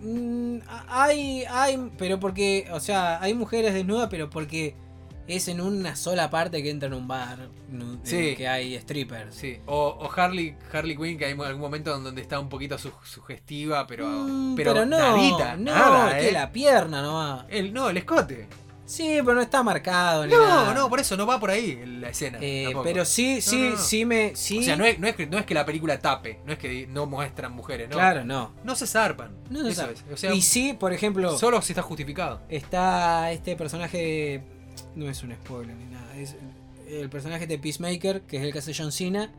[0.00, 4.74] Mm, hay, hay, pero porque, o sea, hay mujeres desnudas, pero porque
[5.26, 8.34] es en una sola parte que entra en un bar nu- Sí.
[8.36, 9.34] que hay strippers.
[9.34, 12.92] Sí, o, o Harley, Harley Quinn, que hay algún momento donde está un poquito su-
[13.04, 16.32] sugestiva, pero, Mm, pero, pero no, nadita, no, nada, que ¿eh?
[16.32, 17.44] la pierna nomás.
[17.48, 18.46] El, no, el escote.
[18.86, 20.24] Sí, pero no está marcado.
[20.26, 20.72] Ni No, nada.
[20.72, 22.38] no, por eso no va por ahí la escena.
[22.40, 23.76] Eh, pero sí, sí, no, no.
[23.78, 24.34] sí me.
[24.36, 26.52] Sí, O sea, no es, no, es que, no es que la película tape, no
[26.52, 27.96] es que no muestran mujeres, ¿no?
[27.96, 28.52] Claro, no.
[28.64, 29.32] No se zarpan.
[29.50, 30.04] No se es.
[30.12, 32.40] O sea, y sí, por ejemplo, solo si está justificado.
[32.48, 34.42] está este personaje.
[34.94, 36.16] No es un spoiler ni nada.
[36.16, 36.36] Es
[36.88, 39.32] el personaje de Peacemaker, que es el que hace John Cena.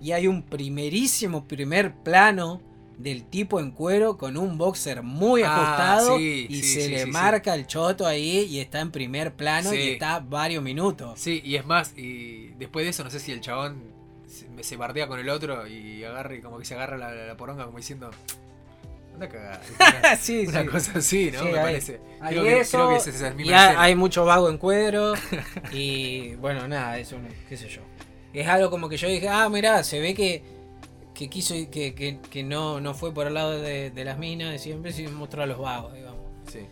[0.00, 2.60] Y hay un primerísimo primer plano
[2.98, 6.88] del tipo en cuero con un boxer muy Ah, ajustado sí, y sí, se sí,
[6.90, 11.18] le marca el choto ahí y está en primer plano y está varios minutos.
[11.18, 13.82] Sí, y es más, y después de eso, no sé si el chabón
[14.26, 17.36] se, se bardea con el otro y agarra y como que se agarra la, la
[17.36, 18.10] poronga como diciendo.
[19.14, 19.60] Anda a cagar.
[20.20, 20.66] sí, Una sí.
[20.68, 21.38] cosa así, ¿no?
[21.40, 22.00] Sí, Me hay- parece.
[22.20, 23.82] Hay creo, que, eso, creo que es esa y misma hay, escena.
[23.82, 25.14] hay mucho vago en cuero
[25.72, 27.16] y bueno, nada, eso
[27.48, 27.80] qué sé yo.
[28.32, 30.42] Es algo como que yo dije, ah, mirá, se ve que,
[31.14, 34.50] que quiso, que, que, que no, no fue por el lado de, de las minas
[34.50, 36.20] de siempre, sino mostró a los vagos, digamos.
[36.50, 36.66] Sí.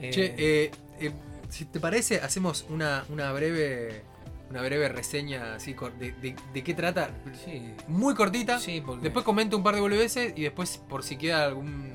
[0.00, 0.70] Eh, Che, eh,
[1.00, 1.12] eh,
[1.48, 4.02] si te parece, hacemos una, una breve
[4.50, 7.10] una breve reseña así de, de- de qué trata.
[7.44, 8.58] sí, Muy cortita.
[8.58, 9.02] sí, porque...
[9.02, 11.92] Después comento un par de boludeces y después por si queda algún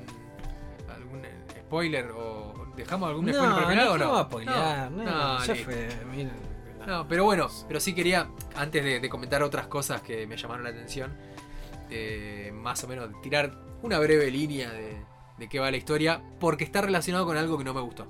[0.94, 1.30] algún eh,
[1.62, 4.16] spoiler o dejamos algún spoiler para el final o no.
[4.16, 6.30] a spoilear, no, no, ya fue, mira.
[6.86, 10.62] No, pero bueno, pero sí quería, antes de, de comentar otras cosas que me llamaron
[10.64, 11.12] la atención,
[11.96, 14.96] eh, más o menos tirar una breve línea de,
[15.38, 18.06] de qué va la historia, porque está relacionado con algo que no me gustó.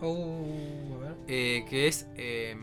[0.00, 1.14] Oh, a ver.
[1.26, 2.06] Eh, que es.
[2.16, 2.56] eh,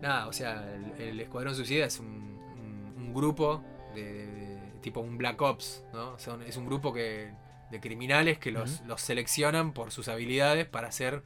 [0.00, 3.62] nada, o sea, el, el Escuadrón Suicida es un, un- un grupo
[3.94, 6.18] de, de- de- tipo un Black Ops, ¿no?
[6.18, 7.30] Son- es un grupo que,
[7.70, 11.22] de criminales que los, seleccionan por sus habilidades para hacer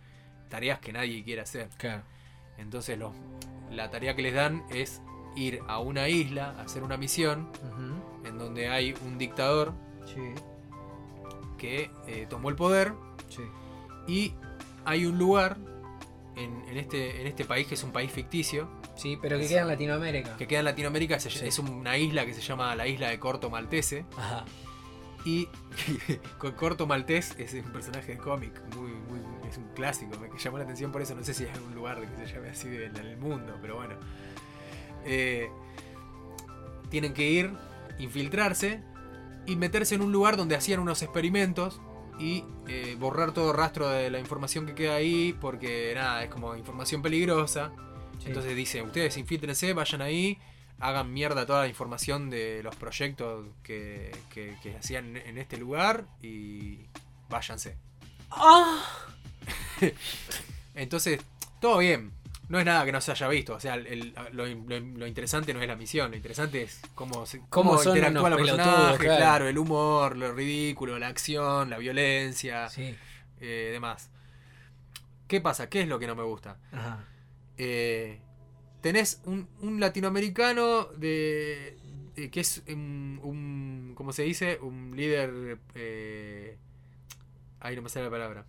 [0.51, 1.70] tareas que nadie quiere hacer.
[1.78, 2.03] Claro.
[2.59, 3.14] Entonces, los-
[3.70, 5.01] la tarea que les dan es
[5.34, 7.49] ir a una isla, a hacer una misión.
[8.27, 9.72] En donde hay un dictador
[10.07, 10.20] Sí,
[11.59, 12.93] que eh, tomó el poder
[13.29, 13.43] sí.
[14.07, 14.35] y
[14.85, 15.57] hay un lugar
[16.37, 19.51] en, en este, en este país que es un país ficticio Sí, pero que Es-
[19.51, 20.37] queda en Latinoamérica.
[20.39, 21.47] que queda en Latinoamérica, se- Sí.
[21.47, 24.07] es una isla que se llama la isla de Corto Maltese.
[24.16, 24.45] Ajá.
[25.27, 25.49] Y
[26.39, 29.20] con Corto Maltés es un personaje de cómic, muy, muy,
[29.51, 32.01] es un clásico, me llamó la atención por eso, no sé si hay algún lugar
[32.01, 33.97] que se llame así en el mundo, pero bueno.
[35.05, 35.51] Eh,
[36.91, 37.51] tienen que ir,
[37.99, 38.82] infiltrarse
[39.47, 41.80] y meterse en un lugar donde hacían unos experimentos
[42.18, 46.57] y eh, borrar todo rastro de la información que queda ahí, porque nada, es como
[46.57, 47.72] información peligrosa.
[48.18, 48.28] Sí.
[48.28, 50.38] Entonces dice, ustedes infiltrense, vayan ahí,
[50.80, 56.07] hagan mierda toda la información de los proyectos que, que- que hacían en este lugar
[56.22, 56.86] y
[57.28, 57.76] váyanse.
[58.30, 58.82] ¡Ah!
[60.74, 61.20] Entonces,
[61.61, 62.12] todo bien.
[62.49, 63.55] No es nada que no se haya visto.
[63.55, 66.11] O sea, el- lo, lo- lo interesante no es la misión.
[66.11, 68.36] Lo interesante es cómo, se- Cómo cómo, son los personajes.
[68.53, 69.16] pelotudos, Claro.
[69.18, 69.49] claro.
[69.49, 72.94] el humor, lo ridículo, la acción, la violencia, Sí.
[73.40, 74.11] eh, demás.
[75.26, 75.68] ¿Qué pasa?
[75.68, 76.59] ¿Qué es lo que no me gusta?
[76.72, 77.05] Ajá.
[77.59, 78.20] eh,
[78.82, 81.76] tenés un, un latinoamericano de,
[82.14, 84.59] de- que es un, un- ¿cómo se dice?
[84.61, 86.59] Un líder eh,
[87.61, 88.44] ahí no me sale la palabra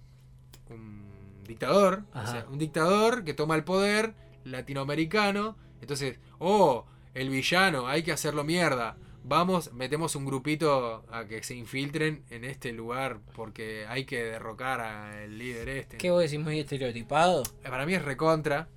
[0.69, 1.07] un
[1.47, 2.31] dictador o Ajá.
[2.31, 8.43] sea, un dictador que toma el poder latinoamericano entonces oh el villano hay que hacerlo
[8.43, 14.23] mierda vamos metemos un grupito a que se infiltren en este lugar porque hay que
[14.23, 17.43] derrocar al líder este ¿Qué vos decís muy estereotipado?
[17.63, 18.67] para mí es recontra.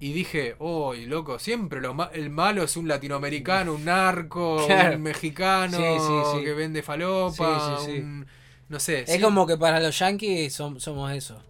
[0.00, 4.96] Y dije, oh, loco, siempre lo ma- el malo es un latinoamericano, un narco, Claro.
[4.96, 6.44] un mexicano Sí, sí, sí.
[6.44, 8.26] que vende falopa, un-
[8.68, 9.04] no sé.
[9.06, 11.40] Es como que para los yankees som- somos eso.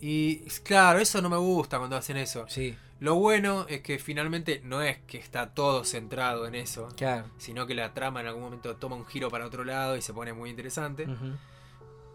[0.00, 2.44] Y claro, eso no me gusta cuando hacen eso.
[2.48, 7.26] Sí, Lo bueno es que finalmente no es que está todo centrado en eso, claro.
[7.38, 10.12] sino que la trama en algún momento toma un giro para otro lado y se
[10.12, 11.06] pone muy interesante.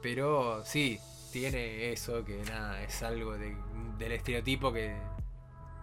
[0.02, 1.00] Pero sí,
[1.32, 3.56] tiene eso que nada, es algo de-
[3.98, 4.96] del estereotipo que.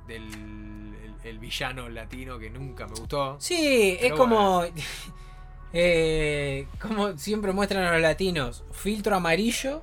[0.06, 3.36] del el, el villano latino que nunca me gustó.
[3.40, 4.64] Sí, es como.
[5.72, 9.82] eh, como siempre muestran a los latinos: filtro amarillo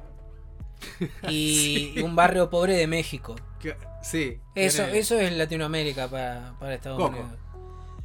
[1.30, 2.02] y Sí.
[2.02, 3.36] un barrio pobre de México.
[3.60, 4.40] Que- sí.
[4.56, 7.18] Eso, tiene- eso es Latinoamérica para, para Estados Coco.
[7.20, 7.40] Unidos.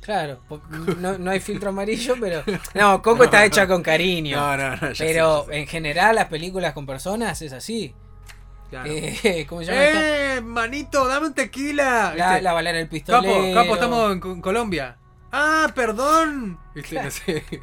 [0.00, 0.40] Claro,
[0.98, 2.42] no, no hay filtro amarillo, pero.
[2.74, 4.36] No, Coco está hecha con cariño.
[4.56, 5.58] No, pero sé.
[5.60, 7.94] en general, las películas con personas es así.
[8.70, 8.88] Claro.
[8.88, 10.36] Eh, ¿Cómo se llama esta?
[10.36, 12.14] ¡Eh, manito, dame un tequila!
[12.16, 13.34] La, la balena del pistolero.
[13.34, 14.96] capo, capo, estamos en, Co- Colombia.
[15.32, 16.58] ¡Ah, perdón!
[16.74, 16.90] ¿Viste?
[16.90, 17.06] Claro.
[17.06, 17.44] No sé.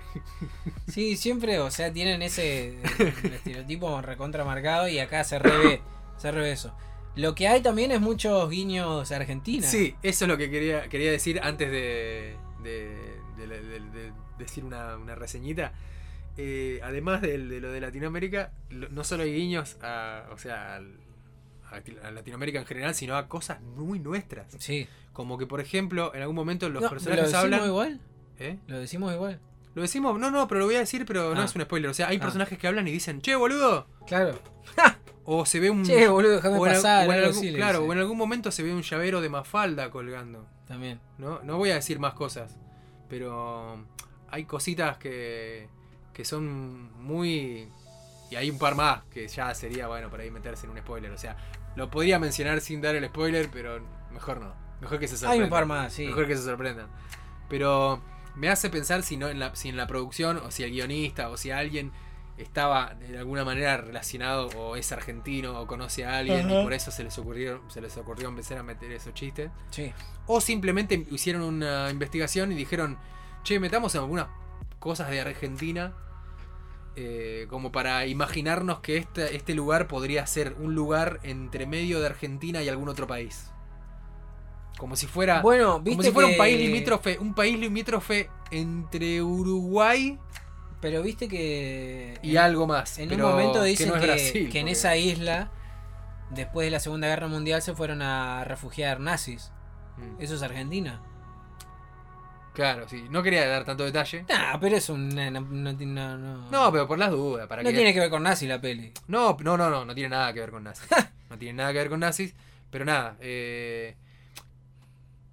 [0.87, 5.81] Sí, siempre, o sea, tienen ese eh, estereotipo recontra marcado y acá se revé,
[6.17, 6.73] se revé eso.
[7.15, 9.67] Lo que hay también es muchos guiños a Argentina.
[9.67, 14.11] Sí, eso es lo que quería, quería decir antes de, de- de- de- de- de
[14.37, 15.73] decir una, una reseñita.
[16.37, 20.99] Eh, además de, lo de Latinoamérica, no solo hay guiños a, o sea, al-
[22.03, 24.47] a Latinoamérica en general, sino a cosas muy nuestras.
[24.57, 24.87] Sí.
[25.17, 27.65] Como que, por ejemplo, en algún momento los No, personajes ¿Lo decimos hablan.
[27.67, 28.01] igual?
[28.37, 28.59] ¿Eh?
[28.67, 29.39] ¿Lo decimos igual?
[29.73, 31.45] Lo decimos, no, no, pero lo voy a decir, pero no Ah.
[31.45, 31.89] es un spoiler.
[31.89, 32.21] O sea, hay Ah.
[32.21, 33.87] personajes que hablan y dicen, che, boludo.
[34.05, 34.37] Claro.
[35.29, 35.83] O se ve un.
[35.83, 37.09] Che, boludo, déjame pasar.
[37.09, 40.47] o en algún- claro, o en algún momento se ve un llavero de mafalda colgando.
[40.67, 41.01] También.
[41.17, 41.41] ¿no?
[41.43, 42.55] No voy a decir más cosas,
[43.09, 43.83] pero
[44.29, 45.67] hay cositas que,
[46.13, 47.67] que son muy...
[48.29, 51.11] Y hay un par más que ya sería, bueno, por ahí meterse en un spoiler.
[51.11, 51.35] O sea,
[51.75, 53.79] lo podría mencionar sin dar el spoiler, pero
[54.13, 54.53] mejor no.
[54.81, 55.43] Mejor que se Hay sorprendan.
[55.45, 56.05] un par más, sí.
[56.07, 56.87] Mejor que se sorprendan.
[57.49, 58.01] Pero
[58.35, 61.29] me hace pensar si, no en la, si en la producción, o si el guionista,
[61.29, 61.91] o si alguien
[62.37, 66.59] estaba de alguna manera relacionado, o es argentino, o conoce a alguien, Ajá.
[66.61, 69.49] y por eso se les ocurrió, se les ocurrió empezar a meter esos chistes.
[69.71, 69.91] Sí.
[70.27, 72.99] O simplemente hicieron una investigación y dijeron,
[73.43, 74.27] che, metamos en algunas
[74.79, 75.93] cosas de Argentina.
[76.99, 82.07] eh, como para imaginarnos que este, este lugar podría ser un lugar entre medio de
[82.07, 83.51] Argentina y algún otro país.
[84.77, 88.29] Como si fuera, Bueno, viste como si fuera que- un país limítrofe, un país limítrofe
[88.51, 90.19] entre Uruguay
[90.81, 92.19] Pero viste que.
[92.21, 92.99] y algo más.
[92.99, 95.49] En pero un momento que dicen no que, es Brasil, que en esa isla,
[96.29, 99.51] después de la Segunda Guerra Mundial, se fueron a refugiar nazis.
[99.97, 101.01] Mm, Eso es Argentina.
[102.53, 103.05] Claro, sí.
[103.09, 104.25] No quería dar tanto detalle.
[104.29, 105.09] Nah, pero es un.
[105.09, 106.49] No, no, no.
[106.51, 107.47] No, pero por las dudas.
[107.47, 107.75] Para No que...
[107.75, 108.91] tiene que ver con nazis la peli.
[109.07, 110.87] No, no, no, no, no tiene nada que ver con nazis.
[111.29, 112.35] no tiene nada que ver con nazis.
[112.71, 113.95] Pero nada, eh,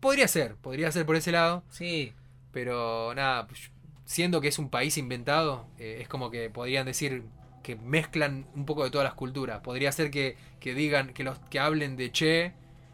[0.04, 1.64] podría ser, podría ser por ese lado.
[1.70, 2.12] Sí.
[2.52, 3.70] Pero nada, pues,
[4.04, 7.24] siendo que es un país inventado, eh, es como que podrían decir
[7.62, 9.60] que mezclan un poco de todas las culturas.
[9.62, 12.52] Podría ser que, que digan, que los que hablen de che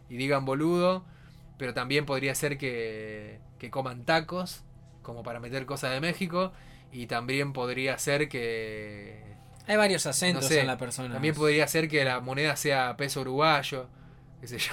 [0.09, 1.05] y digan boludo,
[1.59, 4.63] pero también podría ser que, que coman tacos,
[5.03, 6.53] como para meter cosas de México.
[6.93, 9.23] Y también podría ser que
[9.67, 11.13] Hay varios acentos No sé, en la persona.
[11.13, 13.89] también podría ser que la moneda sea peso uruguayo,
[14.41, 14.73] qué sé yo.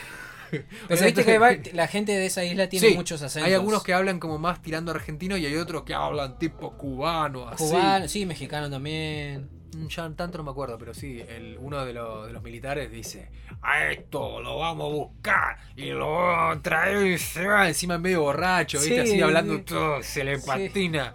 [0.88, 3.48] Pero viste que va- la gente de esa isla tiene Sí, muchos acentos.
[3.48, 7.48] Hay algunos que hablan como más tirando argentino y hay otros que hablan tipo cubano,
[7.48, 7.64] así.
[7.64, 9.50] Cubano, sí, mexicano también.
[9.76, 12.90] Mm, Ya tanto no me acuerdo, pero sí, el, uno de, los- de los militares
[12.92, 13.30] dice,
[13.62, 17.98] a esto lo vamos a buscar y lo vamos a traer y se va encima
[17.98, 19.04] medio borracho, ¿viste?
[19.06, 21.14] Sí, así hablando todo, se le patina.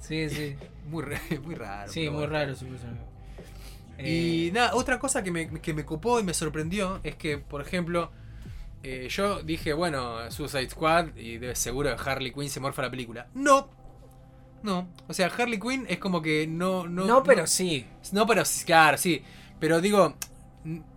[0.00, 0.56] Sí, sí.
[0.90, 1.04] Muy,
[1.44, 1.92] muy raro.
[1.92, 2.98] Sí, muy raro su personaje.
[3.98, 7.38] Y Eh, nada, otra cosa que me, que me copó y me sorprendió es que,
[7.38, 8.10] por ejemplo,
[8.82, 13.26] eh, yo dije, bueno, Suicide Squad y de seguro Harley Quinn se morfa la película.
[13.34, 13.68] No,
[14.62, 14.88] no.
[15.08, 16.86] O sea, Harley Quinn es como que no.
[16.86, 17.86] No, no, pero sí.
[18.12, 19.22] No, pero sí, claro, sí.
[19.58, 20.14] Pero digo,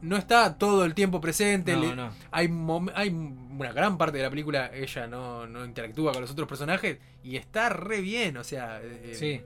[0.02, 1.74] no está todo el tiempo presente.
[1.74, 2.10] No, le- no.
[2.32, 2.50] Hay,
[2.96, 6.98] hay una gran parte de la película, ella no, no interactúa con los otros personajes
[7.24, 8.38] y está re bien.
[8.38, 9.42] O sea, eh, Sí.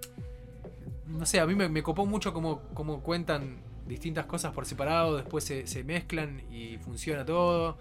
[1.08, 5.16] no sé, a mí me, me copó mucho como, como cuentan distintas cosas por separado,
[5.16, 7.78] después se, se mezclan y funciona todo.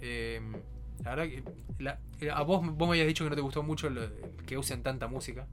[0.00, 0.40] Eh,
[1.04, 1.42] la verdad que
[1.78, 1.98] la-
[2.34, 4.08] a vos, vos me habías dicho que no te gustó mucho lo-
[4.46, 5.46] que usen tanta música.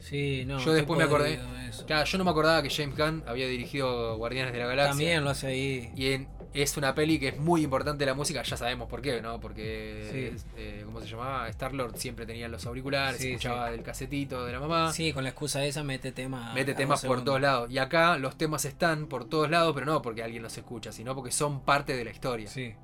[0.00, 0.58] Sí, no.
[0.58, 1.38] Yo después me acordé-.
[1.86, 4.90] Claro, yo no me acordaba que James Gunn había dirigido Guardianes de la Galaxia.
[4.90, 5.92] También lo hace ahí.
[5.96, 9.22] Y en- es una peli que es muy importante la música, ya sabemos por qué,
[9.22, 9.40] ¿no?
[9.40, 10.44] Porque, Sí.
[10.56, 11.48] eh, ¿cómo se llamaba?
[11.48, 14.92] Star-Lord siempre tenía los auriculares, Sí, escuchaba el casetito de la mamá.
[14.92, 16.54] Sí, con la excusa esa mete temas.
[16.54, 17.70] Mete temas por todos lados.
[17.70, 21.14] Y acá los temas están por todos lados, pero no porque alguien los escucha, sino
[21.14, 22.48] porque son parte de la historia.
[22.48, 22.74] Sí.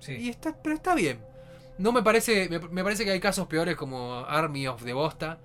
[0.00, 0.12] Sí.
[0.14, 1.18] Y está, pero está bien.
[1.78, 2.48] No me parece.
[2.48, 5.38] Me, me parece que hay casos peores como Army of the Bosta.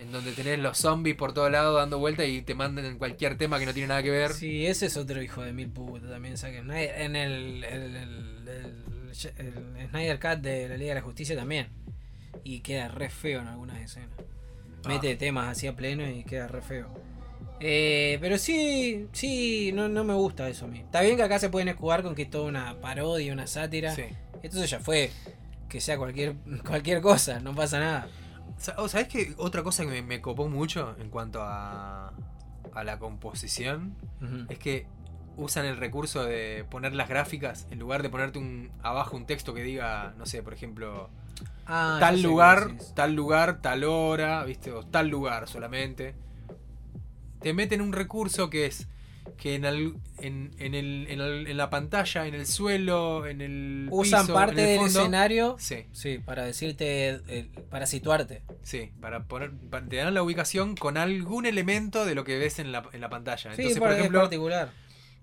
[0.00, 3.36] En donde tenés los zombies por todos lados dando vuelta y te mandan en cualquier
[3.36, 4.32] tema que no tiene nada que ver.
[4.32, 6.38] Sí, ese es otro hijo de mil puta también.
[6.38, 6.70] Saquen.
[6.70, 8.84] En el, el, el, el-
[9.36, 11.68] el Snyder Cut de la Liga de la Justicia también.
[12.44, 14.10] Y queda re feo en algunas escenas.
[14.84, 14.88] Ah.
[14.88, 16.88] Mete temas así a pleno y queda re feo.
[17.60, 20.80] Eh, pero sí, sí, no, no me gusta eso a mí.
[20.80, 23.94] Está bien que acá se pueden escudar con que es toda una parodia, una sátira.
[23.94, 24.04] Sí.
[24.42, 25.10] Entonces ya fue.
[25.68, 26.34] Que sea cualquier,
[26.66, 28.08] cualquier cosa, no pasa nada.
[28.76, 29.34] Oh, ¿Sabes qué?
[29.36, 32.12] Otra cosa que me, me copó mucho en cuanto a,
[32.72, 33.94] a la composición
[34.48, 34.86] es que
[35.36, 39.54] usan el recurso de poner las gráficas en lugar de ponerte un abajo un texto
[39.54, 41.08] que diga, no sé, por ejemplo,
[41.66, 44.72] Ah, tal lugar, tal lugar, tal hora, ¿viste?
[44.72, 46.14] O tal lugar solamente.
[47.40, 48.86] Te meten un recurso que es
[49.36, 53.40] que en, al- en, en el- en el- en la pantalla, en el suelo, en
[53.42, 55.56] el Usan piso, parte en el del escenario.
[55.58, 58.42] Sí, Sí, para decirte, eh, para situarte.
[58.62, 62.58] sí, para poner, para- te dan la ubicación con algún elemento de lo que ves
[62.58, 63.50] en la, en la pantalla.
[63.50, 64.70] Entonces, sí, por porque ejemplo, particular.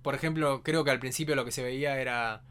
[0.04, 2.44] por ejemplo, creo que al principio lo que se veía era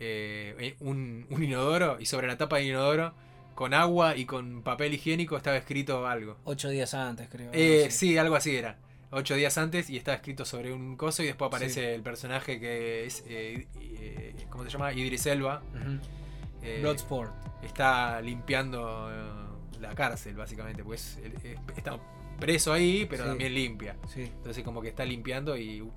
[0.00, 3.14] eh, un, un inodoro y sobre la tapa del inodoro,
[3.54, 6.36] con agua y con papel higiénico estaba escrito algo.
[6.44, 7.50] Ocho días antes, creo.
[7.54, 8.76] Eh, sí, algo así era.
[9.16, 13.06] Ocho días antes y está escrito sobre un coso y después aparece el personaje que
[13.06, 14.92] es, eh, eh, ¿cómo se llama?
[14.92, 15.62] Idris Elba.
[16.62, 17.32] Eh, Bloodsport.
[17.62, 21.18] está limpiando eh, la cárcel, básicamente, pues
[21.76, 21.98] está
[22.40, 23.28] preso ahí, pero Sí.
[23.30, 23.96] también limpia.
[24.12, 24.22] Sí.
[24.22, 25.92] Entonces como que está limpiando y uh,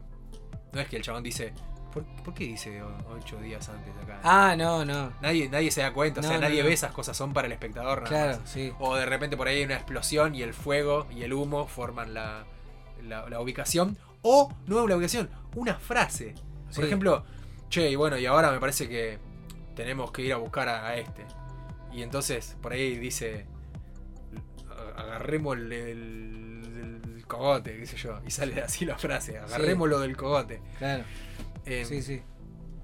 [0.74, 1.54] no es que el chabón dice,
[1.92, 4.20] ¿por, por qué dice ocho días antes acá?
[4.24, 5.12] Ah, no, no.
[5.22, 6.68] Nadie, nadie se da cuenta, o sea, no, nadie no.
[6.68, 8.04] ve esas cosas, son para el espectador.
[8.04, 8.50] nada Claro, más.
[8.50, 8.72] sí.
[8.80, 12.14] O de repente por ahí hay una explosión y el fuego y el humo forman
[12.14, 12.46] la,
[13.04, 13.98] la, la ubicación.
[14.22, 16.34] O, no la ubicación, una frase.
[16.66, 16.82] Por Sí.
[16.84, 17.24] ejemplo,
[17.70, 19.18] che, y bueno, y ahora me parece que
[19.76, 21.26] tenemos que ir a buscar a, a este.
[21.94, 23.46] Y entonces por ahí dice,
[24.96, 28.20] "A- agarremos el, el- el cogote, qué sé yo.
[28.26, 30.62] Y sale así la frase, agarremos lo del cogote.
[30.78, 31.04] Claro.
[31.66, 32.22] Eh, Sí, sí.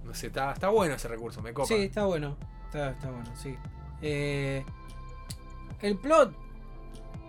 [0.04, 1.68] No sé, está, está bueno ese recurso, me copa.
[1.68, 2.38] Sí, está bueno.
[2.66, 3.56] Está, está bueno, sí.
[4.02, 4.64] Eh,
[5.82, 6.34] el plot.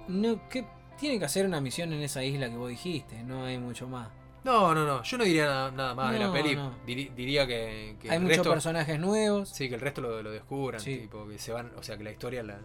[0.08, 0.64] No, que
[0.98, 3.22] tiene que hacer una misión en esa isla que vos dijiste.
[3.22, 4.08] No hay mucho más.
[4.44, 5.02] No, no, no.
[5.02, 6.54] Yo no diría nada, nada más de la No, peli.
[6.54, 6.72] no.
[6.86, 8.50] Diri- diría que, que hay el muchos resto.
[8.52, 9.48] personajes nuevos.
[9.48, 10.80] Sí, que el resto lo, lo descubran.
[10.80, 10.98] Sí.
[10.98, 11.72] Tipo, que se van.
[11.76, 12.58] O sea, que la historia la.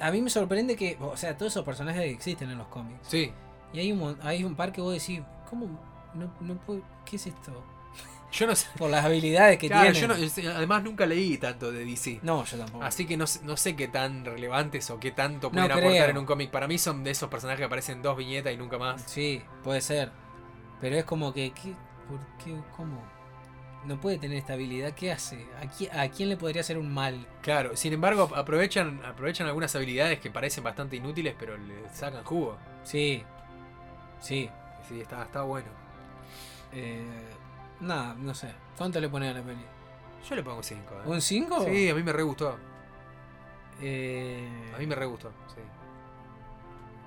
[0.00, 0.96] A mí me sorprende que.
[1.00, 3.00] O sea, todos esos personajes existen en los cómics.
[3.08, 3.32] Sí.
[3.72, 5.20] Y hay un, mon- hay un par que vos decís.
[5.50, 5.66] ¿Cómo?
[6.14, 6.82] No, no puedo.
[7.04, 7.52] ¿Qué es esto?
[8.32, 8.66] Yo no sé.
[8.78, 10.00] Por las habilidades que Claro, tienen.
[10.00, 12.20] yo no- es- además nunca leí tanto de DC.
[12.22, 12.82] No, yo tampoco.
[12.84, 15.90] Así que no, sé- no sé qué tan relevantes o qué tanto No pueden aportar
[15.92, 16.08] creo.
[16.10, 16.50] en un cómic.
[16.50, 19.02] Para mí son de esos personajes que aparecen en dos viñetas y nunca más.
[19.06, 20.10] Sí, puede ser.
[20.80, 21.52] Pero es como que.
[21.52, 21.74] ¿qué,
[22.08, 22.56] ¿Por qué?
[22.76, 23.02] ¿Cómo?
[23.84, 24.92] No puede tener esta habilidad.
[24.92, 25.44] ¿Qué hace?
[25.60, 27.26] ¿A quién, a quién le podría hacer un mal?
[27.42, 32.56] Claro, sin embargo, aprovechan, aprovechan algunas habilidades que parecen bastante inútiles, pero le sacan jugo.
[32.84, 33.24] Sí.
[34.20, 34.48] Sí.
[34.88, 35.66] Sí, está, está bueno.
[36.72, 37.02] Eh,
[37.82, 38.48] nada, no sé.
[38.78, 39.62] ¿Cuánto le pones a la peli?
[40.28, 40.94] Yo le pongo 5.
[41.06, 41.64] ¿Un 5?
[41.64, 42.56] Sí, a mí me re gustó.
[43.80, 45.30] Eh, A mí me re gustó.
[45.54, 45.60] Sí.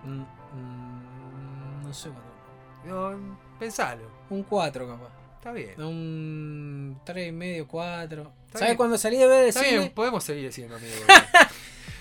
[0.09, 3.15] mm, mm, no sé cuánto.
[3.15, 4.03] No, pensalo.
[4.29, 5.09] Un 4 capaz.
[5.37, 5.81] Está bien.
[5.81, 8.21] Un 3 y medio, 4.
[8.47, 8.77] Está ¿Sabes bien.
[8.77, 9.77] cuando salí de ver el Está cine?
[9.79, 10.99] bien, podemos seguir siendo amigos.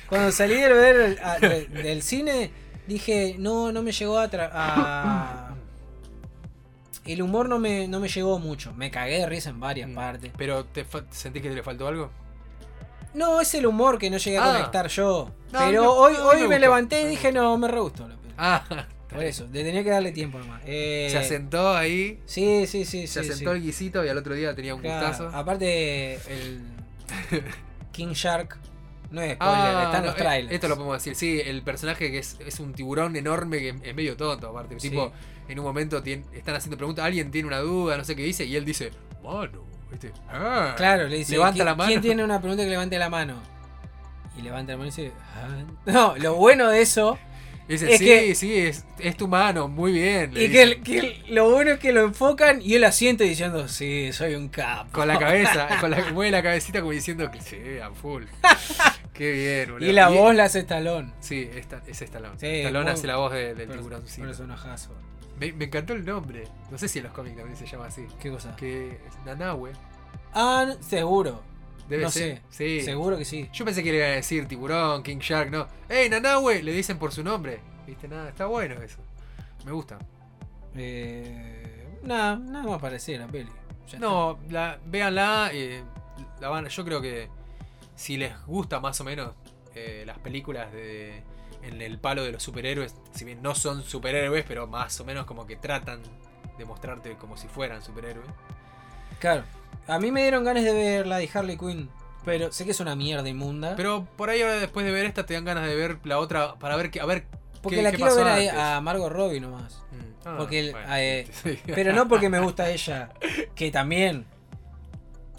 [0.08, 2.50] Cuando salí de ver el- a- de- del cine,
[2.86, 5.43] dije, no, no me llegó a, tra- a-
[7.06, 8.72] El humor no me, no me llegó mucho.
[8.74, 9.94] Me cagué de risa en varias Mm.
[9.94, 10.32] partes.
[10.36, 12.10] Pero, ¿te sentís que te le faltó algo?
[13.12, 14.52] No, es el humor que no llegué a Ah.
[14.56, 15.30] conectar yo.
[15.52, 18.08] No, Pero no, hoy, hoy me levanté y dije, no, me re gustó.
[18.36, 18.64] Ah,
[19.08, 20.60] Por eso, le tenía que darle tiempo nomás.
[20.66, 23.06] Eh, Se asentó ahí, Sí, sí, sí.
[23.06, 23.56] se sí, asentó sí.
[23.58, 25.28] el guisito y al otro día tenía un Claro, gustazo.
[25.36, 26.62] Aparte, el
[27.92, 28.56] King Shark
[29.12, 30.54] no es spoiler, Ah, está en no, los eh, trailers.
[30.54, 31.14] Esto lo podemos decir.
[31.14, 34.80] Sí, el personaje que es, es un tiburón enorme que es medio tonto, aparte.
[34.80, 34.90] Sí.
[34.90, 35.12] Tipo,
[35.48, 38.44] en un momento tien- están haciendo preguntas, alguien tiene una duda, no sé qué dice,
[38.44, 38.90] y él dice,
[39.22, 40.12] mano, ¿viste?
[40.28, 40.74] Ah.
[40.76, 41.88] Claro, le dice, Levanta ¿quién, la mano.
[41.88, 43.36] ¿quién tiene una pregunta que levante la mano?
[44.38, 45.64] Y levanta la mano y dice, "Ah".
[45.86, 47.18] No, lo bueno de eso
[47.68, 50.32] dice, es sí, que- sí, es, es tu mano, muy bien.
[50.32, 53.68] y que, el- que el- lo bueno es que lo enfocan y él asiente diciendo,
[53.68, 54.90] sí, soy un capo.
[54.92, 58.24] Con la cabeza, con la, mueve la cabecita como diciendo que sí, a full.
[59.14, 59.88] Qué bien, boludo.
[59.88, 61.14] Y la voz la hace Estalón.
[61.20, 62.34] Sí, esta, es Stallone.
[62.36, 64.26] Sí, muy- hace la voz de- del Perso- tiburoncito.
[64.26, 64.90] Personajazo.
[65.38, 66.44] Me, me encantó el nombre.
[66.70, 68.06] No sé si en los cómics también se llama así.
[68.20, 68.54] ¿Qué cosa?
[68.56, 69.72] Que Nanahue.
[70.32, 71.42] Ah, seguro.
[71.88, 72.42] Debe no ser.
[72.50, 72.78] sé.
[72.80, 72.84] Sí.
[72.84, 73.48] Seguro que sí.
[73.52, 75.66] Yo pensé que le iban a decir tiburón, King Shark, no.
[75.88, 76.62] ¡Ey, Nanahue!
[76.62, 77.60] Le dicen por su nombre.
[77.86, 78.08] ¿Viste?
[78.08, 78.98] Nada, está bueno eso.
[79.66, 79.98] Me gusta.
[80.76, 83.50] Eh, nada, nada más parecía la peli.
[83.88, 85.50] Ya No, la, véanla.
[85.52, 85.82] eh,
[86.40, 87.28] la van, yo creo que
[87.94, 89.32] si les gusta más o menos
[89.74, 91.22] eh, las películas de
[91.66, 95.24] en el palo de los superhéroes, si bien no son superhéroes, pero más o menos
[95.26, 96.00] como que tratan
[96.58, 98.28] de mostrarte como si fueran superhéroes.
[99.18, 99.42] Claro.
[99.86, 101.90] A mí me dieron ganas de ver la de Harley Quinn.
[102.24, 103.74] Pero sé que es una mierda inmunda.
[103.76, 106.54] Pero por ahí ahora después de ver esta te dan ganas de ver la otra
[106.54, 107.26] para ver qué, a ver
[107.62, 109.82] porque qué- la qué quiero pasó ver a, a Margot Robbie nomás.
[109.92, 110.26] Mm.
[110.26, 111.58] Ah, porque el- bueno, eh, sí.
[111.66, 113.10] Pero no porque me gusta ella,
[113.54, 114.24] que también.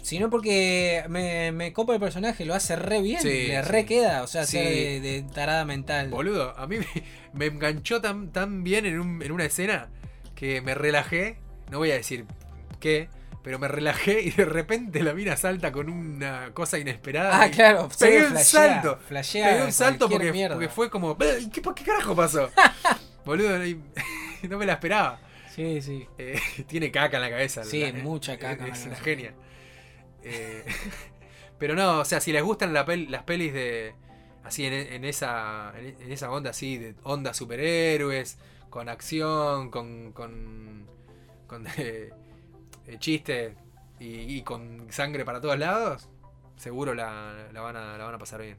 [0.06, 3.68] Sino porque me, me copa el personaje, lo hace re bien, Sí, le sí.
[3.68, 4.56] re queda, o sea, Sí.
[4.56, 6.10] de, de tarada mental.
[6.10, 6.86] Boludo, a mí me,
[7.32, 9.88] me enganchó tan, tan bien en, un- en una escena
[10.36, 11.38] que me relajé.
[11.72, 12.24] No voy a decir
[12.78, 13.08] qué,
[13.42, 17.42] pero me relajé y de repente la mina salta con una cosa inesperada.
[17.42, 18.44] Ah, claro, Pegué un flashea,
[18.82, 19.00] salto.
[19.08, 21.16] flashea Pegué un salto porque, fue como.
[21.20, 22.48] "Eh, ¿Qué, ¿Qué carajo pasó?
[23.24, 23.58] Boludo,
[24.48, 25.18] no me la esperaba.
[25.52, 26.06] Sí, sí.
[26.16, 26.38] Eh,
[26.68, 27.64] tiene caca en la cabeza.
[27.64, 29.34] Sí, la- mucha caca en la Es una genia.
[30.28, 30.64] Eh,
[31.58, 33.94] pero no, o sea, si les gustan la pel- las pelis de.
[34.44, 35.72] Así en, en esa.
[35.78, 38.38] En esa onda así, de onda superhéroes,
[38.70, 40.12] con acción, con.
[40.12, 40.86] con.
[41.46, 42.10] con eh,
[42.86, 43.54] eh, chistes
[43.98, 46.08] y, y con sangre para todos lados,
[46.56, 48.58] seguro la, la van a, la van a pasar bien.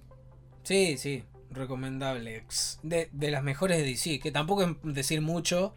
[0.64, 2.44] Sí, sí, recomendable.
[2.84, 5.76] De, de las mejores de DC, que tampoco es decir mucho,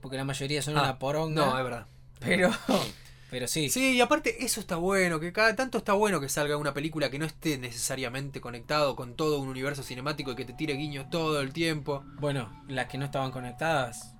[0.00, 1.44] porque la mayoría son Ah, una poronga.
[1.44, 1.86] No, es verdad.
[2.20, 2.50] Pero,
[3.30, 3.68] pero sí.
[3.70, 7.10] Sí, y aparte eso está bueno, que cada tanto está bueno que salga una película
[7.10, 11.10] que no esté necesariamente conectado con todo un universo cinemático y que te tire guiños
[11.10, 12.04] todo el tiempo.
[12.20, 14.14] Bueno, las que no estaban conectadas,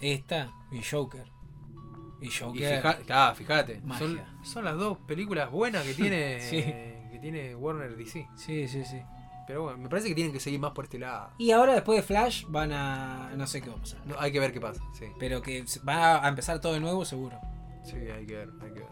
[0.00, 1.24] esta y Joker.
[2.20, 2.82] Y Y Joker.
[2.82, 6.62] fija- ah, fíjate, son, son las dos películas buenas que tiene Sí.
[6.62, 8.26] que tiene Warner DC.
[8.36, 9.00] Sí, sí, sí.
[9.46, 11.32] Pero bueno, me parece que tienen que seguir más por este lado.
[11.36, 13.30] Y ahora después de Flash van a...
[13.36, 14.00] No sé qué va a pasar.
[14.06, 15.04] No, hay que ver qué pasa, sí.
[15.18, 17.38] Pero que va a empezar todo de nuevo seguro.
[17.84, 18.88] Sí, hay que ver, hay que ver.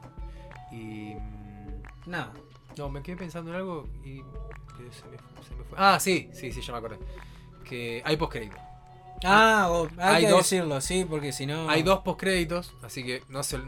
[0.73, 2.32] Y mm, Nada.
[2.77, 5.16] no, me quedé pensando en algo y que se me,
[5.47, 5.77] se me fue.
[5.78, 6.98] Ah, sí, sí, sí, ya me acordé.
[7.69, 8.56] Que hay postcrédito.
[9.24, 11.69] Ah, o- hay, Hay que dos- decirlo, sí, porque si no...
[11.70, 13.59] Hay dos postcréditos, así que no sé.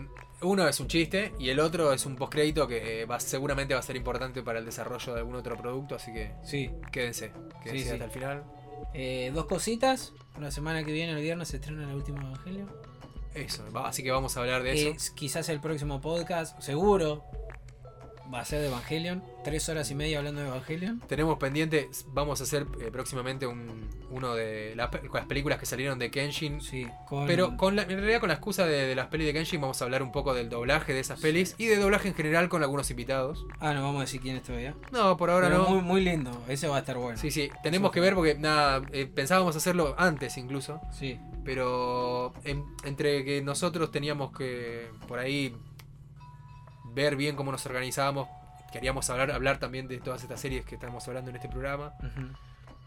[0.43, 3.81] Uno es un chiste y el otro es un postcrédito que eh, va, seguramente va
[3.81, 6.71] a ser importante para el desarrollo de algún otro producto, así que Sí.
[6.93, 7.31] quédense,
[7.63, 7.91] quédense Sí, sí.
[7.93, 8.45] hasta el final.
[8.93, 10.13] Eh, dos cositas.
[10.41, 12.67] La semana que viene, el viernes, se estrena el último Evangelio.
[13.35, 14.89] Eso, así que vamos a hablar de eso.
[14.91, 17.25] Es quizás el próximo podcast, seguro,
[18.33, 19.23] va a ser de Evangelion.
[19.45, 21.01] Tres horas y media hablando de Evangelion.
[21.07, 25.99] Tenemos pendiente, vamos a hacer eh, próximamente un, uno de las, las películas que salieron
[25.99, 26.61] de Kenshin.
[26.61, 27.27] Sí, con...
[27.27, 29.81] Pero con la, en realidad con la excusa de, de las pelis de Kenshin vamos
[29.81, 32.63] a hablar un poco del doblaje de esas pelis y de doblaje en general con
[32.63, 33.45] algunos invitados.
[33.61, 34.75] Ah, no vamos a decir quién es todavía.
[34.93, 35.71] No, por ahora Pero no.
[35.71, 37.19] Muy, muy lindo, ese va a estar bueno.
[37.19, 42.65] Sí, sí, tenemos que ver porque nada, eh, pensábamos hacerlo antes incluso, Sí, pero en-
[42.85, 45.55] entre que nosotros teníamos que por ahí
[46.95, 48.29] ver bien cómo nos organizábamos,
[48.73, 51.93] queríamos hablar, hablar también de todas estas series que estamos hablando en este programa.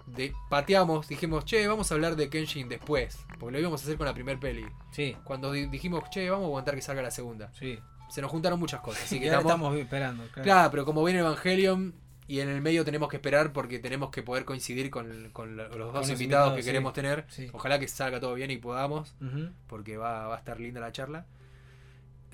[0.05, 3.97] De, pateamos, dijimos, che, vamos a hablar de Kenshin después, porque lo íbamos a hacer
[3.97, 4.65] con la primer peli.
[4.91, 7.51] sí, Cuando di- dijimos, che, vamos a aguantar que salga la segunda.
[7.53, 7.77] sí.
[8.09, 10.23] Se nos juntaron muchas cosas, así que Y ahora estamos, estamos esperando.
[10.27, 10.43] Claro.
[10.43, 11.93] Claro, pero como viene Evangelion
[12.25, 15.67] y en el medio tenemos que esperar porque tenemos que poder coincidir con, los dos
[15.77, 16.65] invitados, invitados, que sí.
[16.67, 17.25] queremos tener.
[17.27, 17.49] Sí.
[17.51, 19.13] Ojalá que salga todo bien y podamos,
[19.67, 21.25] porque va, va a estar linda la charla.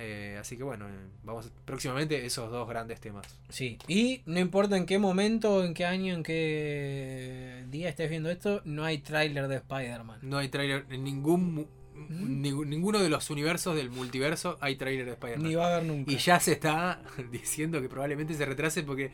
[0.06, 0.86] Eh, así que bueno,
[1.24, 3.26] vamos próximamente esos dos grandes temas.
[3.48, 8.30] Sí, y no importa en qué momento, en qué año, en qué día estés viendo
[8.30, 10.20] esto, no hay tráiler de Spider-Man.
[10.22, 12.70] No hay trailer en ningún ¿Mm?
[12.70, 15.48] ninguno de los universos del multiverso hay trailer de Spider-Man.
[15.48, 16.12] Ni va a haber nunca.
[16.12, 17.02] Y ya se está
[17.32, 19.12] diciendo que probablemente se retrase porque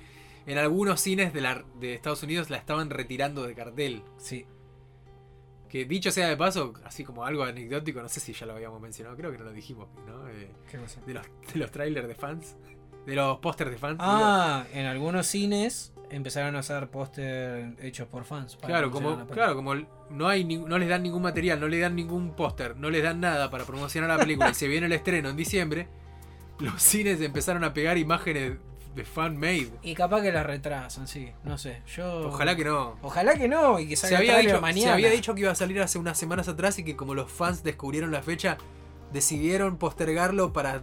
[0.47, 4.01] en algunos cines de, la, de Estados Unidos la estaban retirando de cartel.
[4.17, 4.45] Sí,
[5.69, 8.81] Que dicho sea de paso, así como algo anecdótico, no sé si ya lo habíamos
[8.81, 10.27] mencionado, creo que no lo dijimos, ¿no?
[10.29, 10.99] Eh, ¿qué cosa?
[11.05, 12.55] de, los, de los trailers de fans,
[13.05, 13.97] de los pósters de fans.
[14.01, 18.57] Ah, en algunos cines empezaron a usar póster hechos por fans.
[18.65, 19.75] claro, como, la claro, como
[20.09, 23.03] no hay ni- no les dan ningún material, no les dan ningún póster, no les
[23.03, 25.87] dan nada para promocionar la película y se viene el estreno en diciembre,
[26.59, 28.53] los cines empezaron a pegar imágenes
[28.95, 29.69] de fan made.
[29.83, 31.81] Y capaz que las retrasan, sí, no sé.
[31.95, 32.97] Yo Ojalá que no.
[33.01, 34.81] Ojalá que no y que Se salga había, tráiler dicho, mañana.
[34.87, 37.31] se había dicho que iba a salir hace unas semanas atrás y que como los
[37.31, 38.57] fans descubrieron la fecha,
[39.13, 40.81] decidieron postergarlo para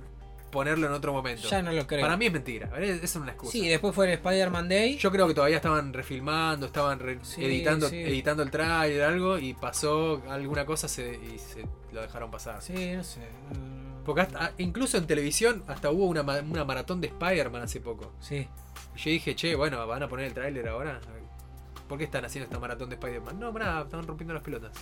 [0.51, 1.49] ponerlo en otro momento.
[1.49, 2.01] Ya no lo creo.
[2.01, 3.53] Para mí es mentira, es es una excusa.
[3.53, 4.97] Sí, después fue el Spider-Man Day.
[4.97, 7.97] Yo creo que todavía estaban refilmando, estaban re- Sí, editando, sí.
[7.97, 12.63] editando el trailer, algo, y pasó alguna cosa se- y se lo dejaron pasar.
[12.63, 13.21] Sí, no sé.
[14.07, 18.13] Porque hasta- incluso en televisión hasta hubo una, una maratón de Spider-Man hace poco.
[18.21, 18.49] Sí.
[18.95, 21.01] Y yo dije, che, bueno, ¿van a poner el tráiler ahora?
[21.89, 23.39] ¿Por qué están haciendo esta maratón de Spider-Man?
[23.39, 24.73] No, nada, están rompiendo las pelotas.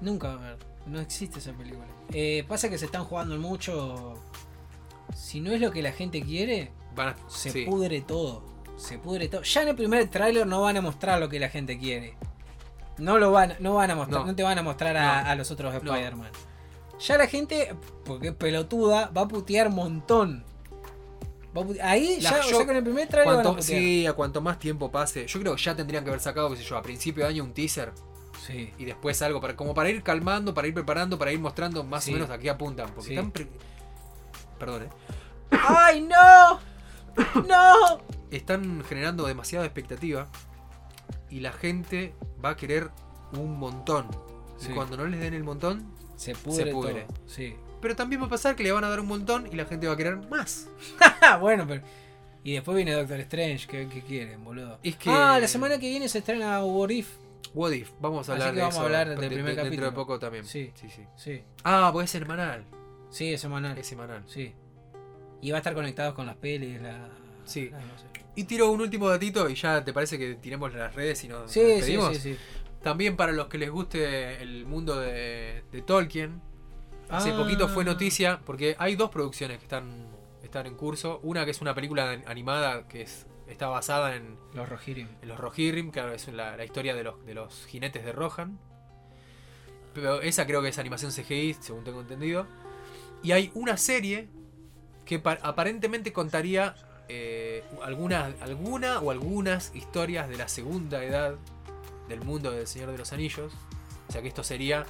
[0.00, 0.56] Nunca va a haber.
[0.86, 1.86] No existe esa película.
[2.12, 4.14] Eh, pasa que se están jugando mucho.
[5.14, 7.64] Si no es lo que la gente quiere, Van a, se sí.
[7.64, 8.42] pudre todo.
[8.76, 9.42] Se pudre todo.
[9.42, 12.16] Ya en el primer tráiler no van a mostrar lo que la gente quiere.
[12.98, 14.34] No lo van, no van a mostrar, no, No.
[14.36, 15.30] te van a mostrar a, No.
[15.30, 15.94] a los otros No.
[17.00, 20.44] Ya la gente, porque es pelotuda, va a putear montón.
[21.56, 23.80] Va a pute- Ahí La- ya, yo- con el primer trailer van a Cuanto, putear.
[23.80, 25.26] sí, a cuanto más tiempo pase.
[25.26, 27.44] Yo creo que ya tendrían que haber sacado, qué sé yo, a principio de año
[27.44, 27.92] un teaser
[28.46, 28.72] Sí.
[28.78, 32.04] y después algo para como para ir calmando, para ir preparando, para ir mostrando más
[32.04, 32.10] Sí.
[32.10, 32.88] o menos a qué apuntan.
[32.94, 33.14] Porque Sí.
[33.14, 33.30] están.
[33.30, 33.48] pre-
[34.58, 34.88] Perdón, ¿eh?
[35.50, 36.60] ¡Ay, no!
[37.48, 38.00] ¡No!
[38.30, 40.26] Están generando demasiada expectativa
[41.30, 42.14] y la gente
[42.44, 42.90] va a querer
[43.32, 44.06] un montón.
[44.58, 44.70] Sí.
[44.70, 47.02] Y cuando no les den el montón, Se pudre, pudre.
[47.02, 47.14] todo.
[47.26, 47.54] Sí.
[47.80, 49.86] pero también va a pasar que le van a dar un montón y la gente
[49.86, 50.68] va a querer más.
[51.40, 51.82] bueno, pero.
[52.42, 54.78] Y después viene Doctor Strange, ¿qué, qué quieren, boludo?
[54.82, 57.08] Es que- Ah, la semana que viene se estrena What If.
[57.54, 59.44] What if, vamos a Así hablar que de vamos a eso hablar del de- primer
[59.44, 59.86] de- dentro capítulo.
[59.90, 60.44] de poco también.
[60.44, 60.70] Sí.
[60.74, 61.02] sí, sí.
[61.16, 62.64] Sí, Ah, pues es semanal.
[63.10, 63.78] sí, es semanal.
[63.78, 64.22] Es semanal.
[64.26, 64.52] Sí.
[65.40, 67.08] Y va a estar conectado con las pelis, la.
[67.44, 67.68] Sí.
[67.70, 68.04] la- no sé.
[68.36, 71.50] Y tiro un último datito y ya te parece que tiremos las redes y nos
[71.50, 72.36] Sí, sí, sí, sí.
[72.84, 76.40] También para los que les guste el mundo de, de Tolkien,
[77.08, 77.36] hace Ah.
[77.36, 80.06] poquito fue noticia, porque hay dos producciones que están,
[80.42, 81.18] están en curso.
[81.22, 85.08] Una que es una película animada que es, está basada en, Los Rohirrim.
[85.22, 88.58] en los Rohirrim, claro, es la, la historia de los, de los jinetes de Rohan.
[89.94, 92.46] pero esa creo que es animación CGI, según tengo entendido.
[93.22, 94.28] Y hay una serie
[95.06, 96.74] que pa- aparentemente contaría
[97.08, 101.36] eh, alguna o algunas historias de la segunda edad
[102.08, 103.52] del mundo del Señor de los Anillos.
[104.08, 104.84] O sea que esto sería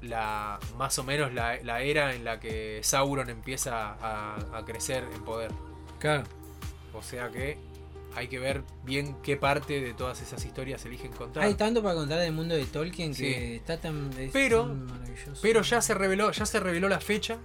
[0.00, 5.04] la más o menos la, la era en la que Sauron empieza a, a crecer
[5.14, 5.52] en poder.
[5.98, 6.24] Claro.
[6.92, 7.56] O sea que
[8.14, 11.44] hay que ver bien qué parte de todas esas historias eligen contar.
[11.44, 13.22] Hay tanto para contar del mundo de Tolkien Sí.
[13.24, 15.40] que está tan, es Pero- tan maravilloso.
[15.40, 17.38] Pero ya se reveló, ya se reveló la fecha.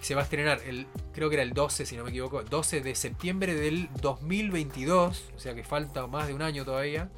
[0.00, 2.80] Se va a estrenar el, creo que era el 12, si no me equivoco, 12
[2.80, 5.24] de septiembre del 2022.
[5.36, 7.10] O sea que falta más de un año todavía.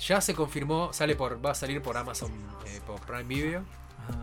[0.00, 2.32] Ya se confirmó, sale por, va a salir por Amazon,
[2.66, 3.64] eh, por Prime Video.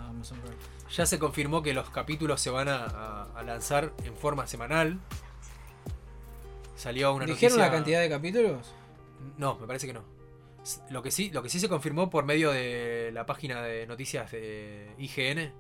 [0.10, 0.56] Amazon Prime.
[0.96, 5.00] Ya se confirmó que los capítulos se van a, a- a lanzar en forma semanal.
[6.76, 8.74] Salió una ¿Dijeron noticia- la cantidad de capítulos?
[9.38, 10.04] No, me parece que no.
[10.90, 14.32] Lo que sí, lo que sí se confirmó por medio de la página de noticias
[14.32, 15.52] de IGN.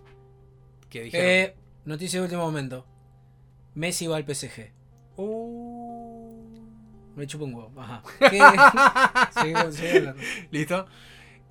[0.89, 1.27] Que dijeron.
[1.27, 1.55] Eh,
[1.85, 2.85] noticia de último momento.
[3.75, 4.71] Messi va al PSG.
[5.17, 5.50] "Uh".
[7.15, 7.73] Me chupo un huevo.
[7.81, 8.03] Ajá.
[9.31, 10.21] Sigue- sigue hablando.
[10.51, 10.85] ¿Listo?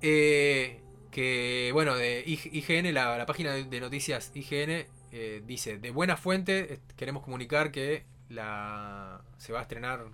[0.01, 0.81] Eh,
[1.11, 5.91] que bueno, de IG IGN, la, la página de, de noticias IGN eh, dice: De
[5.91, 10.05] buena fuente, queremos comunicar que la se va a estrenar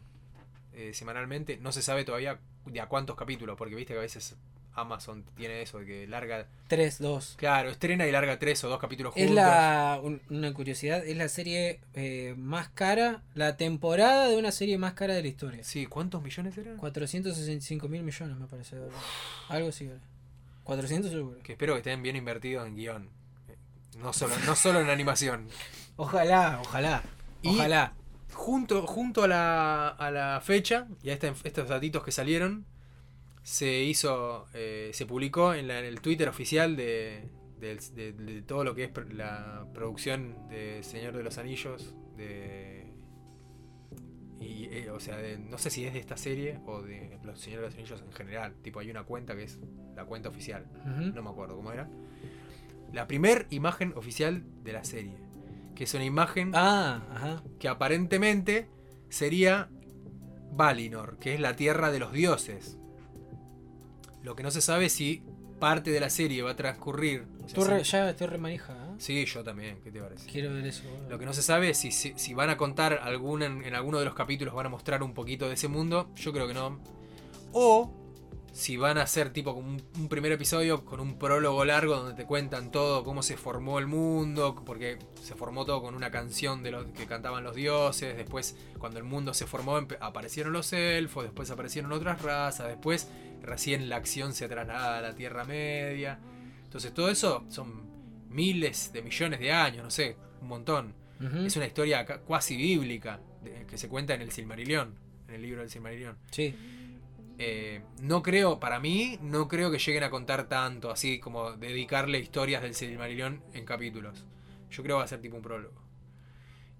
[0.73, 1.57] eh, semanalmente.
[1.57, 4.35] No se sabe todavía de a cuántos capítulos, porque viste que a veces
[4.77, 6.47] Amazon tiene eso de que larga.
[6.67, 7.35] 3, 2.
[7.37, 9.29] Claro, estrena y larga tres o dos capítulos juntos.
[9.29, 14.51] Es la, un- una curiosidad, es la serie eh, más cara, la temporada de una
[14.51, 15.63] serie más cara de la historia.
[15.63, 16.77] Sí, ¿cuántos millones eran?
[16.77, 18.77] 465 mil millones me parece.
[19.49, 19.87] Algo así.
[19.87, 19.99] ¿vale?
[20.63, 21.39] 400 seguro.
[21.43, 23.09] Que espero que estén bien invertidos en guion.
[23.47, 23.55] Eh,
[23.97, 25.47] No solo, no solo en animación.
[25.95, 27.01] Ojalá, ojalá.
[27.41, 27.93] Y- Ojalá.
[28.33, 32.65] Junto, junto a, la, a la fecha y a esta- estos datitos que salieron,
[33.47, 37.29] se hizo, eh, se publicó en, la- en el Twitter oficial de,
[37.61, 42.91] de- de todo lo que es la producción de Señor de los Anillos, de
[44.41, 47.39] y, eh, o sea, de- no sé si es de esta serie o de los
[47.39, 48.53] Señor de los Anillos en general.
[48.61, 49.59] Tipo, hay una cuenta que es
[49.95, 50.65] la cuenta oficial.
[51.15, 51.89] No me acuerdo cómo era.
[52.91, 55.15] La primer imagen oficial de la serie.
[55.73, 57.43] Que es una imagen Ah, ajá.
[57.59, 58.67] que aparentemente
[59.07, 59.69] sería
[60.51, 62.77] Valinor, que es la tierra de los dioses.
[64.27, 65.23] Lo que no se sabe es si
[65.57, 67.25] parte de la serie va a transcurrir.
[67.53, 68.73] Tú re- ya estoy re manija.
[68.73, 68.95] ¿eh?
[68.97, 70.29] Sí, yo también, ¿qué te parece?
[70.29, 70.83] Quiero ver eso.
[70.83, 71.09] boludo.
[71.11, 73.73] Lo que no se sabe es si, si, si van a contar algún, en, en
[73.73, 76.09] alguno de los capítulos, van a mostrar un poquito de ese mundo.
[76.17, 76.77] Yo creo que no.
[77.53, 77.93] O
[78.51, 82.25] si van a hacer tipo un, un primer episodio con un prólogo largo donde te
[82.25, 86.71] cuentan todo, cómo se formó el mundo, porque se formó todo con una canción de
[86.71, 88.17] los que cantaban los dioses.
[88.17, 93.07] Después, cuando el mundo se formó, aparecieron los elfos, después aparecieron otras razas, después
[93.47, 96.19] recién la acción se traslada a la Tierra Media.
[96.63, 97.87] Entonces, todo eso son
[98.29, 100.93] miles de millones de años, no sé, un montón.
[101.45, 104.93] Es una historia cuasi bíblica de- que se cuenta en el Silmarillion,
[105.27, 106.15] en el libro del Silmarillion.
[106.29, 106.53] Sí.
[107.39, 112.19] Eh, no creo, para mí, no creo que lleguen a contar tanto, así como dedicarle
[112.19, 114.25] historias del Silmarillion en capítulos.
[114.69, 115.81] Yo creo que va a ser tipo un prólogo.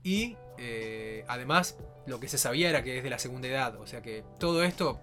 [0.04, 3.88] Y eh, además, lo que se sabía era que es de la segunda edad, o
[3.88, 5.00] sea que todo esto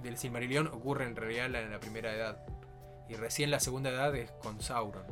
[0.00, 2.38] del Silmarillion ocurre en realidad en la, la primera edad.
[3.08, 5.04] Y recién la segunda edad es con Sauron.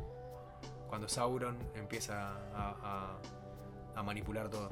[0.87, 4.69] Cuando Sauron empieza a, a- a manipular todo.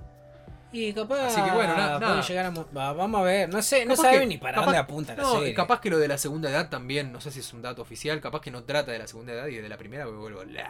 [0.71, 1.27] Y capaz.
[1.27, 2.21] Así que bueno, na- nada.
[2.21, 3.47] llegar a mo- va- vamos a ver.
[3.53, 5.53] No sé, no que- ni para capaz- dónde apunta la No, serie.
[5.53, 8.19] capaz que lo de la segunda edad también, no sé si es un dato oficial,
[8.19, 10.67] capaz que no trata de la segunda edad y de la primera me vuelvo loco.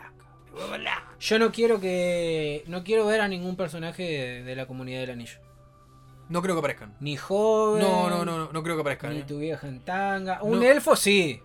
[1.19, 2.64] Yo no quiero que.
[2.68, 5.39] No quiero ver a ningún personaje de, de la comunidad del anillo.
[6.30, 6.95] No creo que aparezcan.
[7.00, 7.82] Ni joven.
[7.84, 9.14] No, no, no, no, no creo que aparezcan.
[9.14, 9.26] Ni eh.
[9.28, 10.41] tu vieja en tanga.
[10.41, 10.66] Un No.
[10.66, 11.41] elfo sí.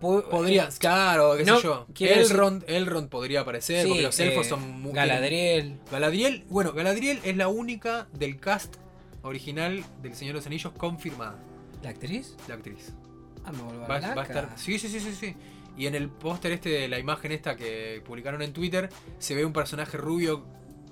[0.00, 1.86] Pu- Podría, claro, qué no, sé yo.
[1.98, 4.92] Elrond, Elrond podría aparecer, Sí, porque los elfos eh, son muy.
[4.92, 5.80] Galadriel.
[5.90, 8.76] Galadriel, bueno, Galadriel es la única del cast
[9.22, 11.36] original del Señor de los Anillos confirmada,
[11.82, 12.36] ¿La actriz?
[12.46, 12.92] la actriz.
[13.44, 14.52] Ah, me vuelvo Va, va a estar.
[14.56, 15.34] Sí, sí, sí, sí, sí.
[15.76, 19.44] Y en el póster este de la imagen esta que publicaron en Twitter, se ve
[19.44, 20.44] un personaje rubio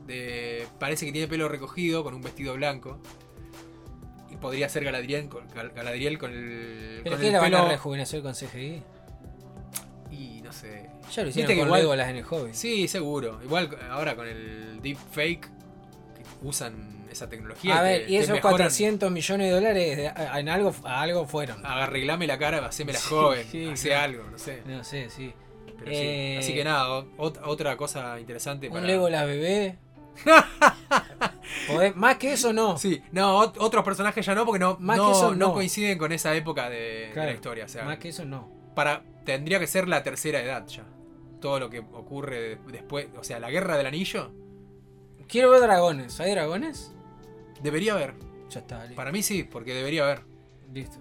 [0.08, 0.66] de.
[0.80, 2.98] parece que tiene pelo recogido, con un vestido blanco.
[4.30, 7.00] Y podría ser Galadriel con, Gal- Galadriel con el.
[7.04, 7.68] ¿Pero con qué el la van a pelo.
[7.70, 8.82] rejuvenecer con CGI?
[10.10, 10.88] Y no sé.
[11.14, 12.54] Ya lo hicieron que con igual- Legolas en el Hobbit.
[12.54, 13.40] Sí, seguro.
[13.44, 17.78] Igual ahora con el deepfake que usan esa tecnología.
[17.78, 18.56] a ver, y esos mejoran.
[18.58, 21.64] 400 millones de dólares de- a- en algo, a algo fueron.
[21.64, 24.04] Arreglame la cara, haceme la Sí, joven, sí, hace claro.
[24.04, 24.62] algo, no sé.
[24.66, 25.32] No sé, sí.
[25.78, 25.96] Pero sí.
[25.98, 28.80] Eh, Así que nada, ot- otra cosa interesante para.
[28.80, 29.76] Un Legolas bebé.
[31.94, 32.78] Más que eso no.
[32.78, 35.52] Sí, no, ot- otros personajes ya no, porque no, Más no, que eso, no no.
[35.54, 37.64] coinciden con esa época de, la historia.
[37.64, 38.50] O sea, Más que eso no.
[38.74, 40.84] para tendría que ser la tercera edad ya.
[41.40, 44.32] Todo lo que ocurre después, o sea, la guerra del anillo.
[45.28, 46.18] Quiero ver dragones.
[46.20, 46.94] ¿Hay dragones?
[47.62, 48.14] Debería haber.
[48.50, 48.80] Ya está.
[48.82, 48.96] listo.
[48.96, 50.22] Para mí sí, porque debería haber.
[50.72, 50.98] Listo.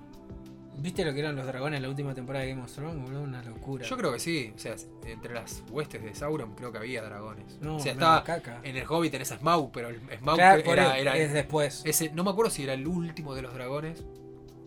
[0.77, 3.02] ¿Viste lo que eran los dragones en la última temporada de Game of Thrones?
[3.02, 3.22] boludo?
[3.22, 3.85] Una locura.
[3.85, 4.52] Yo creo que sí.
[4.56, 4.76] O sea,
[5.06, 7.57] entre las huestes de Sauron creo que había dragones.
[7.61, 8.60] No, o sea, estaba caca.
[8.64, 11.81] en el Hobbit tenés a Smaug, pero el Smaug Claro, era, era es después.
[11.85, 14.03] ese, no me acuerdo si era el último de los dragones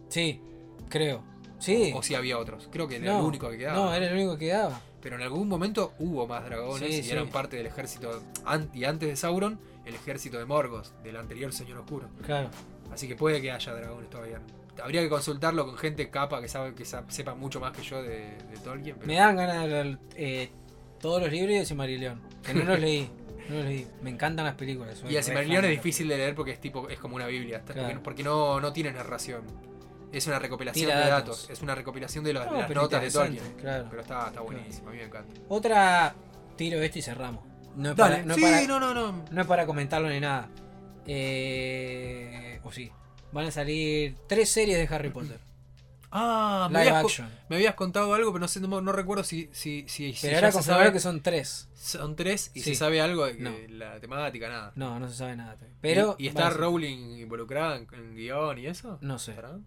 [0.08, 0.40] Sí,
[0.88, 1.22] creo.
[1.58, 1.92] Sí.
[1.94, 2.68] o si había otros.
[2.72, 3.76] Creo que era no, el único que quedaba.
[3.76, 4.80] No, era el único que quedaba.
[5.02, 7.10] Pero en algún momento hubo más dragones Sí, y sí.
[7.10, 8.22] eran parte del ejército.
[8.72, 12.08] y antes de Sauron, el ejército de Morgoth, del anterior Señor Oscuro.
[12.24, 12.48] Claro.
[12.92, 14.40] Así que puede que haya dragones todavía.
[14.82, 18.36] Habría que consultarlo con gente capa que sabe que sepa mucho más que yo de,
[18.50, 18.96] de Tolkien.
[18.96, 20.50] Pero Me dan ganas de leer eh,
[21.00, 22.20] todos los libros de Silmarillion.
[22.42, 23.10] Que no los leí.
[23.48, 23.86] No los leí.
[24.02, 25.02] Me encantan las películas.
[25.08, 28.00] Y fan es difícil de leer porque es tipo es como una Biblia, Claro.
[28.02, 29.42] porque, no, no tiene narración.
[30.12, 31.42] Es una recopilación Tira de datos.
[31.42, 31.50] datos.
[31.50, 33.54] es una recopilación de, los- de No, las notas de Tolkien.
[33.60, 33.86] Claro.
[33.90, 35.40] Pero está, está buenísimo, a mí me encanta.
[35.48, 36.14] Otra.
[36.56, 37.44] Tiro esto y cerramos.
[37.76, 39.24] No es Dale, para, no es sí, para- no, no, no.
[39.30, 40.48] no es para comentarlo ni nada.
[41.06, 42.90] Eh, o sí.
[43.32, 45.38] Van a salir tres series de Harry Potter.
[46.10, 47.30] Ah, me Live habías, co- action.
[47.50, 50.36] me habías contado algo, pero no sé, no, no recuerdo si, si, si, si Pero
[50.36, 50.90] ahora se sabe.
[50.92, 51.68] que son tres.
[51.74, 52.70] Son tres y Sí.
[52.70, 53.52] se sabe algo de que No.
[53.68, 54.72] la temática, nada.
[54.74, 55.54] No, no se sabe nada.
[55.56, 55.76] todavía.
[55.82, 56.16] Pero.
[56.18, 58.98] ¿Y, y van está a ser- Rowling involucrada en, en guion y eso?
[59.02, 59.32] No sé.
[59.32, 59.58] ¿Estará?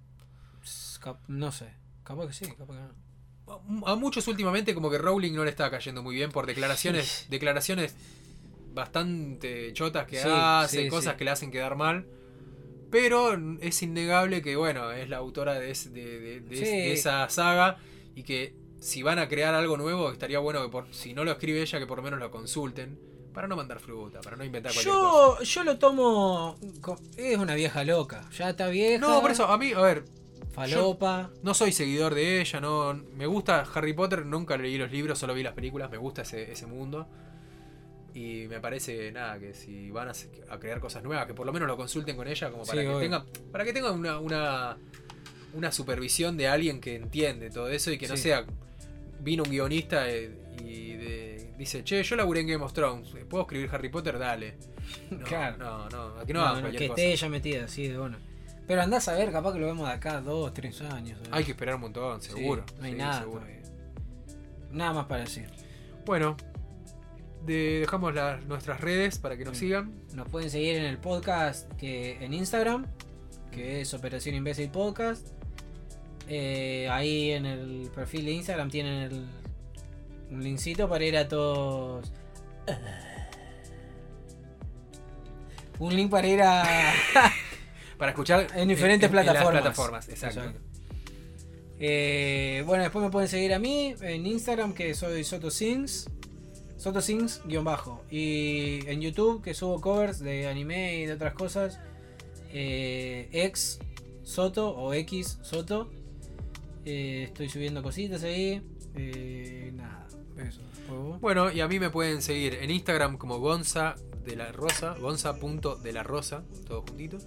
[1.00, 1.68] Cap- No sé.
[2.04, 3.86] Capaz que sí, capaz que no.
[3.86, 7.96] A muchos últimamente como que Rowling no le está cayendo muy bien por declaraciones, declaraciones
[8.74, 11.18] bastante chotas que Sí, hace, sí, cosas sí.
[11.20, 12.06] que le hacen quedar mal.
[12.92, 13.32] Pero
[13.62, 16.64] es innegable que, bueno, es la autora de, ese- de- de- de- Sí.
[16.64, 17.78] de esa saga
[18.16, 21.32] y que si van a crear algo nuevo, estaría bueno que por, si no lo
[21.32, 23.00] escribe ella, que por lo menos lo consulten.
[23.34, 25.38] Para no mandar fruta, para no inventar cualquier cosa.
[25.40, 26.58] Yo, yo lo tomo.
[27.16, 28.28] Es una vieja loca.
[28.38, 29.00] Ya está vieja.
[29.00, 30.04] No, por eso, a mí, a ver,
[30.52, 31.30] Falopa.
[31.42, 35.34] No soy seguidor de ella, no me gusta Harry Potter, nunca leí los libros, solo
[35.34, 37.08] vi las películas, me gusta ese, ese mundo.
[38.14, 41.68] Y me parece nada, que si van a, crear cosas nuevas, que por lo menos
[41.68, 43.00] lo consulten con ella, como para Sí, que obvio.
[43.00, 44.78] tenga, para que tenga una, una,
[45.54, 48.24] una supervisión de alguien que entiende todo eso y que no Sí.
[48.24, 48.46] sea,
[49.22, 50.30] vino un guionista eh,
[50.62, 54.18] y de- dice, che, yo laburé en Game of Thrones, ¿puedo escribir Harry Potter?
[54.20, 54.56] Dale.
[55.12, 55.58] No, Claro.
[55.58, 56.84] no, no, que no, No, no, que cosa.
[56.86, 58.18] esté ella metida así de bueno.
[58.68, 61.18] Pero andás a ver, capaz que lo vemos de acá dos, tres años.
[61.24, 61.30] ¿eh?
[61.32, 62.66] Hay que esperar un montón, Sí, seguro.
[62.80, 63.26] no hay sí, nada.
[64.72, 65.50] Nada más para decir.
[66.06, 66.36] Bueno,
[67.46, 69.66] de- dejamos las, nuestras redes para que nos Sí.
[69.68, 69.94] sigan.
[70.14, 72.86] Nos pueden seguir en el podcast que en Instagram,
[73.52, 75.28] que es Operación Imbécil Podcast.
[76.28, 79.26] Eh, ahí en el perfil de Instagram tienen el,
[80.30, 82.12] un linkcito para ir a todos.
[85.80, 86.64] Un link para ir a.
[87.98, 89.62] Para escuchar En diferentes en las plataformas.
[89.62, 90.40] plataformas, exacto.
[90.42, 90.62] Exacto.
[91.80, 96.08] Eh, bueno, después me pueden seguir a mí en Instagram, que soy SotoSings.
[96.82, 98.04] SotoSings guion bajo.
[98.10, 101.80] Y en YouTube, que subo covers de anime y de otras cosas.
[102.52, 103.80] Eh, ex
[104.24, 105.92] Soto o X Soto.
[106.84, 108.64] Eh, estoy subiendo cositas ahí.
[108.96, 110.08] Eh, nada,
[110.44, 110.62] eso.
[111.22, 113.96] Bueno, y a mí me pueden seguir en Instagram como Gonza
[114.26, 117.20] de la Rosa, gonza.de la Rosa, todo juntito.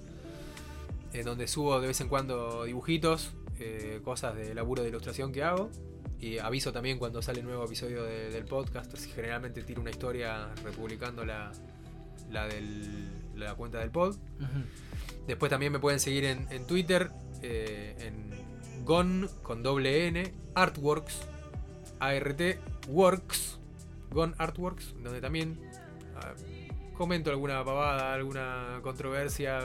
[1.12, 3.30] En donde subo de vez en cuando dibujitos,
[4.02, 5.70] cosas de laburo de ilustración que hago.
[6.24, 8.96] Y aviso también cuando sale el nuevo episodio de- del podcast.
[9.14, 11.52] Generalmente tiro una historia republicando la,
[12.30, 14.16] la, del, la cuenta del pod.
[15.26, 17.10] Después también me pueden seguir en, en Twitter,
[17.42, 21.20] eh, en Gon con doble N, Artworks,
[22.00, 22.40] ART
[22.88, 23.58] Works,
[24.10, 25.60] Gon Artworks, donde también
[26.16, 26.32] ah,
[26.96, 29.60] comento alguna pavada, alguna controversia,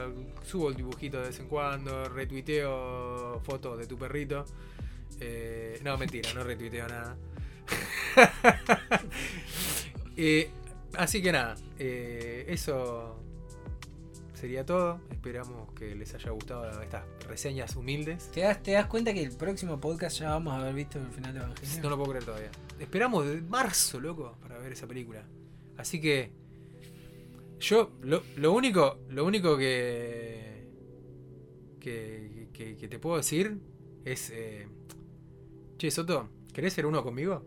[0.45, 4.44] subo el dibujito de vez en cuando, retuiteo fotos de tu perrito.
[5.19, 7.17] Eh, no, mentira, no retuiteo nada.
[10.21, 10.49] Eh,
[10.97, 13.23] así que nada, eh, eso
[14.33, 14.99] sería todo.
[15.09, 18.29] Esperamos que les haya gustado estas reseñas humildes.
[18.31, 21.07] ¿Te, das, ¿Te das cuenta que el próximo podcast ya vamos a haber visto el
[21.07, 21.83] final de Evangelio?
[21.83, 22.51] No lo puedo creer todavía.
[22.77, 25.23] Esperamos de marzo, loco, para ver esa película.
[25.77, 26.33] Así que
[27.61, 30.67] yo lo, lo único, lo único que,
[31.79, 33.57] que que, que te puedo decir
[34.03, 34.67] es, eh,
[35.80, 37.45] che Soto, ¿querés ser uno conmigo?